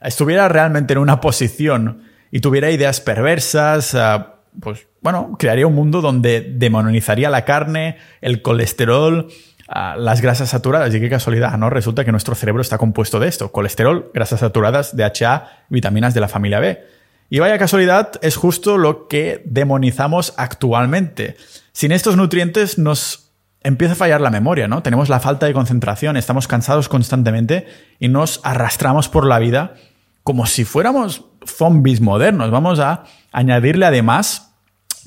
estuviera 0.00 0.48
realmente 0.48 0.92
en 0.92 1.00
una 1.00 1.20
posición 1.20 2.04
y 2.30 2.38
tuviera 2.38 2.70
ideas 2.70 3.00
perversas, 3.00 3.96
ah, 3.96 4.35
pues 4.60 4.86
bueno, 5.00 5.36
crearía 5.38 5.66
un 5.66 5.74
mundo 5.74 6.00
donde 6.00 6.40
demonizaría 6.40 7.30
la 7.30 7.44
carne, 7.44 7.96
el 8.20 8.42
colesterol, 8.42 9.28
ah, 9.68 9.96
las 9.98 10.20
grasas 10.20 10.50
saturadas. 10.50 10.94
Y 10.94 11.00
qué 11.00 11.08
casualidad, 11.08 11.56
¿no? 11.58 11.70
Resulta 11.70 12.04
que 12.04 12.12
nuestro 12.12 12.34
cerebro 12.34 12.62
está 12.62 12.78
compuesto 12.78 13.20
de 13.20 13.28
esto: 13.28 13.52
colesterol, 13.52 14.10
grasas 14.14 14.40
saturadas, 14.40 14.96
DHA, 14.96 15.64
vitaminas 15.68 16.14
de 16.14 16.20
la 16.20 16.28
familia 16.28 16.60
B. 16.60 16.82
Y 17.28 17.40
vaya 17.40 17.58
casualidad, 17.58 18.12
es 18.22 18.36
justo 18.36 18.78
lo 18.78 19.08
que 19.08 19.42
demonizamos 19.44 20.34
actualmente. 20.36 21.36
Sin 21.72 21.90
estos 21.90 22.16
nutrientes 22.16 22.78
nos 22.78 23.32
empieza 23.62 23.94
a 23.94 23.96
fallar 23.96 24.20
la 24.20 24.30
memoria, 24.30 24.68
¿no? 24.68 24.82
Tenemos 24.82 25.08
la 25.08 25.18
falta 25.18 25.46
de 25.46 25.52
concentración, 25.52 26.16
estamos 26.16 26.46
cansados 26.46 26.88
constantemente 26.88 27.66
y 27.98 28.08
nos 28.08 28.40
arrastramos 28.44 29.08
por 29.08 29.26
la 29.26 29.40
vida 29.40 29.74
como 30.22 30.46
si 30.46 30.64
fuéramos 30.64 31.24
zombies 31.44 32.00
modernos. 32.00 32.50
Vamos 32.50 32.78
a 32.78 33.04
añadirle 33.32 33.86
además 33.86 34.45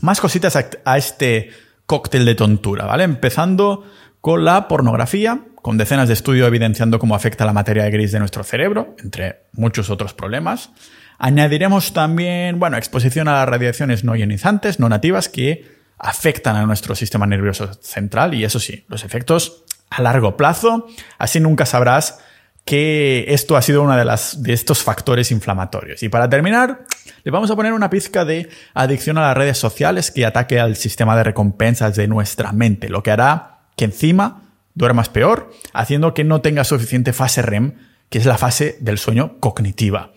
más 0.02 0.22
cositas 0.22 0.56
a 0.56 0.98
este 0.98 1.52
cóctel 1.86 2.26
de 2.26 2.36
tontura, 2.36 2.86
¿vale? 2.86 3.04
Empezando 3.04 3.84
con 4.22 4.46
la 4.46 4.68
pornografía, 4.68 5.42
con 5.56 5.78
decenas 5.78 6.08
de 6.08 6.14
estudios 6.14 6.48
evidenciando 6.48 7.00
cómo 7.00 7.16
afecta 7.16 7.46
la 7.46 7.54
materia 7.54 7.90
gris 7.90 8.12
de 8.12 8.20
nuestro 8.20 8.44
cerebro, 8.44 8.96
entre 9.00 9.44
muchos 9.54 9.90
otros 9.90 10.14
problemas. 10.14 10.72
Añadiremos 11.18 11.94
también, 11.94 12.60
bueno, 12.60 12.78
exposición 12.78 13.28
a 13.28 13.34
las 13.34 13.50
radiaciones 13.50 14.04
no 14.04 14.16
ionizantes, 14.16 14.80
no 14.80 14.88
nativas, 14.88 15.30
que 15.30 15.80
afectan 15.98 16.56
a 16.56 16.66
nuestro 16.66 16.96
sistema 16.96 17.26
nervioso 17.26 17.74
central 17.82 18.34
y 18.34 18.46
eso 18.46 18.60
sí, 18.60 18.86
los 18.88 19.04
efectos 19.04 19.66
a 19.90 20.02
largo 20.02 20.38
plazo, 20.38 20.88
así 21.18 21.40
nunca 21.40 21.66
sabrás 21.66 22.20
que 22.70 23.26
esto 23.30 23.58
ha 23.58 23.64
sido 23.64 23.82
uno 23.82 23.98
de, 23.98 24.06
de 24.06 24.54
estos 24.54 24.84
factores 24.84 25.32
inflamatorios. 25.32 26.04
Y 26.04 26.10
para 26.10 26.30
terminar, 26.30 26.86
le 27.24 27.32
vamos 27.32 27.50
a 27.50 27.56
poner 27.56 27.74
una 27.74 27.90
pizca 27.90 28.26
de 28.26 28.48
adicción 28.76 29.18
a 29.18 29.22
las 29.22 29.36
redes 29.36 29.58
sociales 29.58 30.12
que 30.12 30.24
ataque 30.24 30.60
al 30.60 30.76
sistema 30.76 31.18
de 31.18 31.24
recompensas 31.24 31.96
de 31.96 32.08
nuestra 32.08 32.52
mente, 32.52 32.90
lo 32.90 33.02
que 33.02 33.10
hará 33.10 33.62
que 33.76 33.86
encima 33.86 34.44
duermas 34.76 35.10
peor, 35.10 35.50
haciendo 35.74 36.14
que 36.14 36.24
no 36.24 36.42
tengas 36.42 36.68
suficiente 36.68 37.12
fase 37.12 37.42
REM, 37.42 37.74
que 38.08 38.20
es 38.20 38.28
la 38.28 38.38
fase 38.38 38.78
del 38.82 39.00
sueño 39.00 39.40
cognitiva. 39.40 40.12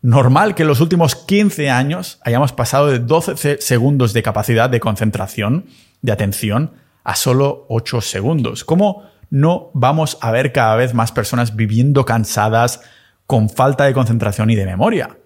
Normal 0.00 0.54
que 0.54 0.62
en 0.62 0.68
los 0.68 0.80
últimos 0.80 1.14
15 1.14 1.68
años 1.68 2.20
hayamos 2.24 2.54
pasado 2.54 2.86
de 2.86 3.00
12 3.00 3.60
segundos 3.60 4.14
de 4.14 4.22
capacidad 4.22 4.70
de 4.70 4.80
concentración, 4.80 5.66
de 6.00 6.12
atención, 6.12 6.72
a 7.04 7.16
solo 7.16 7.66
8 7.68 8.00
segundos. 8.00 8.64
¿Cómo 8.64 9.02
no 9.30 9.70
vamos 9.74 10.18
a 10.20 10.30
ver 10.30 10.52
cada 10.52 10.76
vez 10.76 10.94
más 10.94 11.12
personas 11.12 11.56
viviendo 11.56 12.04
cansadas, 12.04 12.80
con 13.26 13.50
falta 13.50 13.84
de 13.84 13.92
concentración 13.92 14.50
y 14.50 14.54
de 14.54 14.66
memoria? 14.66 15.18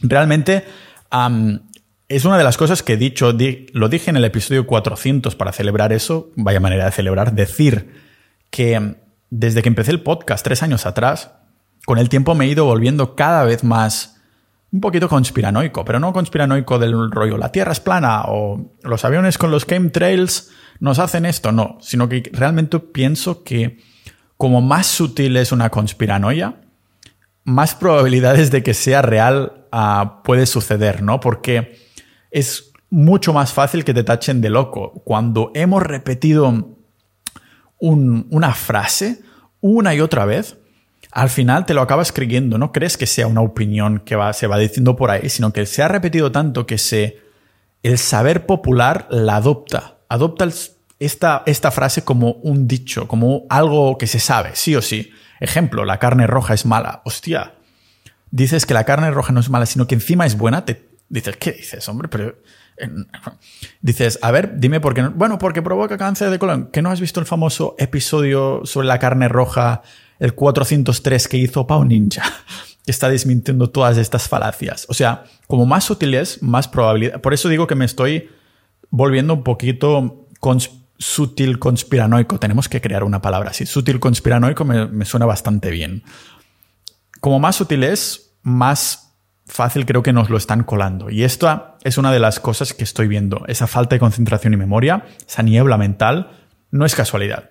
Realmente 0.00 0.64
es 2.08 2.24
una 2.24 2.38
de 2.38 2.44
las 2.44 2.56
cosas 2.56 2.82
que 2.82 2.94
he 2.94 2.96
dicho, 2.96 3.34
lo 3.72 3.88
dije 3.88 4.10
en 4.10 4.16
el 4.16 4.24
episodio 4.24 4.66
400 4.66 5.34
para 5.36 5.52
celebrar 5.52 5.92
eso, 5.92 6.30
vaya 6.36 6.60
manera 6.60 6.84
de 6.86 6.92
celebrar, 6.92 7.34
decir 7.34 7.94
que 8.50 8.96
desde 9.30 9.62
que 9.62 9.68
empecé 9.68 9.90
el 9.90 10.02
podcast 10.02 10.44
tres 10.44 10.62
años 10.62 10.86
atrás, 10.86 11.32
con 11.84 11.98
el 11.98 12.08
tiempo 12.08 12.34
me 12.34 12.46
he 12.46 12.48
ido 12.48 12.64
volviendo 12.64 13.14
cada 13.16 13.44
vez 13.44 13.64
más 13.64 14.20
un 14.72 14.80
poquito 14.80 15.08
conspiranoico, 15.08 15.84
pero 15.84 16.00
no 16.00 16.12
conspiranoico 16.12 16.78
del 16.78 17.10
rollo 17.10 17.38
la 17.38 17.52
Tierra 17.52 17.72
es 17.72 17.80
plana 17.80 18.24
o 18.26 18.72
los 18.82 19.04
aviones 19.04 19.38
con 19.38 19.50
los 19.50 19.66
chemtrails 19.66 20.50
nos 20.80 20.98
hacen 20.98 21.26
esto, 21.26 21.52
no, 21.52 21.78
sino 21.80 22.08
que 22.08 22.30
realmente 22.32 22.78
pienso 22.78 23.42
que 23.44 23.78
como 24.36 24.60
más 24.60 24.86
sutil 24.86 25.36
es 25.36 25.52
una 25.52 25.70
conspiranoia, 25.70 26.60
más 27.44 27.74
probabilidades 27.74 28.50
de 28.50 28.62
que 28.62 28.74
sea 28.74 29.02
real 29.02 29.66
uh, 29.72 30.22
puede 30.22 30.46
suceder, 30.46 31.02
¿no? 31.02 31.20
Porque 31.20 31.78
es 32.30 32.72
mucho 32.90 33.32
más 33.32 33.52
fácil 33.52 33.84
que 33.84 33.94
te 33.94 34.04
tachen 34.04 34.40
de 34.40 34.50
loco. 34.50 35.02
Cuando 35.04 35.52
hemos 35.54 35.82
repetido 35.82 36.76
una 37.78 38.54
frase 38.54 39.20
una 39.60 39.94
y 39.94 40.00
otra 40.00 40.24
vez, 40.24 40.58
al 41.10 41.28
final 41.28 41.66
te 41.66 41.74
lo 41.74 41.82
acabas 41.82 42.12
creyendo. 42.12 42.58
No 42.58 42.72
crees 42.72 42.96
que 42.96 43.06
sea 43.06 43.26
una 43.26 43.40
opinión 43.40 44.00
que 44.00 44.16
va, 44.16 44.32
se 44.32 44.46
va 44.46 44.58
diciendo 44.58 44.96
por 44.96 45.10
ahí, 45.10 45.28
sino 45.28 45.52
que 45.52 45.66
se 45.66 45.82
ha 45.82 45.88
repetido 45.88 46.32
tanto 46.32 46.66
que 46.66 46.78
se, 46.78 47.18
el 47.82 47.98
saber 47.98 48.46
popular 48.46 49.06
la 49.10 49.36
adopta. 49.36 49.95
Adopta 50.08 50.48
esta, 50.98 51.70
frase 51.70 52.04
como 52.04 52.32
un 52.42 52.66
dicho, 52.68 53.08
como 53.08 53.44
algo 53.48 53.98
que 53.98 54.06
se 54.06 54.20
sabe, 54.20 54.50
sí 54.54 54.76
o 54.76 54.82
sí. 54.82 55.10
Ejemplo, 55.40 55.84
la 55.84 55.98
carne 55.98 56.26
roja 56.26 56.54
es 56.54 56.64
mala. 56.64 57.02
Hostia, 57.04 57.54
dices 58.30 58.66
que 58.66 58.74
la 58.74 58.84
carne 58.84 59.10
roja 59.10 59.32
no 59.32 59.40
es 59.40 59.50
mala, 59.50 59.66
sino 59.66 59.86
que 59.86 59.94
encima 59.94 60.26
es 60.26 60.36
buena, 60.38 60.64
te 60.64 60.88
dices, 61.08 61.36
¿qué 61.36 61.52
dices, 61.52 61.88
hombre? 61.88 62.08
Pero 62.08 62.36
dices, 63.80 64.18
a 64.22 64.30
ver, 64.30 64.58
dime 64.58 64.80
por 64.80 64.94
qué 64.94 65.02
no. 65.02 65.10
Bueno, 65.10 65.38
porque 65.38 65.62
provoca 65.62 65.98
cáncer 65.98 66.30
de 66.30 66.38
colon. 66.38 66.70
¿Que 66.70 66.82
no 66.82 66.90
has 66.90 67.00
visto 67.00 67.20
el 67.20 67.26
famoso 67.26 67.74
episodio 67.78 68.62
sobre 68.64 68.86
la 68.86 68.98
carne 68.98 69.28
roja 69.28 69.82
el 70.18 70.34
403 70.34 71.28
que 71.28 71.36
hizo 71.36 71.66
Pau 71.66 71.84
Ninja, 71.84 72.22
que 72.84 72.90
está 72.90 73.08
desmintiendo 73.08 73.70
todas 73.70 73.98
estas 73.98 74.28
falacias. 74.28 74.86
O 74.88 74.94
sea, 74.94 75.24
como 75.46 75.66
más 75.66 75.84
sutil 75.84 76.14
es, 76.14 76.42
más 76.42 76.68
probabilidad. 76.68 77.20
Por 77.20 77.34
eso 77.34 77.48
digo 77.48 77.66
que 77.66 77.74
me 77.74 77.84
estoy 77.84 78.30
volviendo 78.90 79.34
un 79.34 79.42
poquito 79.42 80.28
sutil 80.98 81.58
conspiranoico. 81.58 82.38
Tenemos 82.38 82.68
que 82.68 82.80
crear 82.80 83.04
una 83.04 83.20
palabra 83.20 83.50
así. 83.50 83.66
Sutil 83.66 84.00
conspiranoico 84.00 84.64
me, 84.64 84.86
me 84.86 85.04
suena 85.04 85.26
bastante 85.26 85.70
bien. 85.70 86.02
Como 87.20 87.38
más 87.38 87.56
sutil 87.56 87.84
es, 87.84 88.34
más 88.42 89.06
fácil 89.46 89.86
creo 89.86 90.02
que 90.02 90.12
nos 90.12 90.30
lo 90.30 90.36
están 90.36 90.64
colando. 90.64 91.10
Y 91.10 91.24
esto 91.24 91.76
es 91.82 91.98
una 91.98 92.12
de 92.12 92.20
las 92.20 92.40
cosas 92.40 92.74
que 92.74 92.84
estoy 92.84 93.08
viendo. 93.08 93.44
Esa 93.46 93.66
falta 93.66 93.94
de 93.96 94.00
concentración 94.00 94.52
y 94.52 94.56
memoria, 94.56 95.04
esa 95.26 95.42
niebla 95.42 95.76
mental, 95.76 96.30
no 96.70 96.84
es 96.84 96.94
casualidad. 96.94 97.50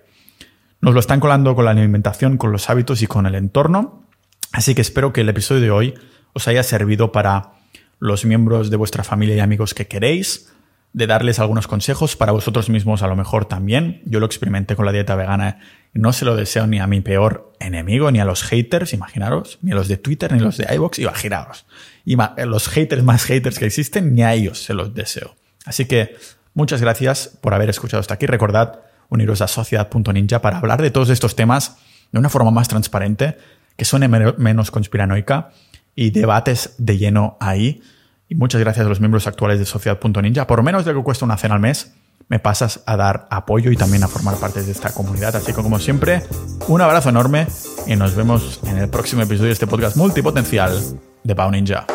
Nos 0.80 0.94
lo 0.94 1.00
están 1.00 1.20
colando 1.20 1.54
con 1.54 1.64
la 1.64 1.70
alimentación, 1.70 2.36
con 2.36 2.52
los 2.52 2.68
hábitos 2.68 3.02
y 3.02 3.06
con 3.06 3.26
el 3.26 3.34
entorno. 3.34 4.04
Así 4.52 4.74
que 4.74 4.82
espero 4.82 5.12
que 5.12 5.22
el 5.22 5.28
episodio 5.28 5.62
de 5.62 5.70
hoy 5.70 5.94
os 6.32 6.48
haya 6.48 6.62
servido 6.62 7.12
para 7.12 7.54
los 7.98 8.24
miembros 8.24 8.70
de 8.70 8.76
vuestra 8.76 9.02
familia 9.02 9.36
y 9.36 9.40
amigos 9.40 9.72
que 9.72 9.86
queréis, 9.86 10.52
de 10.96 11.06
darles 11.06 11.38
algunos 11.38 11.66
consejos 11.66 12.16
para 12.16 12.32
vosotros 12.32 12.70
mismos 12.70 13.02
a 13.02 13.06
lo 13.06 13.16
mejor 13.16 13.44
también. 13.44 14.00
Yo 14.06 14.18
lo 14.18 14.24
experimenté 14.24 14.76
con 14.76 14.86
la 14.86 14.92
dieta 14.92 15.14
vegana 15.14 15.58
no 15.92 16.14
se 16.14 16.24
lo 16.24 16.36
deseo 16.36 16.66
ni 16.66 16.78
a 16.78 16.86
mi 16.86 17.02
peor 17.02 17.52
enemigo, 17.60 18.10
ni 18.10 18.18
a 18.18 18.24
los 18.24 18.42
haters, 18.42 18.94
imaginaros, 18.94 19.58
ni 19.60 19.72
a 19.72 19.74
los 19.74 19.88
de 19.88 19.98
Twitter, 19.98 20.32
ni 20.32 20.38
a 20.38 20.42
los 20.42 20.56
de 20.56 20.66
iVoox, 20.74 20.98
imaginaros. 20.98 21.66
Y 22.06 22.16
los 22.46 22.68
haters 22.68 23.02
más 23.02 23.24
haters 23.24 23.58
que 23.58 23.66
existen, 23.66 24.14
ni 24.14 24.22
a 24.22 24.32
ellos 24.32 24.62
se 24.62 24.72
los 24.72 24.94
deseo. 24.94 25.36
Así 25.66 25.84
que 25.84 26.16
muchas 26.54 26.80
gracias 26.80 27.36
por 27.40 27.52
haber 27.52 27.68
escuchado 27.68 28.00
hasta 28.00 28.14
aquí. 28.14 28.26
Recordad 28.26 28.80
uniros 29.10 29.42
a 29.42 29.48
sociedad.ninja 29.48 30.40
para 30.40 30.58
hablar 30.58 30.80
de 30.80 30.90
todos 30.90 31.10
estos 31.10 31.36
temas 31.36 31.76
de 32.10 32.18
una 32.18 32.30
forma 32.30 32.50
más 32.50 32.68
transparente, 32.68 33.36
que 33.76 33.84
suene 33.84 34.08
menos 34.08 34.70
conspiranoica 34.70 35.50
y 35.94 36.10
debates 36.10 36.74
de 36.78 36.96
lleno 36.96 37.36
ahí. 37.38 37.82
Y 38.28 38.34
muchas 38.34 38.60
gracias 38.60 38.84
a 38.86 38.88
los 38.88 39.00
miembros 39.00 39.26
actuales 39.26 39.58
de 39.58 39.66
sociedad.ninja. 39.66 40.46
Por 40.46 40.62
menos 40.62 40.84
de 40.84 40.92
lo 40.92 41.00
que 41.00 41.04
cuesta 41.04 41.24
una 41.24 41.36
cena 41.36 41.54
al 41.54 41.60
mes, 41.60 41.92
me 42.28 42.38
pasas 42.38 42.82
a 42.86 42.96
dar 42.96 43.28
apoyo 43.30 43.70
y 43.70 43.76
también 43.76 44.02
a 44.02 44.08
formar 44.08 44.36
parte 44.36 44.62
de 44.62 44.72
esta 44.72 44.92
comunidad. 44.92 45.36
Así 45.36 45.52
que 45.52 45.62
como 45.62 45.78
siempre, 45.78 46.22
un 46.68 46.80
abrazo 46.80 47.10
enorme 47.10 47.46
y 47.86 47.94
nos 47.94 48.14
vemos 48.16 48.60
en 48.64 48.78
el 48.78 48.88
próximo 48.88 49.22
episodio 49.22 49.48
de 49.48 49.52
este 49.52 49.66
podcast 49.66 49.96
multipotencial 49.96 50.76
de 51.22 51.34
Pau 51.34 51.50
Ninja. 51.50 51.86